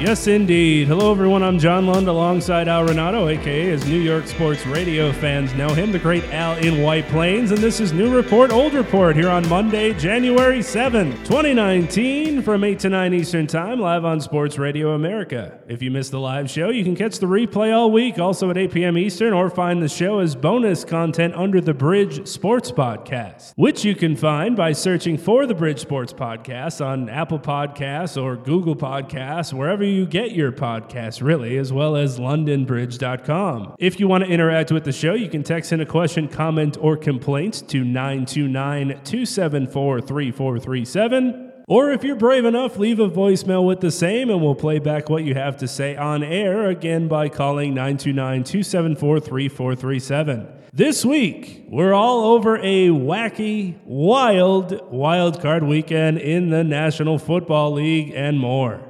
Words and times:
Yes, 0.00 0.26
indeed. 0.28 0.88
Hello, 0.88 1.10
everyone. 1.12 1.42
I'm 1.42 1.58
John 1.58 1.86
Lund 1.86 2.08
alongside 2.08 2.68
Al 2.68 2.88
Renauto, 2.88 3.30
aka 3.30 3.70
as 3.70 3.86
New 3.86 4.00
York 4.00 4.26
sports 4.26 4.64
radio 4.64 5.12
fans 5.12 5.52
know 5.52 5.68
him, 5.74 5.92
the 5.92 5.98
great 5.98 6.24
Al 6.32 6.56
in 6.56 6.82
White 6.82 7.06
Plains. 7.08 7.50
And 7.50 7.60
this 7.60 7.80
is 7.80 7.92
New 7.92 8.10
Report, 8.10 8.50
Old 8.50 8.72
Report 8.72 9.14
here 9.14 9.28
on 9.28 9.46
Monday, 9.50 9.92
January 9.92 10.60
7th, 10.60 11.18
2019, 11.26 12.40
from 12.40 12.64
8 12.64 12.78
to 12.78 12.88
9 12.88 13.12
Eastern 13.12 13.46
Time, 13.46 13.78
live 13.78 14.06
on 14.06 14.22
Sports 14.22 14.56
Radio 14.56 14.94
America. 14.94 15.60
If 15.68 15.82
you 15.82 15.90
missed 15.90 16.12
the 16.12 16.18
live 16.18 16.48
show, 16.48 16.70
you 16.70 16.82
can 16.82 16.96
catch 16.96 17.18
the 17.18 17.26
replay 17.26 17.76
all 17.76 17.90
week, 17.90 18.18
also 18.18 18.48
at 18.48 18.56
8 18.56 18.72
p.m. 18.72 18.96
Eastern, 18.96 19.34
or 19.34 19.50
find 19.50 19.82
the 19.82 19.88
show 19.88 20.20
as 20.20 20.34
bonus 20.34 20.82
content 20.82 21.34
under 21.34 21.60
the 21.60 21.74
Bridge 21.74 22.26
Sports 22.26 22.72
Podcast, 22.72 23.52
which 23.56 23.84
you 23.84 23.94
can 23.94 24.16
find 24.16 24.56
by 24.56 24.72
searching 24.72 25.18
for 25.18 25.44
the 25.44 25.54
Bridge 25.54 25.78
Sports 25.78 26.14
Podcast 26.14 26.82
on 26.82 27.10
Apple 27.10 27.38
Podcasts 27.38 28.20
or 28.20 28.34
Google 28.34 28.74
Podcasts, 28.74 29.52
wherever 29.52 29.84
you 29.84 29.89
get 30.06 30.32
your 30.32 30.52
podcasts, 30.52 31.22
really, 31.22 31.56
as 31.56 31.72
well 31.72 31.96
as 31.96 32.18
londonbridge.com. 32.18 33.74
If 33.78 34.00
you 34.00 34.08
want 34.08 34.24
to 34.24 34.30
interact 34.30 34.72
with 34.72 34.84
the 34.84 34.92
show, 34.92 35.14
you 35.14 35.28
can 35.28 35.42
text 35.42 35.72
in 35.72 35.80
a 35.80 35.86
question, 35.86 36.28
comment, 36.28 36.76
or 36.80 36.96
complaint 36.96 37.68
to 37.68 37.84
929 37.84 38.88
274 39.04 40.00
3437. 40.00 41.52
Or 41.70 41.92
if 41.92 42.02
you're 42.02 42.16
brave 42.16 42.44
enough, 42.44 42.78
leave 42.78 42.98
a 42.98 43.08
voicemail 43.08 43.64
with 43.64 43.78
the 43.78 43.92
same 43.92 44.28
and 44.28 44.42
we'll 44.42 44.56
play 44.56 44.80
back 44.80 45.08
what 45.08 45.22
you 45.22 45.34
have 45.34 45.56
to 45.58 45.68
say 45.68 45.94
on 45.96 46.24
air 46.24 46.68
again 46.68 47.06
by 47.06 47.28
calling 47.28 47.74
929 47.74 48.42
274 48.42 49.20
3437. 49.20 50.48
This 50.72 51.04
week, 51.04 51.64
we're 51.68 51.92
all 51.92 52.32
over 52.32 52.56
a 52.56 52.88
wacky, 52.88 53.76
wild 53.84 54.80
wild 54.90 55.40
card 55.40 55.62
weekend 55.62 56.18
in 56.18 56.50
the 56.50 56.64
National 56.64 57.18
Football 57.18 57.72
League 57.74 58.12
and 58.16 58.40
more. 58.40 58.89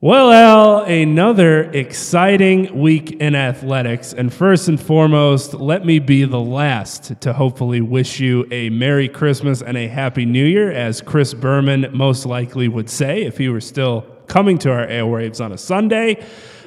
Well, 0.00 0.30
Al, 0.30 0.84
another 0.84 1.64
exciting 1.72 2.78
week 2.78 3.14
in 3.14 3.34
athletics. 3.34 4.12
And 4.12 4.32
first 4.32 4.68
and 4.68 4.80
foremost, 4.80 5.54
let 5.54 5.84
me 5.84 5.98
be 5.98 6.22
the 6.22 6.38
last 6.38 7.20
to 7.22 7.32
hopefully 7.32 7.80
wish 7.80 8.20
you 8.20 8.46
a 8.52 8.70
Merry 8.70 9.08
Christmas 9.08 9.60
and 9.60 9.76
a 9.76 9.88
Happy 9.88 10.24
New 10.24 10.44
Year, 10.44 10.70
as 10.70 11.00
Chris 11.00 11.34
Berman 11.34 11.88
most 11.92 12.26
likely 12.26 12.68
would 12.68 12.88
say 12.88 13.24
if 13.24 13.38
he 13.38 13.48
were 13.48 13.60
still 13.60 14.02
coming 14.28 14.56
to 14.58 14.70
our 14.70 14.86
airwaves 14.86 15.44
on 15.44 15.50
a 15.50 15.58
Sunday. 15.58 16.24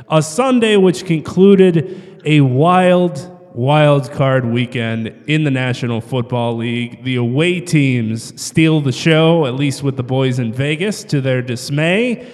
A 0.10 0.22
Sunday 0.22 0.76
which 0.76 1.06
concluded 1.06 2.22
a 2.26 2.42
wild, 2.42 3.56
wild 3.56 4.12
card 4.12 4.44
weekend 4.44 5.08
in 5.28 5.46
the 5.46 5.52
National 5.52 6.02
Football 6.02 6.58
League. 6.58 7.06
The 7.06 7.16
away 7.16 7.62
teams 7.62 8.42
steal 8.42 8.82
the 8.82 8.92
show, 8.92 9.46
at 9.46 9.56
least 9.56 9.84
with 9.84 9.96
the 9.96 10.04
boys 10.04 10.38
in 10.38 10.52
Vegas, 10.52 11.06
to 11.06 11.22
their 11.22 11.42
dismay. 11.42 12.30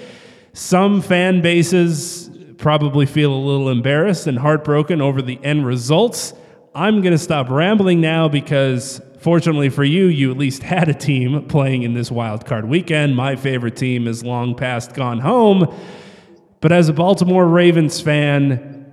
Some 0.57 1.03
fan 1.03 1.41
bases 1.43 2.31
probably 2.57 3.05
feel 3.05 3.31
a 3.31 3.37
little 3.37 3.69
embarrassed 3.69 4.25
and 4.25 4.39
heartbroken 4.39 5.01
over 5.01 5.21
the 5.21 5.39
end 5.43 5.67
results. 5.67 6.33
I'm 6.73 7.01
going 7.01 7.11
to 7.11 7.19
stop 7.19 7.51
rambling 7.51 8.01
now 8.01 8.27
because, 8.27 8.99
fortunately 9.19 9.69
for 9.69 9.83
you, 9.83 10.05
you 10.05 10.31
at 10.31 10.37
least 10.37 10.63
had 10.63 10.89
a 10.89 10.95
team 10.95 11.45
playing 11.47 11.83
in 11.83 11.93
this 11.93 12.09
wild 12.09 12.47
card 12.47 12.67
weekend. 12.67 13.15
My 13.15 13.35
favorite 13.35 13.75
team 13.75 14.07
is 14.07 14.23
long 14.23 14.55
past 14.55 14.95
gone 14.95 15.19
home. 15.19 15.71
But 16.59 16.71
as 16.71 16.89
a 16.89 16.93
Baltimore 16.93 17.45
Ravens 17.45 18.01
fan, 18.01 18.91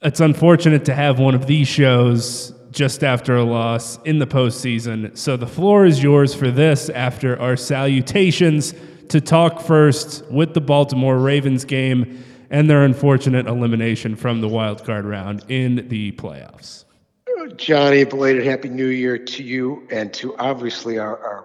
it's 0.00 0.20
unfortunate 0.20 0.84
to 0.84 0.94
have 0.94 1.18
one 1.18 1.34
of 1.34 1.48
these 1.48 1.66
shows 1.66 2.54
just 2.70 3.02
after 3.02 3.34
a 3.34 3.42
loss 3.42 3.98
in 4.04 4.20
the 4.20 4.28
postseason. 4.28 5.18
So 5.18 5.36
the 5.36 5.48
floor 5.48 5.86
is 5.86 6.04
yours 6.04 6.36
for 6.36 6.52
this 6.52 6.88
after 6.88 7.36
our 7.40 7.56
salutations 7.56 8.74
to 9.08 9.20
talk 9.20 9.60
first 9.60 10.24
with 10.30 10.54
the 10.54 10.60
Baltimore 10.60 11.18
Ravens 11.18 11.64
game 11.64 12.24
and 12.50 12.68
their 12.68 12.84
unfortunate 12.84 13.46
elimination 13.46 14.16
from 14.16 14.40
the 14.40 14.48
wild 14.48 14.84
card 14.84 15.04
round 15.04 15.44
in 15.48 15.88
the 15.88 16.12
playoffs. 16.12 16.84
Johnny, 17.56 18.04
belated 18.04 18.44
Happy 18.44 18.68
New 18.68 18.88
Year 18.88 19.18
to 19.18 19.42
you 19.42 19.86
and 19.90 20.12
to 20.14 20.36
obviously 20.38 20.98
our, 20.98 21.18
our 21.18 21.44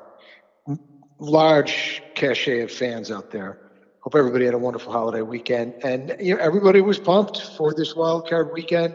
large 1.20 2.02
cachet 2.16 2.62
of 2.62 2.72
fans 2.72 3.12
out 3.12 3.32
there. 3.32 3.60
Hope 4.02 4.16
everybody 4.16 4.46
had 4.46 4.54
a 4.54 4.58
wonderful 4.58 4.92
holiday 4.92 5.22
weekend, 5.22 5.74
and 5.84 6.16
you 6.20 6.34
know 6.34 6.42
everybody 6.42 6.80
was 6.80 6.98
pumped 6.98 7.42
for 7.58 7.74
this 7.74 7.96
wild 7.96 8.30
card 8.30 8.52
weekend. 8.54 8.94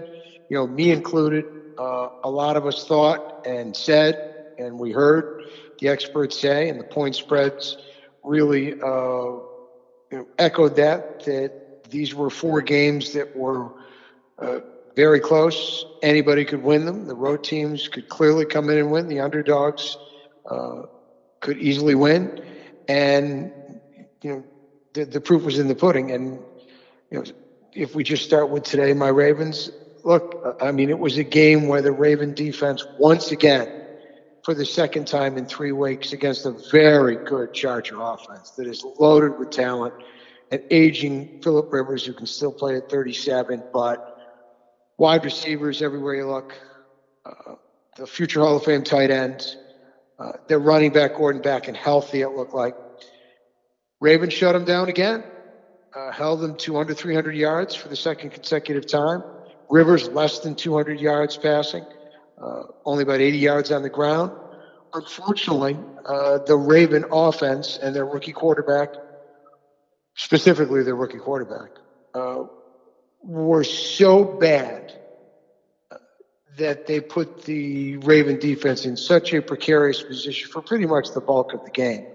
You 0.48 0.56
know, 0.56 0.66
me 0.66 0.90
included. 0.92 1.44
Uh, 1.78 2.08
a 2.22 2.30
lot 2.30 2.56
of 2.56 2.66
us 2.66 2.86
thought 2.86 3.46
and 3.46 3.76
said, 3.76 4.52
and 4.58 4.78
we 4.78 4.92
heard 4.92 5.44
the 5.80 5.88
experts 5.88 6.38
say, 6.38 6.68
and 6.68 6.80
the 6.80 6.84
point 6.84 7.16
spreads 7.16 7.76
really 8.24 8.74
uh, 8.74 8.86
you 10.10 10.18
know, 10.18 10.26
echoed 10.38 10.76
that 10.76 11.24
that 11.24 11.52
these 11.90 12.14
were 12.14 12.30
four 12.30 12.62
games 12.62 13.12
that 13.12 13.36
were 13.36 13.70
uh, 14.38 14.60
very 14.96 15.20
close. 15.20 15.84
Anybody 16.02 16.44
could 16.44 16.62
win 16.62 16.86
them. 16.86 17.06
The 17.06 17.14
road 17.14 17.44
teams 17.44 17.88
could 17.88 18.08
clearly 18.08 18.46
come 18.46 18.70
in 18.70 18.78
and 18.78 18.90
win. 18.90 19.08
The 19.08 19.20
underdogs 19.20 19.96
uh, 20.48 20.82
could 21.40 21.58
easily 21.58 21.94
win, 21.94 22.30
and 22.88 23.52
you 24.22 24.30
know 24.30 24.44
the, 24.94 25.04
the 25.04 25.20
proof 25.20 25.44
was 25.44 25.58
in 25.58 25.68
the 25.68 25.74
pudding. 25.74 26.12
And 26.12 26.40
you 27.10 27.18
know, 27.18 27.24
if 27.74 27.94
we 27.94 28.04
just 28.04 28.24
start 28.24 28.50
with 28.50 28.64
today, 28.64 28.92
my 28.94 29.08
Ravens. 29.08 29.70
Look, 30.04 30.56
I 30.60 30.70
mean, 30.70 30.90
it 30.90 30.98
was 30.98 31.16
a 31.18 31.24
game 31.24 31.66
where 31.66 31.82
the 31.82 31.92
Raven 31.92 32.34
defense 32.34 32.84
once 32.98 33.32
again 33.32 33.83
for 34.44 34.52
the 34.52 34.66
second 34.66 35.06
time 35.06 35.38
in 35.38 35.46
three 35.46 35.72
weeks 35.72 36.12
against 36.12 36.44
a 36.44 36.52
very 36.70 37.16
good 37.16 37.54
Charger 37.54 38.00
offense 38.00 38.50
that 38.50 38.66
is 38.66 38.84
loaded 39.00 39.38
with 39.38 39.50
talent, 39.50 39.94
and 40.50 40.62
aging 40.70 41.40
Philip 41.42 41.72
Rivers 41.72 42.04
who 42.04 42.12
can 42.12 42.26
still 42.26 42.52
play 42.52 42.76
at 42.76 42.90
37, 42.90 43.62
but 43.72 44.18
wide 44.98 45.24
receivers 45.24 45.80
everywhere 45.80 46.14
you 46.14 46.28
look, 46.28 46.52
uh, 47.24 47.54
the 47.96 48.06
future 48.06 48.40
Hall 48.40 48.56
of 48.56 48.64
Fame 48.64 48.84
tight 48.84 49.10
end, 49.10 49.56
uh, 50.18 50.32
their 50.46 50.58
running 50.58 50.92
back 50.92 51.16
Gordon 51.16 51.40
back 51.40 51.66
and 51.66 51.76
healthy. 51.76 52.20
It 52.20 52.28
looked 52.28 52.54
like 52.54 52.76
Ravens 54.00 54.34
shut 54.34 54.52
them 54.52 54.66
down 54.66 54.90
again, 54.90 55.24
uh, 55.96 56.12
held 56.12 56.40
them 56.40 56.56
to 56.58 56.76
under 56.76 56.92
300 56.92 57.34
yards 57.34 57.74
for 57.74 57.88
the 57.88 57.96
second 57.96 58.30
consecutive 58.30 58.86
time. 58.86 59.22
Rivers 59.70 60.06
less 60.08 60.40
than 60.40 60.54
200 60.54 61.00
yards 61.00 61.38
passing 61.38 61.86
uh, 62.44 62.64
only 62.84 63.02
about 63.02 63.20
80 63.20 63.38
yards 63.38 63.72
on 63.72 63.82
the 63.82 63.90
ground. 63.90 64.32
Unfortunately, 64.92 65.76
uh, 66.04 66.38
the 66.46 66.56
Raven 66.56 67.04
offense 67.10 67.78
and 67.82 67.94
their 67.96 68.04
rookie 68.04 68.32
quarterback, 68.32 68.90
specifically 70.14 70.82
their 70.82 70.94
rookie 70.94 71.18
quarterback, 71.18 71.70
uh, 72.14 72.44
were 73.22 73.64
so 73.64 74.24
bad 74.24 74.92
that 76.56 76.86
they 76.86 77.00
put 77.00 77.42
the 77.44 77.96
Raven 77.98 78.38
defense 78.38 78.84
in 78.84 78.96
such 78.96 79.32
a 79.32 79.42
precarious 79.42 80.02
position 80.02 80.50
for 80.50 80.62
pretty 80.62 80.86
much 80.86 81.12
the 81.12 81.20
bulk 81.20 81.52
of 81.52 81.64
the 81.64 81.70
game. 81.70 82.06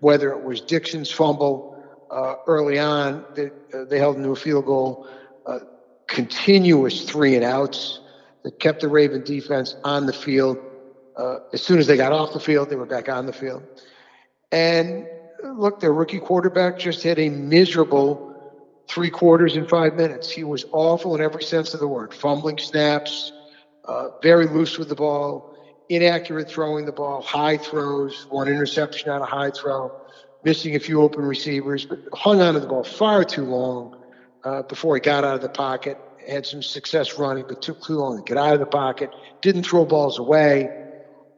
Whether 0.00 0.32
it 0.32 0.42
was 0.42 0.60
Dixon's 0.60 1.10
fumble 1.10 1.76
uh, 2.10 2.36
early 2.46 2.78
on, 2.78 3.24
that 3.34 3.52
uh, 3.74 3.84
they 3.84 3.98
held 3.98 4.16
into 4.16 4.30
a 4.30 4.36
field 4.36 4.64
goal, 4.64 5.06
uh, 5.44 5.58
continuous 6.06 7.04
three 7.04 7.36
and 7.36 7.44
outs 7.44 8.00
that 8.44 8.58
kept 8.58 8.80
the 8.80 8.88
Raven 8.88 9.22
defense 9.24 9.76
on 9.84 10.06
the 10.06 10.12
field. 10.12 10.58
Uh, 11.16 11.38
as 11.52 11.62
soon 11.62 11.78
as 11.78 11.86
they 11.86 11.96
got 11.96 12.12
off 12.12 12.32
the 12.32 12.40
field, 12.40 12.70
they 12.70 12.76
were 12.76 12.86
back 12.86 13.08
on 13.08 13.26
the 13.26 13.32
field. 13.32 13.62
And 14.50 15.06
look, 15.42 15.80
their 15.80 15.92
rookie 15.92 16.18
quarterback 16.18 16.78
just 16.78 17.02
had 17.02 17.18
a 17.18 17.28
miserable 17.28 18.28
three 18.88 19.10
quarters 19.10 19.56
in 19.56 19.66
five 19.66 19.94
minutes. 19.94 20.30
He 20.30 20.44
was 20.44 20.64
awful 20.72 21.14
in 21.14 21.20
every 21.20 21.42
sense 21.42 21.74
of 21.74 21.80
the 21.80 21.88
word 21.88 22.12
fumbling 22.12 22.58
snaps, 22.58 23.32
uh, 23.84 24.08
very 24.22 24.46
loose 24.46 24.78
with 24.78 24.88
the 24.88 24.94
ball, 24.94 25.56
inaccurate 25.88 26.48
throwing 26.48 26.84
the 26.84 26.92
ball, 26.92 27.22
high 27.22 27.56
throws, 27.56 28.26
one 28.30 28.48
interception 28.48 29.10
on 29.10 29.22
a 29.22 29.26
high 29.26 29.50
throw, 29.50 29.92
missing 30.44 30.74
a 30.74 30.80
few 30.80 31.00
open 31.00 31.24
receivers, 31.24 31.84
but 31.84 31.98
hung 32.12 32.40
on 32.40 32.54
to 32.54 32.60
the 32.60 32.66
ball 32.66 32.84
far 32.84 33.24
too 33.24 33.44
long 33.44 33.96
uh, 34.44 34.62
before 34.62 34.94
he 34.96 35.00
got 35.00 35.24
out 35.24 35.34
of 35.34 35.42
the 35.42 35.48
pocket 35.48 35.98
had 36.28 36.46
some 36.46 36.62
success 36.62 37.18
running, 37.18 37.44
but 37.48 37.62
took 37.62 37.82
too 37.82 37.96
long 37.96 38.18
to 38.18 38.22
get 38.22 38.36
out 38.36 38.54
of 38.54 38.60
the 38.60 38.66
pocket, 38.66 39.10
didn't 39.40 39.64
throw 39.64 39.84
balls 39.84 40.18
away. 40.18 40.70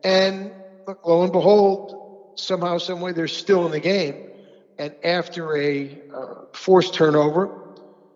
And 0.03 0.53
look, 0.87 1.05
lo 1.07 1.23
and 1.23 1.33
behold, 1.33 2.33
somehow, 2.37 2.79
someway, 2.79 3.13
they're 3.13 3.29
still 3.29 3.67
in 3.67 3.73
the 3.73 3.81
game. 3.81 4.29
And 4.79 4.95
after 5.05 5.57
a 5.57 5.99
uh, 6.15 6.35
forced 6.53 6.95
turnover, 6.95 7.51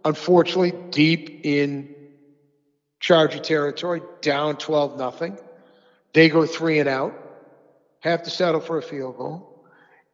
unfortunately, 0.05 0.73
deep 0.91 1.41
in 1.45 1.95
Charger 3.01 3.39
territory, 3.39 4.03
down 4.23 4.57
12 4.57 4.99
nothing, 4.99 5.39
they 6.13 6.29
go 6.29 6.47
three 6.47 6.81
and 6.81 6.89
out, 6.89 7.15
have 8.01 8.25
to 8.25 8.31
settle 8.31 8.61
for 8.61 8.79
a 8.79 8.83
field 8.83 9.17
goal. 9.17 9.65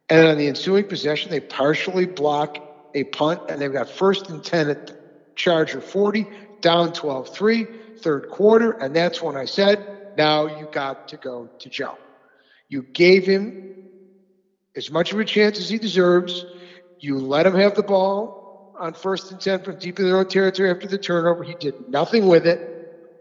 And 0.07 0.27
on 0.27 0.37
the 0.37 0.47
ensuing 0.47 0.87
possession, 0.87 1.31
they 1.31 1.39
partially 1.39 2.05
block 2.05 2.59
a 2.93 3.03
punt, 3.05 3.41
and 3.49 3.59
they've 3.59 3.73
got 3.73 3.89
first 3.89 4.29
and 4.29 4.43
10 4.43 4.69
at 4.69 5.35
Charger 5.35 5.81
40, 5.81 6.27
down 6.61 6.93
12 6.93 7.29
3, 7.29 7.67
third 8.01 8.29
quarter. 8.29 8.71
And 8.71 8.95
that's 8.95 9.21
when 9.21 9.35
I 9.35 9.45
said, 9.45 10.13
now 10.15 10.45
you 10.45 10.67
got 10.71 11.09
to 11.09 11.17
go 11.17 11.49
to 11.59 11.69
Joe. 11.69 11.97
You 12.69 12.85
gave 12.93 13.25
him 13.25 13.53
as 14.75 14.91
much 14.91 15.11
of 15.11 15.19
a 15.19 15.25
chance 15.25 15.59
as 15.59 15.69
he 15.69 15.77
deserves. 15.77 16.45
You 16.99 17.19
let 17.19 17.45
him 17.45 17.55
have 17.55 17.75
the 17.75 17.83
ball 17.83 18.73
on 18.79 18.93
first 18.93 19.31
and 19.31 19.39
10 19.39 19.63
from 19.63 19.77
deep 19.77 19.99
in 19.99 20.05
their 20.05 20.17
own 20.17 20.25
territory 20.25 20.69
after 20.69 20.87
the 20.87 20.97
turnover. 20.97 21.43
He 21.43 21.55
did 21.59 21.75
nothing 21.87 22.27
with 22.27 22.45
it. 22.45 22.59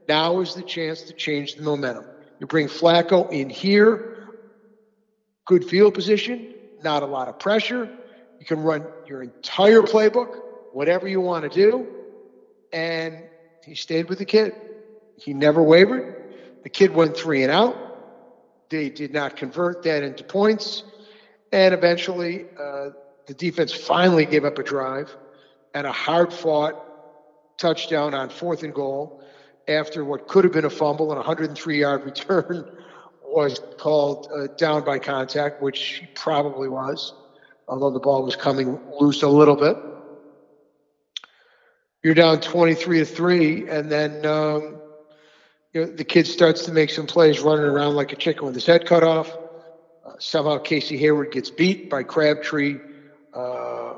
Now 0.08 0.40
is 0.40 0.54
the 0.54 0.62
chance 0.62 1.02
to 1.02 1.14
change 1.14 1.54
the 1.54 1.62
momentum. 1.62 2.04
You 2.38 2.46
bring 2.46 2.68
Flacco 2.68 3.30
in 3.32 3.48
here, 3.48 4.00
good 5.46 5.64
field 5.64 5.94
position, 5.94 6.54
not 6.82 7.02
a 7.02 7.06
lot 7.06 7.28
of 7.28 7.38
pressure. 7.38 7.88
You 8.38 8.46
can 8.46 8.60
run 8.60 8.86
your 9.06 9.22
entire 9.22 9.82
playbook, 9.82 10.28
whatever 10.72 11.08
you 11.08 11.20
want 11.20 11.44
to 11.44 11.50
do. 11.50 12.03
And 12.74 13.22
he 13.64 13.76
stayed 13.76 14.08
with 14.08 14.18
the 14.18 14.24
kid. 14.24 14.52
He 15.16 15.32
never 15.32 15.62
wavered. 15.62 16.34
The 16.64 16.68
kid 16.68 16.92
went 16.92 17.16
three 17.16 17.44
and 17.44 17.52
out. 17.52 17.76
They 18.68 18.90
did 18.90 19.12
not 19.12 19.36
convert 19.36 19.84
that 19.84 20.02
into 20.02 20.24
points. 20.24 20.82
And 21.52 21.72
eventually, 21.72 22.46
uh, 22.60 22.90
the 23.26 23.34
defense 23.34 23.72
finally 23.72 24.26
gave 24.26 24.44
up 24.44 24.58
a 24.58 24.64
drive 24.64 25.16
and 25.72 25.86
a 25.86 25.92
hard 25.92 26.32
fought 26.32 26.74
touchdown 27.58 28.12
on 28.12 28.28
fourth 28.28 28.64
and 28.64 28.74
goal 28.74 29.22
after 29.68 30.04
what 30.04 30.26
could 30.26 30.42
have 30.42 30.52
been 30.52 30.64
a 30.64 30.70
fumble 30.70 31.12
and 31.12 31.18
a 31.18 31.22
103 31.22 31.80
yard 31.80 32.04
return 32.04 32.68
was 33.22 33.60
called 33.78 34.28
uh, 34.34 34.48
down 34.56 34.84
by 34.84 34.98
contact, 34.98 35.62
which 35.62 36.02
probably 36.14 36.68
was, 36.68 37.14
although 37.68 37.90
the 37.90 38.00
ball 38.00 38.24
was 38.24 38.34
coming 38.34 38.80
loose 38.98 39.22
a 39.22 39.28
little 39.28 39.56
bit. 39.56 39.76
You're 42.04 42.12
down 42.12 42.42
23 42.42 42.98
to 42.98 43.04
3, 43.06 43.68
and 43.70 43.90
then 43.90 44.26
um, 44.26 44.76
you 45.72 45.80
know, 45.80 45.86
the 45.86 46.04
kid 46.04 46.26
starts 46.26 46.66
to 46.66 46.72
make 46.72 46.90
some 46.90 47.06
plays 47.06 47.40
running 47.40 47.64
around 47.64 47.94
like 47.94 48.12
a 48.12 48.16
chicken 48.16 48.44
with 48.44 48.54
his 48.54 48.66
head 48.66 48.84
cut 48.84 49.02
off. 49.02 49.34
Uh, 50.04 50.12
somehow 50.18 50.58
Casey 50.58 50.98
Hayward 50.98 51.32
gets 51.32 51.48
beat 51.48 51.88
by 51.88 52.02
Crabtree 52.02 52.76
uh, 53.32 53.94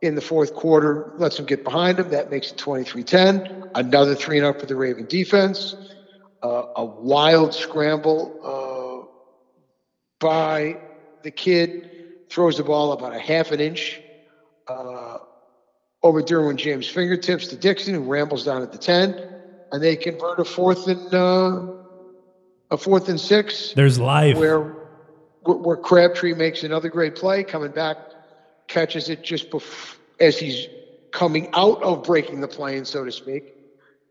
in 0.00 0.14
the 0.14 0.22
fourth 0.22 0.54
quarter, 0.54 1.12
lets 1.18 1.38
him 1.38 1.44
get 1.44 1.62
behind 1.62 1.98
him. 1.98 2.08
That 2.08 2.30
makes 2.30 2.52
it 2.52 2.56
23 2.56 3.04
10. 3.04 3.70
Another 3.74 4.14
3 4.14 4.38
and 4.38 4.46
up 4.46 4.58
for 4.58 4.64
the 4.64 4.74
Raven 4.74 5.04
defense. 5.04 5.76
Uh, 6.42 6.68
a 6.76 6.84
wild 6.86 7.52
scramble 7.52 8.40
uh, 8.42 9.06
by 10.20 10.78
the 11.22 11.30
kid, 11.30 11.90
throws 12.30 12.56
the 12.56 12.64
ball 12.64 12.92
about 12.92 13.14
a 13.14 13.18
half 13.18 13.50
an 13.50 13.60
inch 13.60 14.00
uh, 14.66 15.18
over 16.02 16.22
Derwin 16.22 16.56
James' 16.56 16.88
fingertips 16.88 17.48
to 17.48 17.56
Dixon, 17.56 17.94
who 17.94 18.02
rambles 18.02 18.44
down 18.44 18.62
at 18.62 18.72
the 18.72 18.78
10 18.78 19.32
and 19.72 19.82
they 19.82 19.96
convert 19.96 20.38
a 20.38 20.44
fourth 20.44 20.86
and 20.86 21.12
uh, 21.12 21.66
a 22.70 22.76
fourth 22.76 23.08
and 23.08 23.18
six. 23.18 23.72
There's 23.72 23.98
life 23.98 24.36
where 24.36 24.76
where 25.44 25.76
Crabtree 25.76 26.34
makes 26.34 26.62
another 26.62 26.88
great 26.88 27.16
play, 27.16 27.42
coming 27.42 27.72
back, 27.72 27.96
catches 28.68 29.08
it 29.08 29.24
just 29.24 29.50
before 29.50 29.98
as 30.20 30.38
he's 30.38 30.68
coming 31.10 31.48
out 31.52 31.82
of 31.82 32.04
breaking 32.04 32.40
the 32.40 32.48
plane, 32.48 32.84
so 32.84 33.04
to 33.04 33.10
speak. 33.10 33.54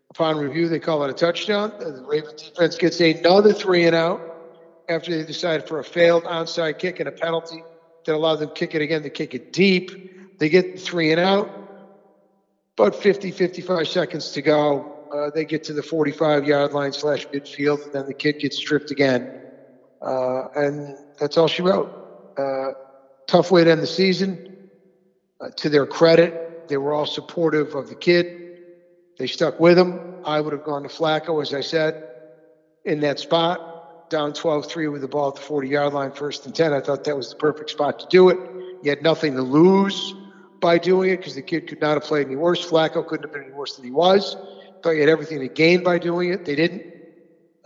Upon 0.09 0.37
review, 0.37 0.67
they 0.67 0.79
call 0.79 1.05
it 1.05 1.09
a 1.09 1.13
touchdown. 1.13 1.71
The 1.79 2.03
Ravens 2.05 2.41
defense 2.41 2.77
gets 2.77 2.99
another 2.99 3.53
three 3.53 3.85
and 3.85 3.95
out 3.95 4.21
after 4.89 5.15
they 5.15 5.25
decide 5.25 5.69
for 5.69 5.79
a 5.79 5.85
failed 5.85 6.25
onside 6.25 6.79
kick 6.79 6.99
and 6.99 7.07
a 7.07 7.13
penalty 7.13 7.63
that 8.05 8.13
allowed 8.13 8.37
them 8.37 8.49
to 8.49 8.55
kick 8.55 8.75
it 8.75 8.81
again 8.81 9.03
to 9.03 9.09
kick 9.09 9.33
it 9.33 9.53
deep. 9.53 10.37
They 10.37 10.49
get 10.49 10.81
three 10.81 11.11
and 11.11 11.19
out. 11.19 11.60
About 12.81 12.95
50, 12.95 13.29
55 13.29 13.87
seconds 13.87 14.31
to 14.31 14.41
go 14.41 15.01
uh, 15.13 15.29
they 15.35 15.45
get 15.45 15.63
to 15.65 15.73
the 15.73 15.83
45 15.83 16.45
yard 16.45 16.73
line 16.73 16.91
slash 16.91 17.27
midfield, 17.27 17.83
and 17.83 17.93
then 17.93 18.05
the 18.07 18.13
kid 18.13 18.39
gets 18.39 18.57
stripped 18.57 18.91
again. 18.91 19.43
Uh, 20.01 20.43
and 20.55 20.97
that's 21.19 21.37
all 21.37 21.47
she 21.47 21.61
wrote. 21.61 21.87
Uh, 22.37 22.71
tough 23.27 23.51
way 23.51 23.63
to 23.63 23.71
end 23.71 23.81
the 23.81 23.87
season. 23.87 24.39
Uh, 25.39 25.49
to 25.57 25.69
their 25.69 25.85
credit, 25.85 26.33
they 26.69 26.77
were 26.77 26.93
all 26.93 27.05
supportive 27.05 27.75
of 27.75 27.87
the 27.89 27.95
kid. 27.95 28.25
They 29.19 29.27
stuck 29.27 29.59
with 29.59 29.77
him. 29.77 29.99
I 30.25 30.39
would 30.39 30.53
have 30.53 30.63
gone 30.63 30.83
to 30.83 30.89
Flacco, 30.89 31.41
as 31.41 31.53
I 31.53 31.61
said, 31.61 31.93
in 32.85 32.99
that 33.01 33.19
spot, 33.19 34.09
down 34.09 34.33
12 34.33 34.65
3 34.65 34.87
with 34.87 35.01
the 35.01 35.07
ball 35.07 35.29
at 35.29 35.35
the 35.35 35.41
40 35.41 35.67
yard 35.67 35.93
line, 35.93 36.11
first 36.11 36.45
and 36.45 36.55
10. 36.55 36.73
I 36.73 36.79
thought 36.79 37.03
that 37.03 37.15
was 37.15 37.29
the 37.29 37.35
perfect 37.35 37.69
spot 37.71 37.99
to 37.99 38.07
do 38.09 38.29
it. 38.29 38.37
You 38.83 38.89
had 38.89 39.03
nothing 39.03 39.35
to 39.35 39.41
lose 39.41 40.20
by 40.61 40.77
doing 40.77 41.09
it 41.09 41.17
because 41.17 41.35
the 41.35 41.41
kid 41.41 41.67
could 41.67 41.81
not 41.81 41.95
have 41.95 42.03
played 42.03 42.27
any 42.27 42.37
worse. 42.37 42.65
Flacco 42.65 43.05
couldn't 43.05 43.25
have 43.25 43.33
been 43.33 43.43
any 43.43 43.51
worse 43.51 43.75
than 43.75 43.83
he 43.83 43.91
was. 43.91 44.37
Thought 44.81 44.91
you 44.91 45.01
had 45.01 45.09
everything 45.09 45.39
to 45.39 45.47
gain 45.47 45.83
by 45.83 45.99
doing 45.99 46.31
it. 46.31 46.45
They 46.45 46.55
didn't. 46.55 46.83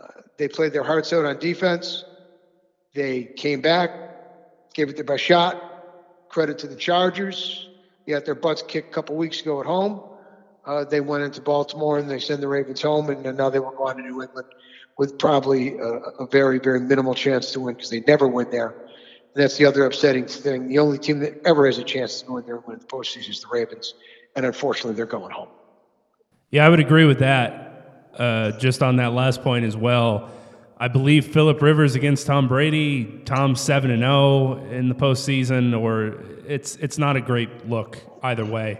Uh, 0.01 0.21
they 0.37 0.47
played 0.47 0.73
their 0.73 0.83
hearts 0.83 1.13
out 1.13 1.25
on 1.25 1.37
defense. 1.37 2.03
They 2.93 3.25
came 3.25 3.61
back, 3.61 3.91
gave 4.73 4.89
it 4.89 4.95
their 4.95 5.05
best 5.05 5.23
shot. 5.23 5.61
Credit 6.29 6.57
to 6.59 6.67
the 6.67 6.75
Chargers. 6.75 7.69
They 8.05 8.13
got 8.13 8.25
their 8.25 8.35
butts 8.35 8.63
kicked 8.67 8.91
a 8.91 8.93
couple 8.93 9.15
weeks 9.15 9.41
ago 9.41 9.59
at 9.59 9.65
home. 9.65 10.01
Uh, 10.65 10.83
they 10.83 11.01
went 11.01 11.23
into 11.23 11.41
Baltimore 11.41 11.99
and 11.99 12.09
they 12.09 12.19
sent 12.19 12.41
the 12.41 12.47
Ravens 12.47 12.81
home, 12.81 13.09
and 13.09 13.37
now 13.37 13.49
they 13.49 13.59
were 13.59 13.75
going 13.75 13.97
to 13.97 14.03
New 14.03 14.21
England 14.23 14.47
with 14.97 15.17
probably 15.19 15.77
a, 15.77 15.85
a 15.85 16.27
very, 16.27 16.59
very 16.59 16.79
minimal 16.79 17.13
chance 17.13 17.51
to 17.51 17.59
win 17.59 17.75
because 17.75 17.89
they 17.89 18.01
never 18.01 18.27
win 18.27 18.49
there. 18.49 18.73
And 19.35 19.43
that's 19.43 19.57
the 19.57 19.65
other 19.65 19.85
upsetting 19.85 20.25
thing. 20.27 20.69
The 20.69 20.79
only 20.79 20.97
team 20.97 21.19
that 21.19 21.41
ever 21.45 21.65
has 21.65 21.77
a 21.77 21.83
chance 21.83 22.21
to 22.21 22.31
win 22.31 22.45
there 22.45 22.57
win 22.59 22.79
the 22.79 22.85
postseason 22.85 23.29
is 23.29 23.41
the 23.41 23.49
Ravens, 23.51 23.93
and 24.37 24.45
unfortunately, 24.45 24.93
they're 24.93 25.05
going 25.05 25.31
home. 25.31 25.49
Yeah, 26.51 26.65
I 26.65 26.69
would 26.69 26.79
agree 26.79 27.03
with 27.03 27.19
that. 27.19 28.11
Uh, 28.17 28.51
just 28.51 28.81
on 28.81 28.95
that 28.95 29.11
last 29.11 29.41
point 29.41 29.65
as 29.65 29.75
well. 29.75 30.31
I 30.77 30.87
believe 30.87 31.33
Philip 31.33 31.61
Rivers 31.61 31.95
against 31.95 32.27
Tom 32.27 32.47
Brady, 32.47 33.21
Tom 33.25 33.57
seven 33.57 33.91
and 33.91 34.03
zero 34.03 34.13
oh 34.13 34.67
in 34.71 34.87
the 34.87 34.95
postseason, 34.95 35.77
or 35.77 36.17
it's 36.47 36.77
it's 36.77 36.97
not 36.97 37.17
a 37.17 37.21
great 37.21 37.67
look 37.67 37.97
either 38.23 38.45
way. 38.45 38.79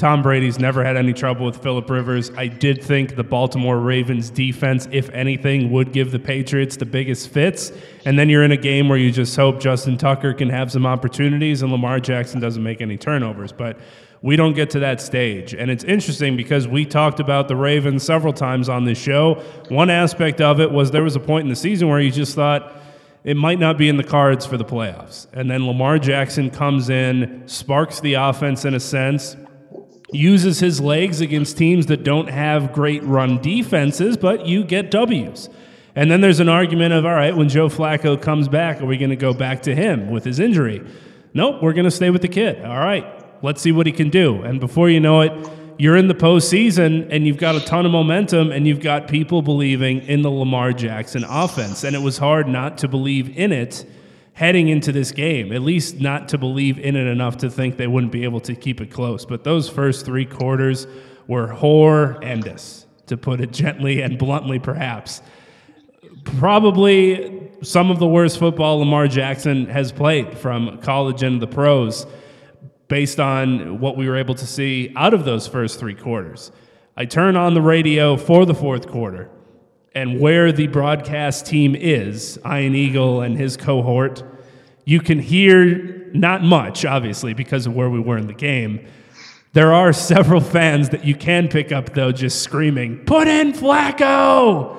Tom 0.00 0.22
Brady's 0.22 0.58
never 0.58 0.82
had 0.82 0.96
any 0.96 1.12
trouble 1.12 1.44
with 1.44 1.62
Philip 1.62 1.90
Rivers. 1.90 2.30
I 2.30 2.46
did 2.46 2.82
think 2.82 3.16
the 3.16 3.22
Baltimore 3.22 3.78
Ravens 3.78 4.30
defense, 4.30 4.88
if 4.90 5.10
anything, 5.10 5.70
would 5.72 5.92
give 5.92 6.10
the 6.10 6.18
Patriots 6.18 6.78
the 6.78 6.86
biggest 6.86 7.28
fits. 7.28 7.70
And 8.06 8.18
then 8.18 8.30
you're 8.30 8.42
in 8.42 8.50
a 8.50 8.56
game 8.56 8.88
where 8.88 8.96
you 8.96 9.12
just 9.12 9.36
hope 9.36 9.60
Justin 9.60 9.98
Tucker 9.98 10.32
can 10.32 10.48
have 10.48 10.72
some 10.72 10.86
opportunities 10.86 11.60
and 11.60 11.70
Lamar 11.70 12.00
Jackson 12.00 12.40
doesn't 12.40 12.62
make 12.62 12.80
any 12.80 12.96
turnovers. 12.96 13.52
But 13.52 13.78
we 14.22 14.36
don't 14.36 14.54
get 14.54 14.70
to 14.70 14.78
that 14.78 15.02
stage. 15.02 15.52
And 15.52 15.70
it's 15.70 15.84
interesting 15.84 16.34
because 16.34 16.66
we 16.66 16.86
talked 16.86 17.20
about 17.20 17.48
the 17.48 17.56
Ravens 17.56 18.02
several 18.02 18.32
times 18.32 18.70
on 18.70 18.86
this 18.86 18.98
show. 18.98 19.34
One 19.68 19.90
aspect 19.90 20.40
of 20.40 20.60
it 20.60 20.70
was 20.70 20.92
there 20.92 21.02
was 21.04 21.16
a 21.16 21.20
point 21.20 21.44
in 21.44 21.50
the 21.50 21.56
season 21.56 21.88
where 21.88 22.00
you 22.00 22.10
just 22.10 22.34
thought 22.34 22.74
it 23.22 23.36
might 23.36 23.58
not 23.58 23.76
be 23.76 23.90
in 23.90 23.98
the 23.98 24.04
cards 24.04 24.46
for 24.46 24.56
the 24.56 24.64
playoffs. 24.64 25.26
And 25.34 25.50
then 25.50 25.66
Lamar 25.66 25.98
Jackson 25.98 26.48
comes 26.48 26.88
in, 26.88 27.42
sparks 27.44 28.00
the 28.00 28.14
offense 28.14 28.64
in 28.64 28.72
a 28.72 28.80
sense, 28.80 29.36
uses 30.12 30.60
his 30.60 30.80
legs 30.80 31.20
against 31.20 31.56
teams 31.56 31.86
that 31.86 32.04
don't 32.04 32.28
have 32.28 32.72
great 32.72 33.02
run 33.04 33.40
defenses, 33.40 34.16
but 34.16 34.46
you 34.46 34.64
get 34.64 34.90
W's. 34.90 35.48
And 35.94 36.10
then 36.10 36.20
there's 36.20 36.40
an 36.40 36.48
argument 36.48 36.92
of, 36.94 37.04
all 37.04 37.14
right, 37.14 37.36
when 37.36 37.48
Joe 37.48 37.68
Flacco 37.68 38.20
comes 38.20 38.48
back, 38.48 38.80
are 38.80 38.86
we 38.86 38.96
going 38.96 39.10
to 39.10 39.16
go 39.16 39.34
back 39.34 39.62
to 39.62 39.74
him 39.74 40.10
with 40.10 40.24
his 40.24 40.38
injury? 40.38 40.84
Nope, 41.34 41.62
we're 41.62 41.72
going 41.72 41.84
to 41.84 41.90
stay 41.90 42.10
with 42.10 42.22
the 42.22 42.28
kid. 42.28 42.64
All 42.64 42.78
right, 42.78 43.04
Let's 43.42 43.62
see 43.62 43.72
what 43.72 43.86
he 43.86 43.92
can 43.92 44.10
do. 44.10 44.42
And 44.42 44.60
before 44.60 44.90
you 44.90 45.00
know 45.00 45.22
it, 45.22 45.32
you're 45.78 45.96
in 45.96 46.08
the 46.08 46.14
postseason 46.14 47.08
and 47.10 47.26
you've 47.26 47.38
got 47.38 47.54
a 47.54 47.60
ton 47.60 47.86
of 47.86 47.92
momentum 47.92 48.52
and 48.52 48.66
you've 48.66 48.80
got 48.80 49.08
people 49.08 49.40
believing 49.40 50.02
in 50.02 50.20
the 50.20 50.30
Lamar 50.30 50.74
Jackson 50.74 51.24
offense. 51.24 51.82
And 51.82 51.96
it 51.96 52.00
was 52.00 52.18
hard 52.18 52.48
not 52.48 52.76
to 52.78 52.88
believe 52.88 53.36
in 53.38 53.50
it 53.50 53.86
heading 54.40 54.68
into 54.68 54.90
this 54.90 55.12
game, 55.12 55.52
at 55.52 55.60
least 55.60 56.00
not 56.00 56.26
to 56.26 56.38
believe 56.38 56.78
in 56.78 56.96
it 56.96 57.06
enough 57.06 57.36
to 57.36 57.50
think 57.50 57.76
they 57.76 57.86
wouldn't 57.86 58.10
be 58.10 58.24
able 58.24 58.40
to 58.40 58.54
keep 58.54 58.80
it 58.80 58.90
close. 58.90 59.26
But 59.26 59.44
those 59.44 59.68
first 59.68 60.06
three 60.06 60.24
quarters 60.24 60.86
were 61.26 61.48
horrendous, 61.48 62.86
to 63.08 63.18
put 63.18 63.42
it 63.42 63.52
gently 63.62 64.00
and 64.00 64.18
bluntly, 64.18 64.58
perhaps. 64.58 65.20
Probably 66.24 67.50
some 67.60 67.90
of 67.90 67.98
the 67.98 68.06
worst 68.06 68.38
football 68.38 68.78
Lamar 68.78 69.08
Jackson 69.08 69.66
has 69.66 69.92
played 69.92 70.38
from 70.38 70.78
college 70.78 71.22
into 71.22 71.40
the 71.40 71.52
pros 71.52 72.06
based 72.88 73.20
on 73.20 73.78
what 73.78 73.98
we 73.98 74.08
were 74.08 74.16
able 74.16 74.36
to 74.36 74.46
see 74.46 74.90
out 74.96 75.12
of 75.12 75.26
those 75.26 75.46
first 75.46 75.78
three 75.78 75.94
quarters. 75.94 76.50
I 76.96 77.04
turn 77.04 77.36
on 77.36 77.52
the 77.52 77.60
radio 77.60 78.16
for 78.16 78.46
the 78.46 78.54
fourth 78.54 78.88
quarter, 78.88 79.28
and 79.94 80.20
where 80.20 80.52
the 80.52 80.66
broadcast 80.68 81.46
team 81.46 81.74
is, 81.74 82.38
Ian 82.46 82.74
Eagle 82.74 83.22
and 83.22 83.36
his 83.36 83.56
cohort, 83.56 84.22
you 84.84 85.00
can 85.00 85.18
hear 85.18 86.08
not 86.12 86.42
much, 86.42 86.84
obviously, 86.84 87.34
because 87.34 87.66
of 87.66 87.74
where 87.74 87.90
we 87.90 88.00
were 88.00 88.16
in 88.18 88.26
the 88.26 88.34
game. 88.34 88.86
There 89.52 89.72
are 89.72 89.92
several 89.92 90.40
fans 90.40 90.90
that 90.90 91.04
you 91.04 91.14
can 91.16 91.48
pick 91.48 91.72
up, 91.72 91.94
though, 91.94 92.12
just 92.12 92.42
screaming, 92.42 93.04
Put 93.04 93.26
in 93.26 93.52
Flacco! 93.52 94.76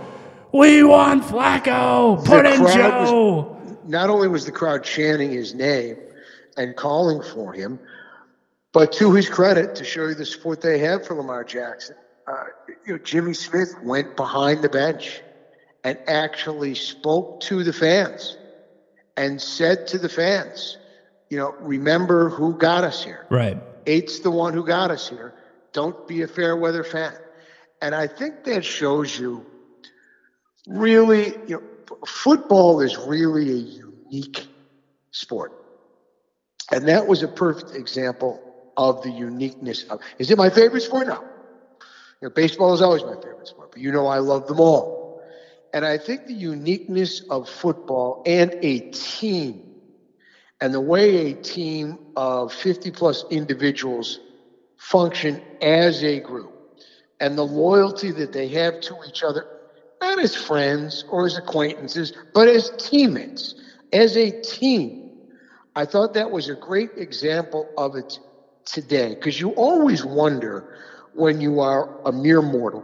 We 0.53 0.83
want 0.83 1.23
Flacco! 1.23 2.23
Put 2.25 2.43
The 2.43 2.53
in 2.53 2.59
Joe! 2.67 3.57
was- 3.63 3.77
not 3.87 4.09
only 4.09 4.27
was 4.27 4.45
the 4.45 4.51
crowd 4.51 4.83
chanting 4.83 5.31
his 5.31 5.53
name 5.53 5.97
and 6.55 6.75
calling 6.75 7.21
for 7.21 7.51
him, 7.51 7.79
but 8.73 8.91
to 8.93 9.11
his 9.13 9.27
credit, 9.27 9.75
to 9.75 9.83
show 9.83 10.07
you 10.07 10.13
the 10.15 10.25
support 10.25 10.61
they 10.61 10.77
have 10.79 11.05
for 11.05 11.15
Lamar 11.15 11.43
Jackson, 11.43 11.95
uh, 12.27 12.43
you 12.85 12.93
know, 12.93 12.99
Jimmy 12.99 13.33
Smith 13.33 13.75
went 13.83 14.15
behind 14.15 14.61
the 14.61 14.69
bench 14.69 15.21
and 15.83 15.97
actually 16.07 16.75
spoke 16.75 17.41
to 17.41 17.63
the 17.63 17.73
fans 17.73 18.37
and 19.17 19.41
said 19.41 19.87
to 19.87 19.97
the 19.97 20.09
fans, 20.09 20.77
you 21.29 21.37
know, 21.37 21.55
remember 21.59 22.29
who 22.29 22.57
got 22.57 22.83
us 22.83 23.03
here. 23.03 23.25
Right. 23.29 23.57
Eight's 23.87 24.19
the 24.19 24.31
one 24.31 24.53
who 24.53 24.65
got 24.65 24.91
us 24.91 25.09
here. 25.09 25.33
Don't 25.73 26.07
be 26.07 26.21
a 26.21 26.27
fair 26.27 26.55
weather 26.55 26.83
fan. 26.83 27.13
And 27.81 27.95
I 27.95 28.07
think 28.07 28.43
that 28.43 28.63
shows 28.63 29.17
you 29.17 29.45
really, 30.67 31.29
you 31.47 31.55
know, 31.55 31.97
football 32.05 32.81
is 32.81 32.97
really 32.97 33.49
a 33.49 33.55
unique 34.11 34.47
sport. 35.11 35.53
And 36.71 36.87
that 36.87 37.07
was 37.07 37.23
a 37.23 37.27
perfect 37.27 37.75
example 37.75 38.41
of 38.77 39.01
the 39.03 39.11
uniqueness 39.11 39.83
of 39.83 39.99
is 40.19 40.31
it 40.31 40.37
my 40.37 40.49
favorite 40.49 40.81
sport? 40.81 41.07
No. 41.07 41.23
You 42.21 42.27
know, 42.27 42.31
baseball 42.31 42.73
is 42.73 42.81
always 42.81 43.05
my 43.05 43.15
favorite 43.23 43.47
sport, 43.47 43.71
but 43.71 43.81
you 43.81 43.91
know 43.91 44.07
I 44.07 44.19
love 44.19 44.45
them 44.45 44.59
all. 44.59 44.93
And 45.73 45.85
I 45.85 45.97
think 45.97 46.25
the 46.25 46.33
uniqueness 46.33 47.21
of 47.29 47.49
football 47.49 48.19
and 48.25 48.53
a 48.63 48.81
team 48.91 49.63
and 50.59 50.73
the 50.73 50.81
way 50.81 51.31
a 51.31 51.35
team 51.35 51.97
of 52.15 52.53
50 52.53 52.91
plus 52.91 53.23
individuals 53.29 54.19
function 54.77 55.41
as 55.61 56.03
a 56.03 56.19
group 56.19 56.53
and 57.19 57.37
the 57.37 57.45
loyalty 57.45 58.11
that 58.11 58.31
they 58.31 58.47
have 58.49 58.79
to 58.81 58.97
each 59.07 59.23
other, 59.23 59.45
not 60.01 60.19
as 60.19 60.35
friends 60.35 61.03
or 61.07 61.25
as 61.25 61.37
acquaintances, 61.37 62.11
but 62.33 62.47
as 62.47 62.71
teammates, 62.79 63.55
as 63.93 64.17
a 64.17 64.31
team. 64.43 64.97
I 65.75 65.85
thought 65.85 66.13
that 66.13 66.31
was 66.31 66.49
a 66.49 66.55
great 66.55 66.91
example 66.95 67.69
of 67.77 67.95
it 67.95 68.19
today 68.65 69.09
because 69.09 69.39
you 69.39 69.49
always 69.51 70.03
wonder 70.05 70.63
when 71.13 71.41
you 71.41 71.59
are 71.59 71.89
a 72.05 72.11
mere 72.11 72.41
mortal, 72.41 72.83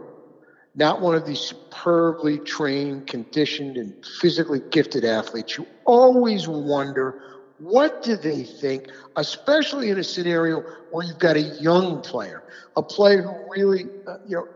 not 0.74 1.00
one 1.00 1.14
of 1.14 1.26
these 1.26 1.40
superbly 1.40 2.38
trained, 2.38 3.06
conditioned, 3.06 3.76
and 3.76 3.94
physically 4.20 4.60
gifted 4.70 5.04
athletes. 5.04 5.56
You 5.58 5.66
always 5.86 6.48
wonder 6.48 7.14
what 7.58 8.02
do 8.02 8.16
they 8.16 8.44
think, 8.44 8.86
especially 9.16 9.90
in 9.90 9.98
a 9.98 10.04
scenario 10.04 10.62
where 10.90 11.06
you've 11.06 11.18
got 11.18 11.36
a 11.36 11.40
young 11.60 12.00
player, 12.02 12.44
a 12.76 12.82
player 12.82 13.22
who 13.22 13.34
really, 13.56 13.86
uh, 14.06 14.16
you 14.26 14.36
know, 14.36 14.46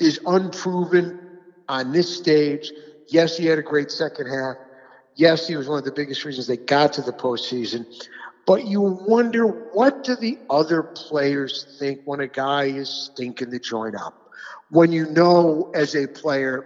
is 0.00 0.18
unproven 0.26 1.14
on 1.68 1.92
this 1.92 2.14
stage. 2.16 2.72
Yes, 3.08 3.36
he 3.36 3.46
had 3.46 3.58
a 3.58 3.62
great 3.62 3.90
second 3.90 4.26
half. 4.26 4.56
Yes, 5.14 5.46
he 5.46 5.56
was 5.56 5.68
one 5.68 5.78
of 5.78 5.84
the 5.84 5.92
biggest 5.92 6.24
reasons 6.24 6.46
they 6.46 6.56
got 6.56 6.92
to 6.94 7.02
the 7.02 7.12
postseason. 7.12 7.86
But 8.46 8.66
you 8.66 8.80
wonder 8.80 9.46
what 9.46 10.04
do 10.04 10.16
the 10.16 10.38
other 10.48 10.82
players 10.82 11.76
think 11.78 12.00
when 12.04 12.20
a 12.20 12.28
guy 12.28 12.64
is 12.64 12.88
stinking 13.12 13.50
the 13.50 13.60
joint 13.60 13.94
up? 13.94 14.14
When 14.70 14.92
you 14.92 15.06
know 15.06 15.70
as 15.74 15.94
a 15.94 16.06
player 16.06 16.64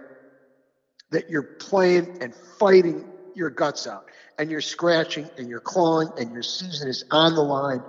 that 1.11 1.29
you're 1.29 1.43
playing 1.43 2.17
and 2.21 2.33
fighting 2.59 3.05
your 3.35 3.49
guts 3.49 3.87
out 3.87 4.05
and 4.37 4.49
you're 4.49 4.61
scratching 4.61 5.29
and 5.37 5.49
you're 5.49 5.59
clawing 5.59 6.09
and 6.17 6.31
your 6.31 6.43
season 6.43 6.87
is 6.87 7.03
on 7.11 7.35
the 7.35 7.41
line 7.41 7.81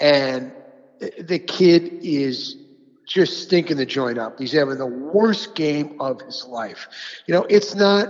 and 0.00 0.52
the 1.00 1.38
kid 1.38 1.90
is 2.02 2.56
just 3.06 3.42
stinking 3.42 3.76
the 3.76 3.86
joint 3.86 4.18
up. 4.18 4.38
He's 4.38 4.52
having 4.52 4.78
the 4.78 4.86
worst 4.86 5.54
game 5.54 5.96
of 6.00 6.20
his 6.22 6.44
life. 6.46 6.88
You 7.26 7.34
know, 7.34 7.46
it's 7.48 7.74
not 7.74 8.08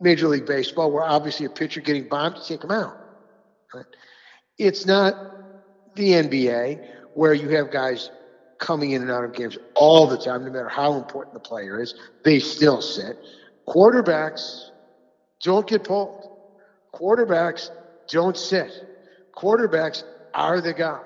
Major 0.00 0.28
League 0.28 0.46
Baseball 0.46 0.90
where 0.90 1.04
obviously 1.04 1.46
a 1.46 1.50
pitcher 1.50 1.80
getting 1.80 2.08
bombed, 2.08 2.36
you 2.36 2.42
take 2.46 2.64
him 2.64 2.70
out. 2.70 3.03
Right? 3.74 3.84
It's 4.58 4.86
not 4.86 5.14
the 5.94 6.10
NBA 6.12 6.88
where 7.14 7.34
you 7.34 7.48
have 7.50 7.70
guys 7.70 8.10
coming 8.58 8.92
in 8.92 9.02
and 9.02 9.10
out 9.10 9.24
of 9.24 9.34
games 9.34 9.58
all 9.74 10.06
the 10.06 10.16
time, 10.16 10.44
no 10.44 10.50
matter 10.50 10.68
how 10.68 10.94
important 10.94 11.34
the 11.34 11.40
player 11.40 11.80
is, 11.80 11.94
they 12.24 12.38
still 12.38 12.80
sit. 12.80 13.18
Quarterbacks 13.68 14.70
don't 15.42 15.66
get 15.66 15.84
pulled. 15.84 16.38
Quarterbacks 16.94 17.70
don't 18.08 18.36
sit. 18.36 18.70
Quarterbacks 19.36 20.04
are 20.32 20.60
the 20.60 20.72
guy. 20.72 21.00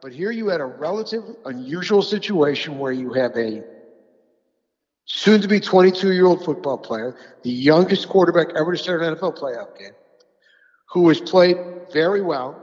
But 0.00 0.12
here 0.12 0.30
you 0.30 0.48
had 0.48 0.60
a 0.60 0.66
relatively 0.66 1.34
unusual 1.46 2.02
situation 2.02 2.78
where 2.78 2.92
you 2.92 3.12
have 3.14 3.36
a 3.36 3.62
soon 5.06 5.40
to 5.40 5.48
be 5.48 5.60
22 5.60 6.12
year 6.12 6.26
old 6.26 6.44
football 6.44 6.78
player, 6.78 7.16
the 7.42 7.50
youngest 7.50 8.08
quarterback 8.08 8.48
ever 8.56 8.72
to 8.72 8.78
start 8.78 9.02
an 9.02 9.14
NFL 9.14 9.38
playoff 9.38 9.78
game, 9.78 9.92
who 10.94 11.08
has 11.08 11.20
played 11.20 11.58
very 11.92 12.22
well, 12.22 12.62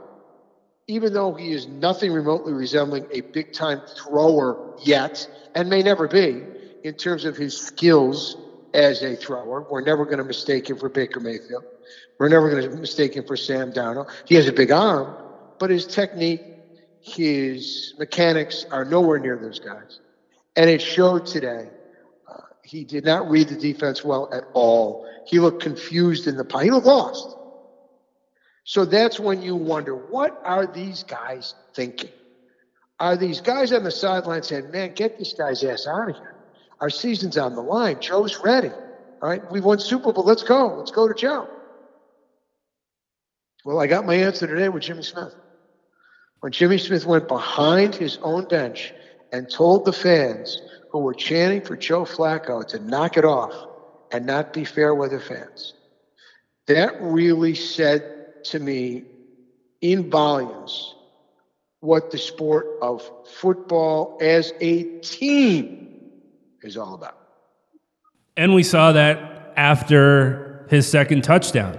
even 0.88 1.12
though 1.12 1.34
he 1.34 1.52
is 1.52 1.68
nothing 1.68 2.10
remotely 2.10 2.54
resembling 2.54 3.06
a 3.12 3.20
big 3.20 3.52
time 3.52 3.80
thrower 3.94 4.74
yet, 4.82 5.28
and 5.54 5.68
may 5.68 5.82
never 5.82 6.08
be 6.08 6.42
in 6.82 6.94
terms 6.94 7.26
of 7.26 7.36
his 7.36 7.56
skills 7.56 8.36
as 8.72 9.02
a 9.02 9.14
thrower. 9.14 9.66
We're 9.70 9.82
never 9.82 10.06
going 10.06 10.16
to 10.16 10.24
mistake 10.24 10.70
him 10.70 10.78
for 10.78 10.88
Baker 10.88 11.20
Mayfield. 11.20 11.62
We're 12.18 12.30
never 12.30 12.48
going 12.48 12.70
to 12.70 12.76
mistake 12.78 13.14
him 13.14 13.26
for 13.26 13.36
Sam 13.36 13.70
Darnold. 13.70 14.10
He 14.24 14.34
has 14.36 14.48
a 14.48 14.52
big 14.52 14.70
arm, 14.70 15.14
but 15.58 15.68
his 15.68 15.86
technique, 15.86 16.40
his 17.02 17.94
mechanics 17.98 18.64
are 18.70 18.86
nowhere 18.86 19.18
near 19.18 19.36
those 19.36 19.58
guys. 19.58 20.00
And 20.56 20.70
it 20.70 20.80
showed 20.80 21.26
today. 21.26 21.68
Uh, 22.26 22.38
he 22.64 22.84
did 22.84 23.04
not 23.04 23.28
read 23.30 23.48
the 23.48 23.56
defense 23.56 24.02
well 24.02 24.30
at 24.32 24.44
all. 24.54 25.06
He 25.26 25.38
looked 25.38 25.62
confused 25.62 26.26
in 26.26 26.38
the 26.38 26.44
pocket. 26.44 26.64
He 26.64 26.70
looked 26.70 26.86
lost. 26.86 27.36
So 28.64 28.84
that's 28.84 29.18
when 29.18 29.42
you 29.42 29.56
wonder 29.56 29.94
what 29.94 30.40
are 30.44 30.66
these 30.66 31.02
guys 31.02 31.54
thinking? 31.74 32.10
Are 33.00 33.16
these 33.16 33.40
guys 33.40 33.72
on 33.72 33.82
the 33.82 33.90
sideline 33.90 34.42
saying, 34.42 34.70
man, 34.70 34.92
get 34.94 35.18
this 35.18 35.32
guy's 35.32 35.64
ass 35.64 35.86
out 35.88 36.10
of 36.10 36.16
here? 36.16 36.36
Our 36.80 36.90
season's 36.90 37.36
on 37.36 37.54
the 37.54 37.62
line. 37.62 38.00
Joe's 38.00 38.38
ready. 38.38 38.70
All 38.70 39.28
right, 39.28 39.42
we 39.50 39.60
won 39.60 39.78
Super 39.78 40.12
Bowl. 40.12 40.24
Let's 40.24 40.42
go. 40.42 40.76
Let's 40.78 40.90
go 40.90 41.08
to 41.08 41.14
Joe. 41.14 41.48
Well, 43.64 43.80
I 43.80 43.86
got 43.86 44.06
my 44.06 44.14
answer 44.14 44.46
today 44.46 44.68
with 44.68 44.82
Jimmy 44.82 45.02
Smith. 45.02 45.34
When 46.40 46.50
Jimmy 46.52 46.78
Smith 46.78 47.06
went 47.06 47.28
behind 47.28 47.94
his 47.94 48.18
own 48.22 48.46
bench 48.48 48.92
and 49.32 49.48
told 49.48 49.84
the 49.84 49.92
fans 49.92 50.60
who 50.90 50.98
were 50.98 51.14
chanting 51.14 51.62
for 51.62 51.76
Joe 51.76 52.04
Flacco 52.04 52.66
to 52.68 52.80
knock 52.80 53.16
it 53.16 53.24
off 53.24 53.54
and 54.10 54.26
not 54.26 54.52
be 54.52 54.64
fair 54.64 54.94
weather 54.94 55.20
fans, 55.20 55.74
that 56.66 57.00
really 57.00 57.54
said 57.54 58.21
to 58.44 58.58
me 58.58 59.04
in 59.80 60.10
volumes 60.10 60.94
what 61.80 62.10
the 62.10 62.18
sport 62.18 62.66
of 62.80 63.02
football 63.26 64.16
as 64.20 64.52
a 64.60 64.84
team 65.00 66.00
is 66.62 66.76
all 66.76 66.94
about. 66.94 67.18
And 68.36 68.54
we 68.54 68.62
saw 68.62 68.92
that 68.92 69.52
after 69.56 70.66
his 70.70 70.88
second 70.88 71.22
touchdown. 71.22 71.78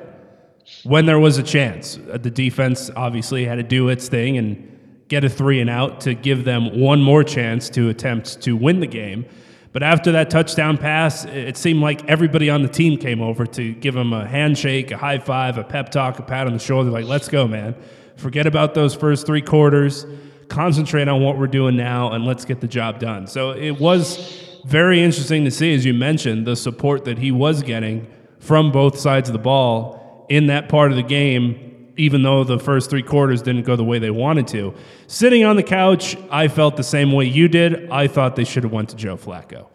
When 0.84 1.06
there 1.06 1.20
was 1.20 1.38
a 1.38 1.44
chance, 1.44 1.98
Uh, 2.12 2.18
the 2.18 2.30
defense 2.30 2.92
obviously 2.96 3.46
had 3.46 3.56
to 3.56 3.64
do 3.64 3.90
its 3.90 4.08
thing 4.08 4.38
and 4.38 4.70
get 5.08 5.24
a 5.24 5.30
three 5.30 5.60
and 5.60 5.70
out 5.70 6.02
to 6.02 6.14
give 6.14 6.44
them 6.44 6.80
one 6.80 7.02
more 7.02 7.24
chance 7.24 7.70
to 7.70 7.90
attempt 7.90 8.42
to 8.42 8.56
win 8.56 8.80
the 8.80 8.88
game. 8.88 9.26
But 9.74 9.82
after 9.82 10.12
that 10.12 10.30
touchdown 10.30 10.78
pass, 10.78 11.26
it 11.26 11.58
seemed 11.58 11.82
like 11.82 12.08
everybody 12.08 12.50
on 12.50 12.62
the 12.62 12.70
team 12.70 12.98
came 13.00 13.22
over 13.22 13.48
to 13.48 13.74
give 13.74 13.96
him 13.96 14.14
a 14.14 14.28
handshake, 14.28 14.92
a 14.92 14.98
high 14.98 15.18
five, 15.18 15.58
a 15.58 15.64
pep 15.64 15.90
talk, 15.90 16.20
a 16.20 16.22
pat 16.22 16.46
on 16.46 16.54
the 16.54 16.60
shoulder, 16.60 16.92
like, 16.92 17.06
let's 17.06 17.28
go, 17.28 17.48
man. 17.48 17.76
Forget 18.16 18.46
about 18.46 18.76
those 18.76 18.94
first 18.94 19.26
three 19.26 19.42
quarters. 19.42 20.06
Concentrate 20.48 21.08
on 21.08 21.24
what 21.24 21.40
we're 21.40 21.48
doing 21.48 21.76
now 21.76 22.12
and 22.12 22.24
let's 22.24 22.46
get 22.46 22.62
the 22.62 22.68
job 22.68 23.00
done. 23.00 23.26
So 23.26 23.52
it 23.52 23.80
was 23.80 24.40
very 24.66 25.02
interesting 25.02 25.44
to 25.46 25.52
see, 25.52 25.74
as 25.74 25.84
you 25.84 25.94
mentioned, 25.96 26.46
the 26.46 26.56
support 26.56 27.06
that 27.06 27.18
he 27.18 27.32
was 27.32 27.64
getting 27.64 28.06
from 28.38 28.72
both 28.72 29.00
sides 29.00 29.28
of 29.30 29.34
the 29.34 29.40
ball 29.40 30.28
in 30.30 30.48
that 30.48 30.70
part 30.70 30.92
of 30.92 30.98
the 30.98 31.04
game, 31.04 31.73
even 31.98 32.24
though 32.24 32.44
the 32.44 32.60
first 32.60 32.90
three 32.90 33.04
quarters 33.04 33.42
didn't 33.42 33.64
go 33.64 33.76
the 33.76 33.84
way 33.84 34.00
they 34.00 34.12
wanted 34.12 34.48
to. 34.48 34.74
Sitting 35.08 35.44
on 35.44 35.56
the 35.56 35.64
couch, 35.64 36.18
I 36.30 36.48
felt 36.48 36.78
the 36.78 36.84
same 36.84 37.12
way 37.12 37.26
you 37.26 37.48
did. 37.48 37.90
I 37.90 38.08
thought 38.08 38.36
they 38.36 38.44
should 38.44 38.64
have 38.64 38.72
went 38.72 38.90
to 38.90 38.96
Joe 38.96 39.18
Flacco. 39.18 39.68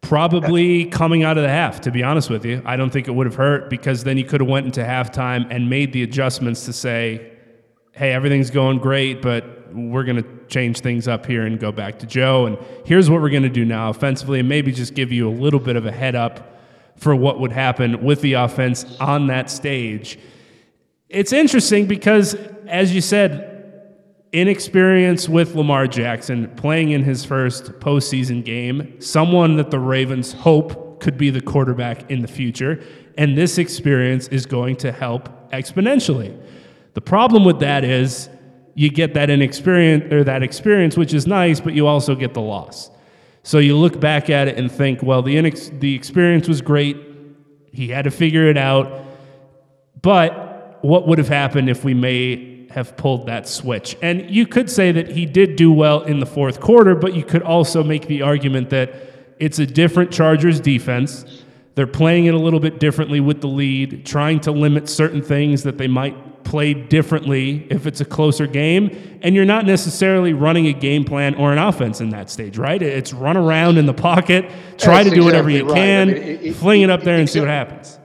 Probably 0.00 0.86
coming 0.86 1.22
out 1.22 1.38
of 1.38 1.44
the 1.44 1.48
half, 1.48 1.80
to 1.82 1.90
be 1.90 2.02
honest 2.02 2.28
with 2.28 2.44
you. 2.44 2.62
I 2.64 2.76
don't 2.76 2.90
think 2.90 3.08
it 3.08 3.12
would 3.12 3.26
have 3.26 3.36
hurt 3.36 3.70
because 3.70 4.04
then 4.04 4.18
you 4.18 4.24
could 4.24 4.40
have 4.40 4.48
went 4.48 4.66
into 4.66 4.82
halftime 4.82 5.46
and 5.50 5.70
made 5.70 5.92
the 5.92 6.02
adjustments 6.02 6.64
to 6.66 6.72
say, 6.72 7.32
hey, 7.92 8.12
everything's 8.12 8.50
going 8.50 8.78
great, 8.78 9.22
but 9.22 9.74
we're 9.74 10.04
going 10.04 10.22
to 10.22 10.46
change 10.48 10.80
things 10.80 11.08
up 11.08 11.24
here 11.24 11.46
and 11.46 11.58
go 11.58 11.72
back 11.72 11.98
to 12.00 12.06
Joe. 12.06 12.46
And 12.46 12.58
here's 12.84 13.08
what 13.08 13.20
we're 13.22 13.30
going 13.30 13.42
to 13.44 13.48
do 13.48 13.64
now 13.64 13.90
offensively, 13.90 14.40
and 14.40 14.48
maybe 14.48 14.72
just 14.72 14.94
give 14.94 15.12
you 15.12 15.28
a 15.28 15.32
little 15.32 15.60
bit 15.60 15.76
of 15.76 15.86
a 15.86 15.92
head 15.92 16.14
up 16.14 16.58
for 16.96 17.16
what 17.16 17.40
would 17.40 17.52
happen 17.52 18.04
with 18.04 18.20
the 18.20 18.34
offense 18.34 18.96
on 19.00 19.28
that 19.28 19.50
stage. 19.50 20.18
It's 21.12 21.34
interesting 21.34 21.84
because, 21.84 22.34
as 22.66 22.94
you 22.94 23.02
said, 23.02 23.50
inexperience 24.32 25.28
with 25.28 25.54
Lamar 25.54 25.86
Jackson 25.86 26.48
playing 26.56 26.92
in 26.92 27.04
his 27.04 27.22
first 27.22 27.64
postseason 27.80 28.42
game, 28.42 28.98
someone 28.98 29.56
that 29.56 29.70
the 29.70 29.78
Ravens 29.78 30.32
hope 30.32 31.02
could 31.02 31.18
be 31.18 31.28
the 31.28 31.42
quarterback 31.42 32.10
in 32.10 32.22
the 32.22 32.28
future. 32.28 32.82
And 33.18 33.36
this 33.36 33.58
experience 33.58 34.28
is 34.28 34.46
going 34.46 34.76
to 34.76 34.90
help 34.90 35.50
exponentially. 35.50 36.34
The 36.94 37.02
problem 37.02 37.44
with 37.44 37.60
that 37.60 37.84
is 37.84 38.30
you 38.74 38.88
get 38.88 39.12
that 39.12 39.28
inexperience 39.28 40.10
or 40.10 40.24
that 40.24 40.42
experience, 40.42 40.96
which 40.96 41.12
is 41.12 41.26
nice, 41.26 41.60
but 41.60 41.74
you 41.74 41.86
also 41.86 42.14
get 42.14 42.32
the 42.32 42.40
loss. 42.40 42.90
So 43.42 43.58
you 43.58 43.76
look 43.76 44.00
back 44.00 44.30
at 44.30 44.48
it 44.48 44.56
and 44.56 44.72
think, 44.72 45.02
well, 45.02 45.20
the 45.20 45.36
inex- 45.36 45.78
the 45.78 45.94
experience 45.94 46.48
was 46.48 46.62
great. 46.62 46.96
He 47.70 47.88
had 47.88 48.04
to 48.04 48.10
figure 48.10 48.48
it 48.48 48.56
out. 48.56 49.04
But 50.00 50.51
what 50.82 51.06
would 51.08 51.18
have 51.18 51.28
happened 51.28 51.68
if 51.70 51.84
we 51.84 51.94
may 51.94 52.66
have 52.70 52.96
pulled 52.96 53.26
that 53.26 53.48
switch? 53.48 53.96
And 54.02 54.30
you 54.30 54.46
could 54.46 54.70
say 54.70 54.92
that 54.92 55.10
he 55.10 55.26
did 55.26 55.56
do 55.56 55.72
well 55.72 56.02
in 56.02 56.20
the 56.20 56.26
fourth 56.26 56.60
quarter, 56.60 56.94
but 56.94 57.14
you 57.14 57.24
could 57.24 57.42
also 57.42 57.82
make 57.82 58.06
the 58.06 58.22
argument 58.22 58.70
that 58.70 58.94
it's 59.38 59.58
a 59.58 59.66
different 59.66 60.10
Chargers 60.12 60.60
defense. 60.60 61.42
They're 61.74 61.86
playing 61.86 62.26
it 62.26 62.34
a 62.34 62.38
little 62.38 62.60
bit 62.60 62.78
differently 62.78 63.18
with 63.20 63.40
the 63.40 63.48
lead, 63.48 64.04
trying 64.04 64.40
to 64.40 64.52
limit 64.52 64.88
certain 64.88 65.22
things 65.22 65.62
that 65.62 65.78
they 65.78 65.88
might 65.88 66.44
play 66.44 66.74
differently 66.74 67.66
if 67.70 67.86
it's 67.86 68.00
a 68.00 68.04
closer 68.04 68.46
game. 68.46 69.18
And 69.22 69.34
you're 69.34 69.44
not 69.44 69.64
necessarily 69.64 70.32
running 70.34 70.66
a 70.66 70.72
game 70.72 71.04
plan 71.04 71.34
or 71.36 71.52
an 71.52 71.58
offense 71.58 72.00
in 72.00 72.10
that 72.10 72.28
stage, 72.30 72.58
right? 72.58 72.82
It's 72.82 73.12
run 73.12 73.36
around 73.36 73.78
in 73.78 73.86
the 73.86 73.94
pocket, 73.94 74.50
try 74.76 75.02
That's 75.02 75.10
to 75.10 75.14
do 75.14 75.24
whatever 75.24 75.48
you 75.50 75.64
right. 75.64 75.74
can, 75.74 76.10
I 76.10 76.12
mean, 76.14 76.22
it- 76.22 76.42
it- 76.42 76.56
fling 76.56 76.82
it 76.82 76.90
up 76.90 77.04
there 77.04 77.16
and 77.16 77.28
see 77.30 77.40
what 77.40 77.48
happens. 77.48 77.98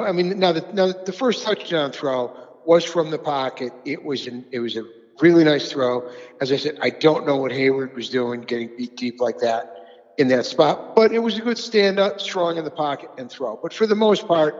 I 0.00 0.12
mean, 0.12 0.38
now 0.38 0.52
the, 0.52 0.64
now 0.72 0.92
the 0.92 1.12
first 1.12 1.44
touchdown 1.44 1.92
throw 1.92 2.36
was 2.64 2.84
from 2.84 3.10
the 3.10 3.18
pocket. 3.18 3.72
It 3.84 4.04
was 4.04 4.26
an, 4.26 4.44
it 4.50 4.60
was 4.60 4.76
a 4.76 4.84
really 5.20 5.44
nice 5.44 5.70
throw. 5.70 6.10
As 6.40 6.50
I 6.52 6.56
said, 6.56 6.78
I 6.82 6.90
don't 6.90 7.26
know 7.26 7.36
what 7.36 7.52
Hayward 7.52 7.94
was 7.94 8.08
doing, 8.08 8.42
getting 8.42 8.76
beat 8.76 8.96
deep 8.96 9.20
like 9.20 9.38
that 9.38 9.70
in 10.18 10.28
that 10.28 10.46
spot, 10.46 10.94
but 10.94 11.12
it 11.12 11.18
was 11.18 11.38
a 11.38 11.40
good 11.40 11.58
stand 11.58 11.98
up, 11.98 12.20
strong 12.20 12.56
in 12.56 12.64
the 12.64 12.70
pocket 12.70 13.10
and 13.18 13.30
throw. 13.30 13.58
But 13.60 13.72
for 13.72 13.86
the 13.86 13.96
most 13.96 14.26
part, 14.28 14.54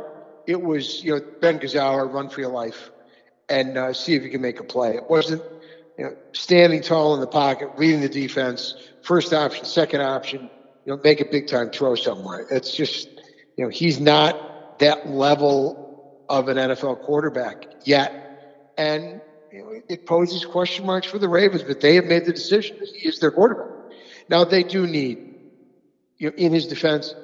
it 0.47 0.61
was 0.61 1.03
you 1.03 1.15
know 1.15 1.21
Ben 1.41 1.59
Gazzara, 1.59 2.13
run 2.13 2.29
for 2.29 2.41
your 2.41 2.51
life, 2.51 2.91
and 3.49 3.77
uh, 3.77 3.93
see 3.93 4.15
if 4.15 4.23
you 4.23 4.31
can 4.31 4.41
make 4.41 4.61
a 4.61 4.65
play. 4.65 4.97
It 4.97 5.09
wasn't 5.09 5.43
you 5.99 6.05
know 6.05 6.17
standing 6.33 6.83
tall 6.83 7.15
in 7.15 7.21
the 7.21 7.27
pocket, 7.27 7.71
reading 7.77 8.01
the 8.01 8.09
defense, 8.09 8.75
first 9.03 9.33
option, 9.33 9.65
second 9.65 10.03
option, 10.03 10.51
you 10.85 10.93
know, 10.93 11.01
make 11.03 11.21
a 11.21 11.25
big 11.25 11.47
time 11.47 11.71
throw 11.71 11.95
somewhere. 11.95 12.47
It's 12.51 12.75
just 12.75 13.09
you 13.57 13.65
know 13.65 13.71
he's 13.71 14.01
not 14.01 14.54
that 14.79 15.09
level 15.09 16.25
of 16.29 16.49
an 16.49 16.57
NFL 16.57 17.03
quarterback 17.03 17.67
yet, 17.85 18.73
and 18.79 19.21
you 19.53 19.63
know, 19.63 19.81
it 19.89 20.07
poses 20.07 20.45
question 20.45 20.85
marks 20.87 21.07
for 21.07 21.19
the 21.19 21.29
Ravens. 21.29 21.63
But 21.63 21.81
they 21.81 21.95
have 21.97 22.07
made 22.07 22.25
the 22.25 22.33
decision 22.33 22.77
he 22.79 23.09
is 23.09 23.19
their 23.21 23.31
quarterback. 23.31 23.69
Now 24.29 24.45
they 24.45 24.63
do 24.63 24.87
need, 24.87 25.35
you 26.19 26.31
know, 26.31 26.37
in 26.37 26.53
his 26.53 26.67
defense, 26.67 27.15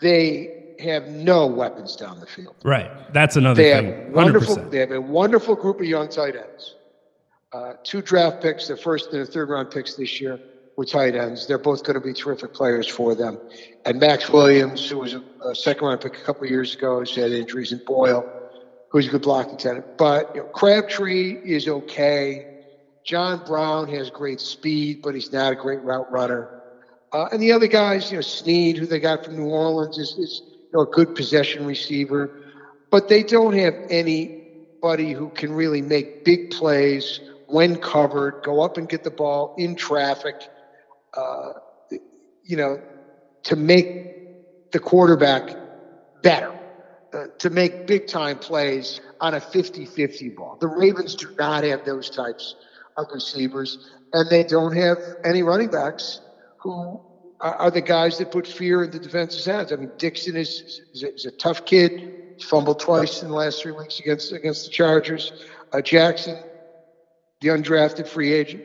they 0.00 0.74
have 0.80 1.08
no 1.08 1.46
weapons 1.46 1.94
down 1.94 2.20
the 2.20 2.26
field. 2.26 2.56
Right. 2.64 2.90
That's 3.12 3.36
another 3.36 3.62
They 3.62 3.72
thing. 3.72 3.86
have 3.86 4.12
wonderful. 4.14 4.56
100%. 4.56 4.70
They 4.70 4.78
have 4.78 4.92
a 4.92 5.00
wonderful 5.00 5.54
group 5.54 5.78
of 5.78 5.84
young 5.86 6.08
tight 6.08 6.36
ends. 6.36 6.74
Uh, 7.52 7.74
two 7.84 8.00
draft 8.00 8.40
picks, 8.42 8.68
their 8.68 8.76
first 8.78 9.06
and 9.06 9.14
their 9.16 9.26
third 9.26 9.50
round 9.50 9.70
picks 9.70 9.94
this 9.94 10.20
year 10.20 10.40
tight 10.84 11.14
ends. 11.14 11.46
They're 11.46 11.58
both 11.58 11.84
going 11.84 11.94
to 11.94 12.06
be 12.06 12.12
terrific 12.12 12.52
players 12.52 12.86
for 12.86 13.14
them. 13.14 13.38
And 13.84 14.00
Maxx 14.00 14.28
Williams, 14.28 14.88
who 14.88 14.98
was 14.98 15.14
a, 15.14 15.22
a 15.44 15.54
second 15.54 15.86
round 15.86 16.00
pick 16.00 16.16
a 16.16 16.20
couple 16.20 16.44
of 16.44 16.50
years 16.50 16.74
ago, 16.74 17.00
has 17.00 17.14
had 17.14 17.32
injuries, 17.32 17.72
and 17.72 17.84
Boyle, 17.84 18.28
who's 18.90 19.06
a 19.06 19.10
good 19.10 19.22
blocking 19.22 19.56
tight 19.56 19.76
end. 19.76 19.84
But 19.98 20.34
you 20.34 20.42
know, 20.42 20.48
Crabtree 20.48 21.38
is 21.44 21.68
okay. 21.68 22.46
John 23.04 23.44
Brown 23.46 23.88
has 23.88 24.10
great 24.10 24.40
speed, 24.40 25.00
but 25.02 25.14
he's 25.14 25.32
not 25.32 25.52
a 25.52 25.56
great 25.56 25.82
route 25.82 26.10
runner. 26.12 26.48
Uh, 27.12 27.28
and 27.32 27.42
the 27.42 27.52
other 27.52 27.66
guys, 27.66 28.10
you 28.10 28.18
know, 28.18 28.22
Snead, 28.22 28.76
who 28.76 28.86
they 28.86 29.00
got 29.00 29.24
from 29.24 29.36
New 29.36 29.48
Orleans, 29.48 29.98
is, 29.98 30.16
is 30.18 30.42
you 30.46 30.70
know, 30.74 30.80
a 30.82 30.86
good 30.86 31.14
possession 31.14 31.66
receiver. 31.66 32.30
But 32.90 33.08
they 33.08 33.22
don't 33.22 33.54
have 33.54 33.74
anybody 33.88 35.12
who 35.12 35.30
can 35.30 35.52
really 35.52 35.82
make 35.82 36.24
big 36.24 36.50
plays 36.50 37.20
when 37.50 37.76
covered, 37.76 38.42
go 38.44 38.62
up 38.62 38.76
and 38.76 38.88
get 38.88 39.02
the 39.02 39.10
ball 39.10 39.54
in 39.58 39.74
traffic, 39.74 40.36
uh, 41.14 41.52
you 42.44 42.56
know, 42.56 42.80
to 43.44 43.56
make 43.56 44.70
the 44.72 44.78
quarterback 44.78 45.56
better, 46.22 46.52
uh, 47.12 47.26
to 47.38 47.50
make 47.50 47.86
big 47.86 48.06
time 48.06 48.38
plays 48.38 49.00
on 49.20 49.34
a 49.34 49.40
50 49.40 49.86
50 49.86 50.28
ball. 50.30 50.56
The 50.60 50.68
Ravens 50.68 51.14
do 51.14 51.28
not 51.38 51.64
have 51.64 51.84
those 51.84 52.10
types 52.10 52.54
of 52.96 53.06
receivers, 53.12 53.90
and 54.12 54.28
they 54.30 54.44
don't 54.44 54.76
have 54.76 54.98
any 55.24 55.42
running 55.42 55.70
backs 55.70 56.20
who 56.58 57.00
are, 57.40 57.54
are 57.54 57.70
the 57.70 57.80
guys 57.80 58.18
that 58.18 58.30
put 58.30 58.46
fear 58.46 58.84
in 58.84 58.90
the 58.90 58.98
defense's 58.98 59.44
hands. 59.44 59.72
I 59.72 59.76
mean, 59.76 59.90
Dixon 59.98 60.36
is, 60.36 60.82
is, 60.92 61.02
a, 61.02 61.14
is 61.14 61.26
a 61.26 61.30
tough 61.30 61.64
kid. 61.64 62.34
He's 62.36 62.44
fumbled 62.48 62.80
twice 62.80 63.22
in 63.22 63.28
the 63.28 63.34
last 63.34 63.62
three 63.62 63.72
weeks 63.72 63.98
against 64.00 64.32
against 64.32 64.66
the 64.66 64.70
Chargers. 64.70 65.32
Uh, 65.72 65.80
Jackson, 65.80 66.36
the 67.40 67.48
undrafted 67.48 68.08
free 68.08 68.32
agent, 68.32 68.64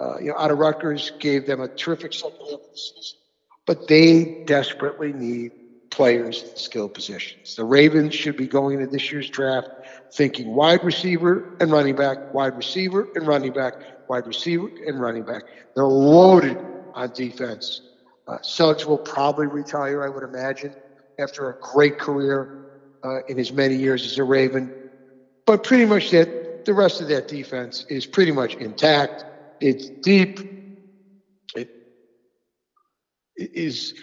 uh, 0.00 0.18
you 0.18 0.30
know, 0.30 0.38
out 0.38 0.50
of 0.50 0.58
Rutgers, 0.58 1.12
gave 1.18 1.46
them 1.46 1.60
a 1.60 1.68
terrific 1.68 2.12
second 2.12 2.38
half 2.40 2.60
of 2.60 2.70
the 2.70 2.78
season. 2.78 3.18
But 3.66 3.88
they 3.88 4.44
desperately 4.46 5.12
need 5.12 5.52
players 5.90 6.42
in 6.42 6.56
skill 6.56 6.88
positions. 6.88 7.56
The 7.56 7.64
Ravens 7.64 8.14
should 8.14 8.36
be 8.36 8.46
going 8.46 8.80
into 8.80 8.90
this 8.90 9.10
year's 9.10 9.28
draft 9.28 9.68
thinking 10.12 10.54
wide 10.54 10.84
receiver 10.84 11.56
and 11.60 11.70
running 11.70 11.96
back, 11.96 12.32
wide 12.32 12.56
receiver 12.56 13.08
and 13.14 13.26
running 13.26 13.52
back, 13.52 13.74
wide 14.08 14.26
receiver 14.26 14.68
and 14.86 15.00
running 15.00 15.24
back. 15.24 15.42
They're 15.74 15.84
loaded 15.84 16.56
on 16.94 17.12
defense. 17.12 17.82
Uh, 18.26 18.38
Suggs 18.42 18.86
will 18.86 18.98
probably 18.98 19.46
retire, 19.46 20.02
I 20.04 20.08
would 20.08 20.22
imagine, 20.22 20.74
after 21.18 21.50
a 21.50 21.54
great 21.60 21.98
career 21.98 22.48
uh, 23.02 23.20
in 23.28 23.36
his 23.36 23.52
many 23.52 23.74
years 23.74 24.04
as 24.04 24.18
a 24.18 24.24
Raven. 24.24 24.72
But 25.46 25.64
pretty 25.64 25.86
much 25.86 26.10
that 26.10 26.64
the 26.64 26.74
rest 26.74 27.00
of 27.00 27.08
that 27.08 27.28
defense 27.28 27.86
is 27.88 28.06
pretty 28.06 28.32
much 28.32 28.54
intact. 28.54 29.24
It's 29.60 29.88
deep. 29.88 30.40
It 31.54 31.68
is 33.36 33.94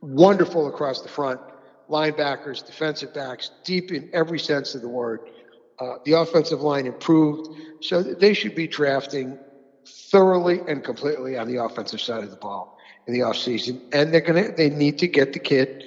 wonderful 0.00 0.68
across 0.68 1.02
the 1.02 1.08
front. 1.08 1.40
Linebackers, 1.88 2.64
defensive 2.64 3.14
backs, 3.14 3.50
deep 3.64 3.92
in 3.92 4.08
every 4.12 4.38
sense 4.38 4.74
of 4.74 4.82
the 4.82 4.88
word. 4.88 5.20
Uh, 5.78 5.94
the 6.04 6.12
offensive 6.12 6.60
line 6.60 6.86
improved, 6.86 7.48
so 7.80 8.02
they 8.02 8.34
should 8.34 8.54
be 8.54 8.68
drafting 8.68 9.38
thoroughly 10.10 10.60
and 10.68 10.84
completely 10.84 11.36
on 11.36 11.48
the 11.48 11.62
offensive 11.62 12.00
side 12.00 12.22
of 12.22 12.30
the 12.30 12.36
ball 12.36 12.78
in 13.06 13.14
the 13.14 13.20
offseason. 13.20 13.80
And 13.92 14.12
they're 14.12 14.20
gonna 14.20 14.52
they 14.52 14.70
need 14.70 14.98
to 14.98 15.08
get 15.08 15.32
the 15.32 15.38
kid 15.38 15.82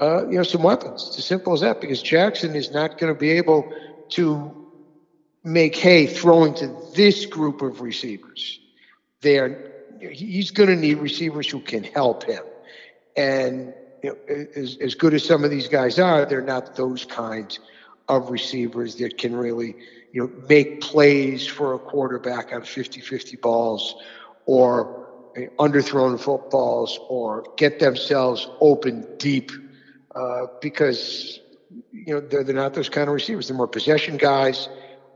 uh, 0.00 0.26
you 0.28 0.36
know 0.36 0.42
some 0.42 0.62
weapons. 0.62 1.04
It's 1.08 1.18
as 1.18 1.24
simple 1.24 1.52
as 1.52 1.60
that 1.60 1.80
because 1.80 2.02
Jackson 2.02 2.54
is 2.54 2.70
not 2.70 2.98
going 2.98 3.12
to 3.12 3.18
be 3.18 3.30
able 3.30 3.72
to 4.10 4.54
make 5.44 5.76
hay 5.76 6.06
throwing 6.06 6.54
to 6.54 6.74
this 6.94 7.26
group 7.26 7.62
of 7.62 7.80
receivers. 7.80 8.60
They 9.20 9.38
are 9.38 9.72
he's 10.00 10.50
going 10.50 10.68
to 10.68 10.76
need 10.76 10.98
receivers 10.98 11.48
who 11.48 11.60
can 11.60 11.82
help 11.82 12.24
him. 12.24 12.42
And 13.16 13.74
you 14.02 14.10
know, 14.10 14.44
as, 14.54 14.76
as 14.80 14.94
good 14.94 15.14
as 15.14 15.24
some 15.24 15.44
of 15.44 15.50
these 15.50 15.68
guys 15.68 15.98
are, 15.98 16.24
they're 16.24 16.40
not 16.40 16.76
those 16.76 17.04
kinds 17.04 17.58
of 18.08 18.30
receivers 18.30 18.94
that 18.96 19.18
can 19.18 19.34
really, 19.34 19.74
you 20.12 20.22
know, 20.22 20.46
make 20.48 20.80
plays 20.80 21.46
for 21.46 21.74
a 21.74 21.78
quarterback 21.78 22.52
on 22.52 22.62
50-50 22.62 23.40
balls 23.40 23.96
or 24.46 25.08
underthrown 25.58 26.18
footballs 26.18 26.98
or 27.08 27.44
get 27.56 27.78
themselves 27.78 28.48
open 28.60 29.06
deep 29.18 29.52
uh, 30.14 30.46
because 30.60 31.40
you 31.92 32.14
know 32.14 32.20
they're, 32.20 32.42
they're 32.42 32.54
not 32.54 32.74
those 32.74 32.88
kind 32.88 33.08
of 33.08 33.14
receivers. 33.14 33.48
They're 33.48 33.56
more 33.56 33.68
possession 33.68 34.16
guys. 34.16 34.68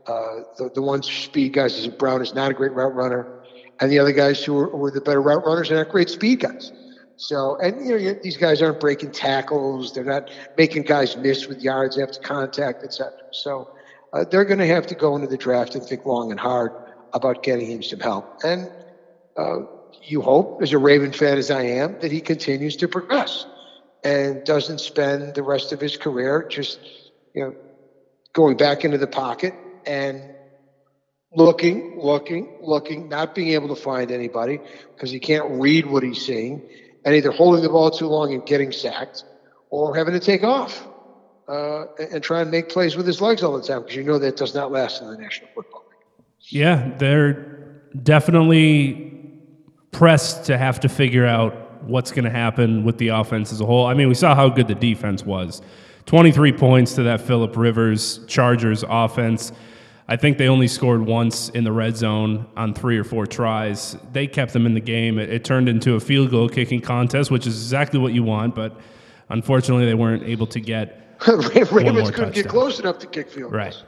Uh, 0.05 0.43
the 0.57 0.69
the 0.73 0.81
ones 0.81 1.11
speed 1.11 1.53
guys 1.53 1.77
is 1.77 1.87
Brown 1.87 2.21
is 2.21 2.33
not 2.33 2.51
a 2.51 2.53
great 2.53 2.73
route 2.73 2.93
runner, 2.93 3.42
and 3.83 3.91
the 3.91 3.99
other 3.99 4.13
guys 4.13 4.41
who 4.41 4.69
who 4.69 4.85
are 4.85 4.91
the 4.91 5.01
better 5.01 5.21
route 5.21 5.45
runners 5.45 5.69
are 5.69 5.75
not 5.75 5.89
great 5.89 6.09
speed 6.09 6.39
guys. 6.39 6.71
So, 7.17 7.57
and 7.61 7.85
you 7.85 7.99
know, 7.99 8.19
these 8.23 8.37
guys 8.37 8.61
aren't 8.61 8.79
breaking 8.79 9.11
tackles. 9.11 9.93
They're 9.93 10.05
not 10.05 10.29
making 10.57 10.83
guys 10.83 11.17
miss 11.17 11.47
with 11.47 11.61
yards 11.61 11.99
after 11.99 12.19
contact, 12.21 12.83
etc. 12.83 13.11
So, 13.31 13.69
uh, 14.13 14.23
they're 14.31 14.45
going 14.45 14.59
to 14.59 14.67
have 14.67 14.87
to 14.87 14.95
go 14.95 15.15
into 15.15 15.27
the 15.27 15.37
draft 15.37 15.75
and 15.75 15.83
think 15.83 16.05
long 16.05 16.31
and 16.31 16.39
hard 16.39 16.71
about 17.11 17.43
getting 17.43 17.69
him 17.69 17.83
some 17.83 17.99
help. 17.99 18.39
And 18.43 18.71
uh, 19.37 19.59
you 20.01 20.21
hope, 20.21 20.61
as 20.61 20.71
a 20.71 20.77
Raven 20.77 21.11
fan 21.11 21.37
as 21.37 21.51
I 21.51 21.63
am, 21.63 21.99
that 21.99 22.11
he 22.11 22.21
continues 22.21 22.77
to 22.77 22.87
progress 22.87 23.45
and 24.03 24.45
doesn't 24.45 24.79
spend 24.79 25.35
the 25.35 25.43
rest 25.43 25.73
of 25.73 25.81
his 25.81 25.97
career 25.97 26.47
just, 26.49 26.79
you 27.33 27.43
know, 27.43 27.55
going 28.31 28.55
back 28.55 28.85
into 28.85 28.97
the 28.97 29.07
pocket 29.07 29.53
and 29.85 30.21
looking, 31.35 31.99
looking, 31.99 32.57
looking, 32.61 33.09
not 33.09 33.35
being 33.35 33.49
able 33.49 33.67
to 33.69 33.81
find 33.81 34.11
anybody 34.11 34.59
because 34.93 35.11
he 35.11 35.19
can't 35.19 35.49
read 35.59 35.85
what 35.85 36.03
he's 36.03 36.25
seeing, 36.25 36.61
and 37.05 37.15
either 37.15 37.31
holding 37.31 37.63
the 37.63 37.69
ball 37.69 37.91
too 37.91 38.07
long 38.07 38.33
and 38.33 38.45
getting 38.45 38.71
sacked, 38.71 39.23
or 39.69 39.95
having 39.95 40.13
to 40.13 40.19
take 40.19 40.43
off 40.43 40.87
uh, 41.47 41.85
and, 41.99 42.13
and 42.13 42.23
try 42.23 42.41
and 42.41 42.51
make 42.51 42.69
plays 42.69 42.95
with 42.95 43.05
his 43.05 43.21
legs 43.21 43.43
all 43.43 43.57
the 43.57 43.65
time 43.65 43.81
because 43.81 43.95
you 43.95 44.03
know 44.03 44.19
that 44.19 44.37
does 44.37 44.53
not 44.53 44.71
last 44.71 45.01
in 45.01 45.09
the 45.09 45.17
National 45.17 45.49
Football 45.53 45.83
League. 45.89 46.25
Yeah, 46.39 46.91
they're 46.97 47.81
definitely 48.01 49.13
pressed 49.91 50.45
to 50.45 50.57
have 50.57 50.79
to 50.81 50.89
figure 50.89 51.25
out 51.25 51.83
what's 51.83 52.11
going 52.11 52.23
to 52.23 52.31
happen 52.31 52.83
with 52.83 52.97
the 52.97 53.09
offense 53.09 53.51
as 53.51 53.61
a 53.61 53.65
whole. 53.65 53.85
I 53.85 53.93
mean, 53.93 54.07
we 54.07 54.15
saw 54.15 54.35
how 54.35 54.49
good 54.49 54.67
the 54.67 54.75
defense 54.75 55.23
was. 55.23 55.61
23 56.05 56.53
points 56.53 56.93
to 56.95 57.03
that 57.03 57.21
Philip 57.21 57.55
Rivers 57.55 58.25
Chargers 58.27 58.83
offense. 58.87 59.51
I 60.07 60.17
think 60.17 60.37
they 60.37 60.49
only 60.49 60.67
scored 60.67 61.01
once 61.05 61.49
in 61.49 61.63
the 61.63 61.71
red 61.71 61.95
zone 61.95 62.45
on 62.57 62.73
three 62.73 62.97
or 62.97 63.03
four 63.03 63.25
tries. 63.25 63.95
They 64.11 64.27
kept 64.27 64.51
them 64.51 64.65
in 64.65 64.73
the 64.73 64.81
game. 64.81 65.17
It, 65.17 65.29
it 65.29 65.45
turned 65.45 65.69
into 65.69 65.95
a 65.95 65.99
field 65.99 66.29
goal 66.29 66.49
kicking 66.49 66.81
contest, 66.81 67.31
which 67.31 67.47
is 67.47 67.55
exactly 67.55 67.99
what 67.99 68.13
you 68.13 68.23
want, 68.23 68.53
but 68.53 68.79
unfortunately, 69.29 69.85
they 69.85 69.93
weren't 69.93 70.23
able 70.23 70.47
to 70.47 70.59
get. 70.59 71.17
Ravens 71.27 71.71
couldn't 71.71 72.11
touchdown. 72.11 72.31
get 72.31 72.47
close 72.49 72.79
enough 72.79 72.99
to 72.99 73.07
kick 73.07 73.29
field 73.29 73.51
goals. 73.51 73.53
Right. 73.53 73.83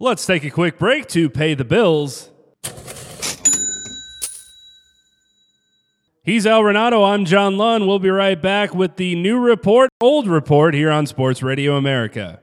Let's 0.00 0.26
take 0.26 0.42
a 0.42 0.50
quick 0.50 0.78
break 0.78 1.06
to 1.08 1.30
pay 1.30 1.54
the 1.54 1.64
bills. 1.64 2.28
He's 6.24 6.46
Al 6.46 6.62
Renauto. 6.62 7.08
I'm 7.08 7.24
John 7.24 7.56
Lund. 7.56 7.86
We'll 7.86 7.98
be 7.98 8.10
right 8.10 8.40
back 8.40 8.74
with 8.74 8.96
the 8.96 9.14
new 9.16 9.38
report, 9.38 9.90
old 10.00 10.26
report 10.26 10.74
here 10.74 10.90
on 10.90 11.06
Sports 11.06 11.42
Radio 11.42 11.76
America. 11.76 12.40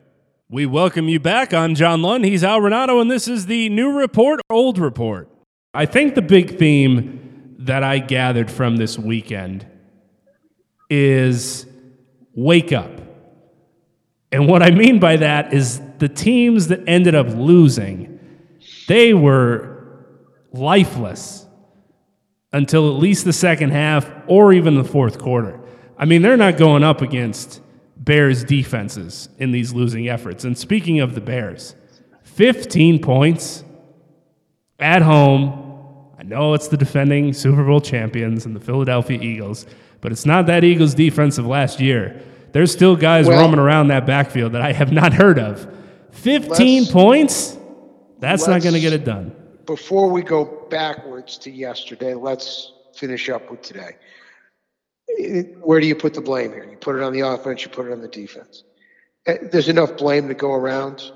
We 0.51 0.65
welcome 0.65 1.07
you 1.07 1.19
back. 1.19 1.53
I'm 1.53 1.75
John 1.75 2.01
Lund. 2.01 2.25
He's 2.25 2.43
Al 2.43 2.59
Renauto, 2.59 2.99
and 2.99 3.11
this 3.11 3.27
is 3.27 3.45
the 3.45 3.69
new 3.69 3.91
report, 3.91 4.41
old 4.49 4.79
report. 4.79 5.29
I 5.75 5.85
think 5.85 6.15
the 6.15 6.23
big 6.23 6.57
theme 6.57 7.55
that 7.59 7.83
I 7.83 7.99
gathered 7.99 8.49
from 8.49 8.77
this 8.77 8.97
weekend 8.97 9.67
is 10.89 11.67
wake 12.33 12.73
up. 12.73 12.89
And 14.31 14.47
what 14.47 14.63
I 14.63 14.71
mean 14.71 14.99
by 14.99 15.17
that 15.17 15.53
is 15.53 15.81
the 15.99 16.09
teams 16.09 16.69
that 16.69 16.81
ended 16.87 17.13
up 17.13 17.27
losing, 17.27 18.19
they 18.87 19.13
were 19.13 20.03
lifeless 20.51 21.45
until 22.51 22.87
at 22.89 22.99
least 22.99 23.23
the 23.23 23.33
second 23.33 23.69
half 23.69 24.09
or 24.25 24.51
even 24.51 24.73
the 24.73 24.83
fourth 24.83 25.19
quarter. 25.19 25.59
I 25.95 26.05
mean, 26.05 26.23
they're 26.23 26.37
not 26.37 26.57
going 26.57 26.83
up 26.83 27.03
against 27.03 27.61
Bears 28.09 28.43
defenses 28.43 29.29
in 29.37 29.51
these 29.51 29.71
losing 29.71 30.09
efforts. 30.09 30.43
And 30.43 30.57
speaking 30.57 30.99
of 30.99 31.13
the 31.13 31.21
Bears, 31.21 31.75
15 32.23 33.03
points 33.03 33.63
at 34.79 35.03
home. 35.03 36.07
I 36.17 36.23
know 36.23 36.55
it's 36.55 36.69
the 36.69 36.75
defending 36.75 37.33
Super 37.33 37.63
Bowl 37.63 37.79
champions 37.79 38.47
and 38.47 38.55
the 38.55 38.59
Philadelphia 38.59 39.19
Eagles, 39.21 39.67
but 40.01 40.11
it's 40.11 40.25
not 40.25 40.47
that 40.47 40.63
Eagles 40.63 40.95
defense 40.95 41.37
of 41.37 41.45
last 41.45 41.79
year. 41.79 42.19
There's 42.51 42.71
still 42.71 42.95
guys 42.95 43.27
Well- 43.27 43.41
roaming 43.41 43.59
around 43.59 43.89
that 43.89 44.07
backfield 44.07 44.53
that 44.53 44.61
I 44.63 44.71
have 44.71 44.91
not 44.91 45.13
heard 45.13 45.37
of. 45.37 45.67
15 46.09 46.87
points? 46.87 47.59
That's 48.19 48.47
not 48.47 48.63
going 48.63 48.73
to 48.73 48.79
get 48.81 48.91
it 48.91 49.05
done. 49.05 49.33
Before 49.67 50.09
we 50.09 50.23
go 50.23 50.65
backwards 50.71 51.37
to 51.39 51.51
yesterday, 51.51 52.15
let's 52.15 52.71
finish 52.91 53.29
up 53.29 53.51
with 53.51 53.61
today. 53.61 53.97
Where 55.61 55.79
do 55.79 55.87
you 55.87 55.95
put 55.95 56.13
the 56.13 56.21
blame 56.21 56.51
here? 56.51 56.67
You 56.69 56.77
put 56.77 56.95
it 56.95 57.01
on 57.03 57.13
the 57.13 57.21
offense, 57.21 57.63
you 57.63 57.69
put 57.69 57.87
it 57.87 57.91
on 57.91 58.01
the 58.01 58.07
defense. 58.07 58.63
Eh, 59.25 59.37
There's 59.51 59.69
enough 59.69 59.97
blame 59.97 60.27
to 60.27 60.33
go 60.33 60.53
around. 60.53 61.11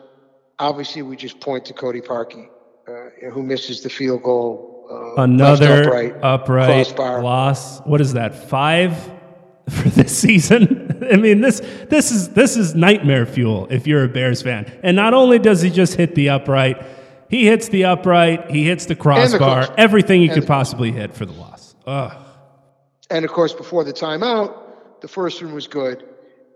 Obviously, 0.59 1.01
we 1.01 1.15
just 1.15 1.39
point 1.39 1.65
to 1.65 1.73
Cody 1.73 2.01
Parkey, 2.01 2.47
uh, 2.87 3.29
who 3.31 3.43
misses 3.43 3.81
the 3.81 3.89
field 3.89 4.23
goal. 4.23 4.69
Uh, 5.17 5.21
Another 5.21 5.83
upright, 5.83 6.15
upright, 6.21 6.85
crossbar. 6.87 7.23
loss. 7.23 7.79
What 7.81 8.01
is 8.01 8.13
that? 8.13 8.35
Five 8.49 8.97
for 9.69 9.89
this 9.89 10.15
season. 10.17 10.89
I 11.11 11.15
mean 11.15 11.41
this 11.41 11.61
this 11.89 12.11
is 12.11 12.29
this 12.29 12.57
is 12.57 12.75
nightmare 12.75 13.25
fuel 13.25 13.67
if 13.71 13.87
you're 13.87 14.03
a 14.03 14.09
Bears 14.09 14.41
fan. 14.41 14.71
And 14.83 14.95
not 14.95 15.13
only 15.13 15.39
does 15.39 15.61
he 15.61 15.69
just 15.69 15.95
hit 15.95 16.15
the 16.15 16.29
upright, 16.29 16.85
he 17.29 17.45
hits 17.47 17.69
the 17.69 17.85
upright, 17.85 18.51
he 18.51 18.65
hits 18.65 18.85
the 18.85 18.95
crossbar, 18.95 19.39
crossbar. 19.39 19.75
everything 19.77 20.21
you 20.21 20.27
And 20.31 20.39
could 20.41 20.47
possibly 20.47 20.91
hit 20.91 21.13
for 21.13 21.25
the 21.25 21.31
loss. 21.33 21.75
Ugh. 21.87 22.13
And 23.09 23.25
of 23.25 23.31
course, 23.31 23.53
before 23.53 23.83
the 23.83 23.93
timeout, 23.93 25.01
the 25.01 25.07
first 25.07 25.43
one 25.43 25.53
was 25.53 25.67
good. 25.67 26.03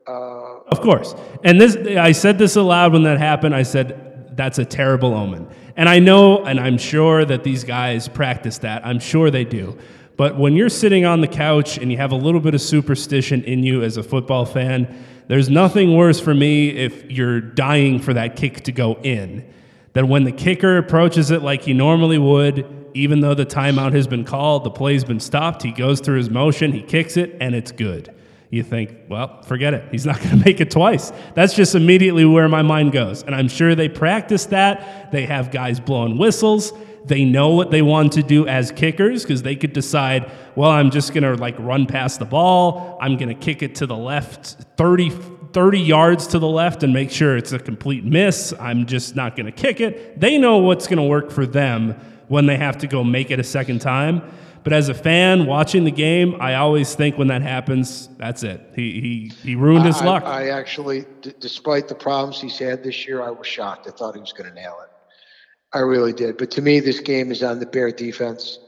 Uh, 0.08 0.60
Of 0.68 0.82
course. 0.82 1.14
And 1.44 1.60
this 1.60 1.76
I 1.98 2.14
said 2.14 2.38
this 2.38 2.56
aloud 2.56 2.94
when 2.94 3.04
that 3.04 3.18
happened. 3.18 3.54
I 3.54 3.64
said 3.64 4.32
that's 4.38 4.58
a 4.60 4.66
terrible 4.66 5.14
omen. 5.14 5.48
And 5.76 5.90
I 5.90 6.00
know 6.00 6.44
and 6.46 6.60
I'm 6.60 6.78
sure 6.78 7.26
that 7.26 7.44
these 7.44 7.64
guys 7.64 8.08
practice 8.08 8.60
that. 8.60 8.86
I'm 8.86 9.00
sure 9.00 9.30
they 9.30 9.44
do. 9.44 9.78
But 10.16 10.38
when 10.38 10.56
you're 10.56 10.70
sitting 10.70 11.06
on 11.06 11.22
the 11.22 11.28
couch 11.28 11.78
and 11.78 11.92
you 11.92 11.98
have 11.98 12.12
a 12.12 12.16
little 12.16 12.40
bit 12.40 12.56
of 12.56 12.62
superstition 12.62 13.44
in 13.44 13.64
you 13.64 13.84
as 13.84 13.98
a 13.98 14.04
football 14.04 14.46
fan, 14.46 15.06
there's 15.28 15.50
nothing 15.50 15.96
worse 15.96 16.20
for 16.20 16.34
me 16.34 16.70
if 16.70 17.12
you're 17.12 17.42
dying 17.42 18.00
for 18.00 18.14
that 18.14 18.36
kick 18.36 18.64
to 18.64 18.72
go 18.72 18.98
in 19.04 19.46
than 19.94 20.08
when 20.08 20.24
the 20.24 20.32
kicker 20.32 20.78
approaches 20.78 21.32
it 21.32 21.42
like 21.42 21.64
he 21.64 21.74
normally 21.74 22.18
would, 22.18 22.77
even 22.98 23.20
though 23.22 23.34
the 23.34 23.46
timeout 23.46 23.94
has 23.94 24.08
been 24.08 24.24
called, 24.24 24.64
the 24.64 24.72
play's 24.72 25.04
been 25.04 25.20
stopped, 25.20 25.64
he 25.64 25.72
goes 25.72 26.00
through 26.00 26.18
his 26.18 26.30
motion, 26.30 26.72
he 26.72 26.82
kicks 26.82 27.18
it, 27.18 27.38
and 27.40 27.56
it's 27.56 27.72
good. 27.72 28.14
You 28.50 28.64
think, 28.64 28.96
well, 29.10 29.42
forget 29.44 29.74
it. 29.74 29.86
He's 29.92 30.06
not 30.06 30.18
going 30.24 30.30
to 30.40 30.46
make 30.46 30.62
it 30.62 30.72
twice. 30.72 31.12
That's 31.36 31.54
just 31.54 31.76
immediately 31.76 32.26
where 32.26 32.48
my 32.48 32.62
mind 32.62 32.92
goes. 32.92 33.24
And 33.24 33.36
I'm 33.36 33.50
sure 33.50 33.76
they 33.76 33.90
practice 33.90 34.46
that. 34.48 35.12
They 35.12 35.26
have 35.26 35.52
guys 35.52 35.80
blowing 35.80 36.18
whistles. 36.18 36.74
They 37.06 37.24
know 37.24 37.50
what 37.50 37.72
they 37.72 37.82
want 37.82 38.14
to 38.14 38.24
do 38.24 38.48
as 38.48 38.72
kickers 38.72 39.24
because 39.24 39.42
they 39.42 39.56
could 39.56 39.74
decide, 39.74 40.30
well, 40.56 40.72
I'm 40.72 40.92
just 40.92 41.14
going 41.14 41.24
to 41.24 41.36
like 41.36 41.58
run 41.58 41.86
past 41.86 42.20
the 42.20 42.26
ball. 42.26 42.98
I'm 43.02 43.16
going 43.16 43.30
to 43.30 43.36
kick 43.36 43.64
it 43.64 43.76
to 43.76 43.86
the 43.86 43.96
left 43.96 44.46
30, 44.76 45.12
30 45.54 45.80
yards 45.80 46.28
to 46.28 46.40
the 46.40 46.48
left 46.48 46.84
and 46.84 46.94
make 46.94 47.10
sure 47.10 47.38
it's 47.38 47.54
a 47.54 47.60
complete 47.60 48.04
miss. 48.04 48.54
I'm 48.60 48.86
just 48.86 49.16
not 49.16 49.38
going 49.38 49.46
to 49.46 49.54
kick 49.54 49.80
it. 49.80 50.20
They 50.20 50.38
know 50.38 50.58
what's 50.58 50.88
going 50.88 50.98
to 50.98 51.04
work 51.04 51.32
for 51.32 51.46
them 51.46 51.96
when 52.28 52.46
they 52.46 52.58
have 52.58 52.78
to 52.80 52.88
go 52.88 53.04
make 53.04 53.32
it 53.32 53.40
a 53.40 53.44
second 53.44 53.80
time. 53.80 54.22
But 54.64 54.74
as 54.74 54.90
a 54.90 54.94
fan 54.94 55.46
watching 55.46 55.86
the 55.86 55.92
game, 55.92 56.36
I 56.42 56.56
always 56.56 56.94
think 56.94 57.18
when 57.18 57.28
that 57.30 57.42
happens, 57.42 58.10
that's 58.18 58.44
it. 58.44 58.62
He, 58.76 59.00
he, 59.00 59.32
he 59.42 59.56
ruined 59.56 59.86
his 59.86 60.02
I, 60.02 60.06
luck. 60.06 60.24
I 60.26 60.50
actually, 60.50 61.06
d- 61.22 61.34
despite 61.40 61.88
the 61.88 61.96
problems 61.96 62.42
he's 62.42 62.60
had 62.60 62.84
this 62.84 63.08
year, 63.08 63.22
I 63.22 63.30
was 63.30 63.48
shocked. 63.48 63.88
I 63.88 63.92
thought 63.92 64.16
he 64.16 64.20
was 64.20 64.34
going 64.34 64.50
to 64.50 64.56
nail 64.56 64.78
it. 64.84 64.90
I 65.74 65.80
really 65.80 66.12
did. 66.12 66.38
But 66.38 66.52
to 66.52 66.62
me, 66.62 66.80
this 66.80 67.00
game 67.00 67.32
is 67.32 67.44
on 67.44 67.60
the 67.60 67.66
Bear 67.66 67.92
defense, 67.92 68.60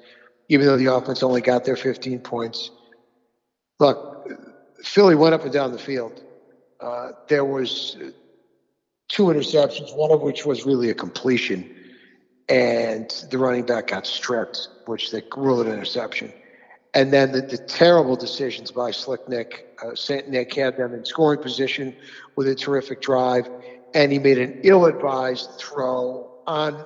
even 0.47 0.65
though 0.67 0.77
the 0.77 0.93
offense 0.93 1.21
only 1.21 1.41
got 1.41 1.65
their 1.65 1.75
15 1.75 2.19
points. 2.19 2.71
Look, 3.79 4.29
Philly 4.83 5.15
went 5.15 5.33
up 5.33 5.43
and 5.43 5.51
down 5.51 5.71
the 5.71 5.79
field. 5.79 6.23
Uh, 6.79 7.11
there 7.27 7.43
was 7.43 7.97
two 9.09 9.23
interceptions, 9.23 9.93
one 9.95 10.11
of 10.11 10.21
which 10.21 10.45
was 10.45 10.65
really 10.65 10.89
a 10.89 10.93
completion, 10.93 11.75
and 12.49 13.09
the 13.29 13.37
running 13.37 13.65
back 13.65 13.87
got 13.87 14.07
stripped, 14.07 14.69
which 14.85 15.11
they 15.11 15.21
ruled 15.37 15.67
an 15.67 15.73
interception. 15.73 16.33
And 16.95 17.13
then 17.13 17.31
the, 17.31 17.41
the 17.41 17.57
terrible 17.57 18.15
decisions 18.15 18.71
by 18.71 18.89
Slick 18.89 19.29
Nick. 19.29 19.77
Uh, 19.83 19.93
St. 19.93 20.27
Nick 20.27 20.55
had 20.55 20.75
them 20.75 20.93
in 20.95 21.05
scoring 21.05 21.41
position 21.41 21.95
with 22.35 22.47
a 22.47 22.55
terrific 22.55 23.01
drive, 23.01 23.47
and 23.93 24.11
he 24.11 24.17
made 24.17 24.39
an 24.39 24.59
ill-advised 24.63 25.51
throw 25.59 26.31
on 26.47 26.83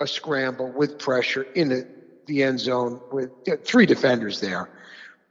a 0.00 0.06
scramble 0.06 0.72
with 0.72 0.98
pressure 0.98 1.42
in 1.54 1.68
the, 1.68 1.86
the 2.26 2.42
end 2.42 2.58
zone 2.58 2.98
with 3.12 3.30
three 3.64 3.84
defenders 3.84 4.40
there, 4.40 4.70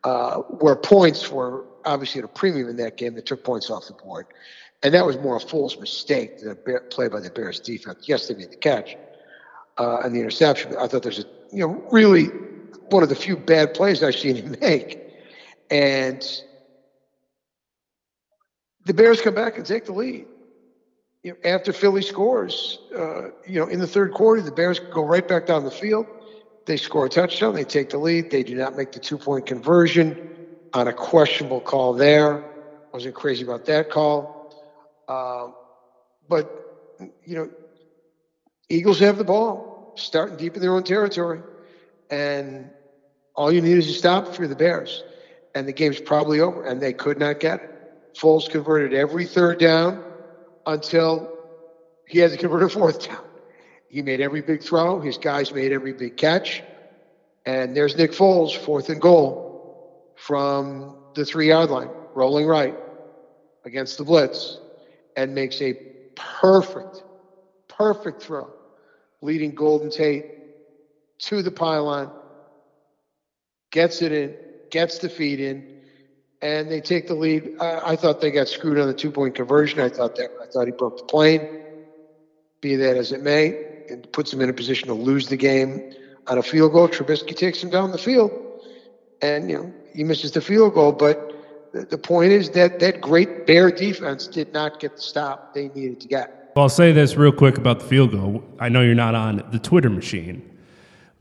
uh, 0.04 0.38
where 0.38 0.76
points 0.76 1.30
were 1.32 1.66
obviously 1.84 2.20
at 2.20 2.26
a 2.26 2.28
premium 2.28 2.70
in 2.70 2.78
that 2.78 2.98
game 2.98 3.16
that 3.16 3.26
took 3.26 3.44
points 3.44 3.72
off 3.72 3.88
the 3.88 3.94
board. 3.94 4.28
And 4.84 4.94
that 4.94 5.06
was 5.06 5.18
more 5.18 5.38
a 5.38 5.40
fool's 5.40 5.78
mistake 5.80 6.40
than 6.40 6.52
a 6.52 6.80
play 6.80 7.08
by 7.08 7.20
the 7.20 7.32
Bears 7.32 7.60
defense. 7.60 8.08
Yes, 8.08 8.28
they 8.28 8.36
made 8.36 8.52
the 8.52 8.58
catch 8.58 8.96
uh, 9.78 10.00
and 10.04 10.16
the 10.16 10.20
interception. 10.20 10.76
I 10.78 10.88
thought 10.88 11.04
there's 11.04 11.20
a, 11.20 11.26
you 11.52 11.68
know, 11.68 11.84
really 11.92 12.26
one 12.90 13.04
of 13.04 13.10
the 13.10 13.16
few 13.16 13.38
bad 13.38 13.74
plays 13.74 14.04
I've 14.04 14.16
seen 14.16 14.36
him 14.36 14.56
make. 14.62 15.00
And 15.70 16.26
the 18.86 18.94
Bears 18.94 19.22
come 19.22 19.36
back 19.36 19.58
and 19.58 19.66
take 19.66 19.86
the 19.86 19.94
lead. 19.94 20.26
You 21.24 21.32
know, 21.32 21.38
after 21.50 21.72
Philly 21.72 22.02
scores, 22.02 22.80
uh, 22.98 23.30
you 23.48 23.60
know, 23.60 23.68
in 23.68 23.80
the 23.80 23.88
third 23.88 24.14
quarter, 24.14 24.42
the 24.42 24.52
Bears 24.52 24.80
go 24.80 25.06
right 25.06 25.26
back 25.28 25.46
down 25.46 25.64
the 25.64 25.72
field. 25.72 26.08
They 26.66 26.78
score 26.78 27.06
a 27.06 27.10
touchdown. 27.10 27.54
They 27.54 27.64
take 27.64 27.90
the 27.90 27.98
lead. 27.98 28.32
They 28.32 28.44
do 28.44 28.56
not 28.56 28.76
make 28.76 28.92
the 28.92 29.00
two 29.00 29.18
point 29.18 29.46
conversion 29.46 30.30
on 30.74 30.88
a 30.88 30.94
questionable 30.94 31.62
call 31.62 31.94
there. 31.94 32.44
Wasn't 32.94 33.16
crazy 33.16 33.44
about 33.44 33.66
that 33.66 33.90
call. 33.90 34.54
Um, 35.08 35.54
but, 36.28 36.98
you 37.26 37.36
know, 37.36 37.50
Eagles 38.72 39.00
have 39.00 39.18
the 39.18 39.24
ball, 39.24 39.94
starting 39.98 40.38
deep 40.38 40.56
in 40.56 40.62
their 40.62 40.74
own 40.74 40.84
territory. 40.84 41.42
And 42.10 42.70
all 43.36 43.52
you 43.52 43.62
need 43.62 43.78
is 43.78 43.90
a 43.90 43.94
stop 43.94 44.34
for 44.34 44.48
the 44.48 44.56
Bears. 44.56 45.04
And 45.54 45.68
the 45.68 45.74
game's 45.74 46.00
probably 46.00 46.40
over. 46.40 46.64
And 46.64 46.82
they 46.82 46.94
could 46.94 47.20
not 47.20 47.40
get 47.40 47.62
it. 47.62 47.72
Foles 48.16 48.50
converted 48.50 48.94
every 48.94 49.26
third 49.26 49.60
down 49.60 50.04
until 50.66 51.38
he 52.08 52.20
had 52.20 52.32
to 52.32 52.38
convert 52.38 52.64
a 52.64 52.70
fourth 52.70 53.08
down. 53.08 53.24
He 53.90 54.02
made 54.02 54.22
every 54.22 54.42
big 54.42 54.64
throw. 54.64 55.02
His 55.02 55.18
guys 55.18 55.54
made 55.54 55.74
every 55.74 55.94
big 55.94 56.16
catch. 56.16 56.64
And 57.46 57.76
there's 57.76 57.98
Nick 57.98 58.12
Foles, 58.12 58.56
fourth 58.56 58.90
and 58.90 59.02
goal 59.02 60.14
from 60.16 60.96
the 61.16 61.26
three 61.26 61.50
yard 61.50 61.70
line, 61.70 61.90
rolling 62.14 62.46
right 62.46 62.76
against 63.66 63.98
the 63.98 64.04
blitz, 64.04 64.60
and 65.18 65.36
makes 65.36 65.62
a 65.62 65.74
perfect, 66.16 67.04
perfect 67.68 68.22
throw, 68.22 68.50
leading 69.22 69.54
Golden 69.56 69.90
Tate 69.90 70.26
to 71.20 71.42
the 71.42 71.52
pylon, 71.52 72.12
gets 73.72 74.02
it 74.02 74.12
in, 74.12 74.36
gets 74.70 74.98
the 75.00 75.10
feed 75.10 75.40
in, 75.40 75.82
and 76.42 76.70
they 76.70 76.82
take 76.82 77.08
the 77.08 77.14
lead. 77.14 77.56
I, 77.60 77.92
I 77.92 77.96
thought 77.96 78.22
they 78.22 78.32
got 78.32 78.48
screwed 78.48 78.80
on 78.80 78.88
the 78.88 78.94
two 78.94 79.12
point 79.12 79.36
conversion. 79.36 79.80
I 79.80 79.90
thought 79.90 80.16
that 80.16 80.30
I 80.42 80.48
thought 80.48 80.66
he 80.66 80.72
broke 80.72 80.98
the 80.98 81.04
plane. 81.04 81.62
Be 82.62 82.76
that 82.76 82.98
as 82.98 83.12
it 83.12 83.22
may, 83.22 83.48
it 83.48 84.12
puts 84.12 84.34
him 84.34 84.42
in 84.42 84.50
a 84.50 84.54
position 84.54 84.88
to 84.88 84.94
lose 84.94 85.28
the 85.28 85.38
game 85.38 85.94
on 86.28 86.38
a 86.38 86.44
field 86.44 86.74
goal. 86.74 86.88
Trubisky 86.88 87.36
takes 87.36 87.62
him 87.62 87.70
down 87.70 87.92
the 87.92 87.98
field, 87.98 88.32
and 89.22 89.50
you 89.50 89.58
know 89.58 89.74
he 89.94 90.04
misses 90.04 90.32
the 90.32 90.42
field 90.42 90.74
goal. 90.74 90.92
But 90.92 91.32
the 91.74 91.98
point 91.98 92.32
is 92.32 92.50
that 92.52 92.80
that 92.80 93.02
great 93.02 93.46
Bear 93.46 93.72
defense 93.72 94.28
did 94.28 94.52
not 94.54 94.80
get 94.80 94.96
the 94.96 95.02
stop 95.02 95.54
they 95.54 95.70
needed 95.70 96.02
to 96.02 96.08
get. 96.08 96.41
Well, 96.54 96.64
I'll 96.64 96.70
say 96.70 96.92
this 96.92 97.16
real 97.16 97.32
quick 97.32 97.58
about 97.58 97.80
the 97.80 97.86
field 97.86 98.12
goal. 98.12 98.44
I 98.60 98.68
know 98.68 98.82
you're 98.82 98.94
not 98.94 99.16
on 99.16 99.42
the 99.52 99.60
Twitter 99.60 99.90
machine, 99.90 100.58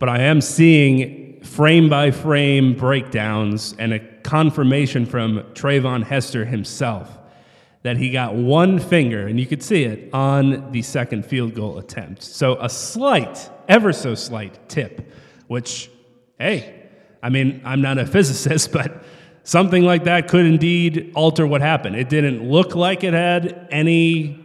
but 0.01 0.09
I 0.09 0.23
am 0.23 0.41
seeing 0.41 1.41
frame 1.45 1.89
by 1.89 2.11
frame 2.11 2.75
breakdowns 2.75 3.77
and 3.79 3.93
a 3.93 4.01
confirmation 4.01 5.07
from 5.07 5.45
Treyvon 5.55 6.03
Hester 6.03 6.45
himself 6.45 7.17
that 7.83 7.97
he 7.97 8.11
got 8.11 8.35
one 8.35 8.81
finger, 8.81 9.29
and 9.29 9.39
you 9.39 9.47
could 9.47 9.63
see 9.63 9.85
it 9.85 10.13
on 10.13 10.73
the 10.73 10.83
second 10.83 11.25
field 11.25 11.55
goal 11.55 11.79
attempt. 11.79 12.25
So 12.25 12.61
a 12.61 12.69
slight, 12.69 13.49
ever 13.69 13.93
so 13.93 14.17
slight 14.17 14.69
tip, 14.69 15.13
which, 15.47 15.93
hey, 16.41 16.89
I 17.23 17.29
mean, 17.29 17.63
I'm 17.65 17.81
not 17.81 17.99
a 17.99 18.07
physicist, 18.15 18.73
but 18.73 19.05
something 19.45 19.85
like 19.85 20.05
that 20.05 20.27
could 20.27 20.45
indeed 20.45 21.13
alter 21.15 21.47
what 21.47 21.61
happened. 21.61 21.95
It 21.95 22.09
didn't 22.09 22.51
look 22.51 22.75
like 22.75 23.05
it 23.05 23.15
had 23.15 23.69
any 23.71 24.40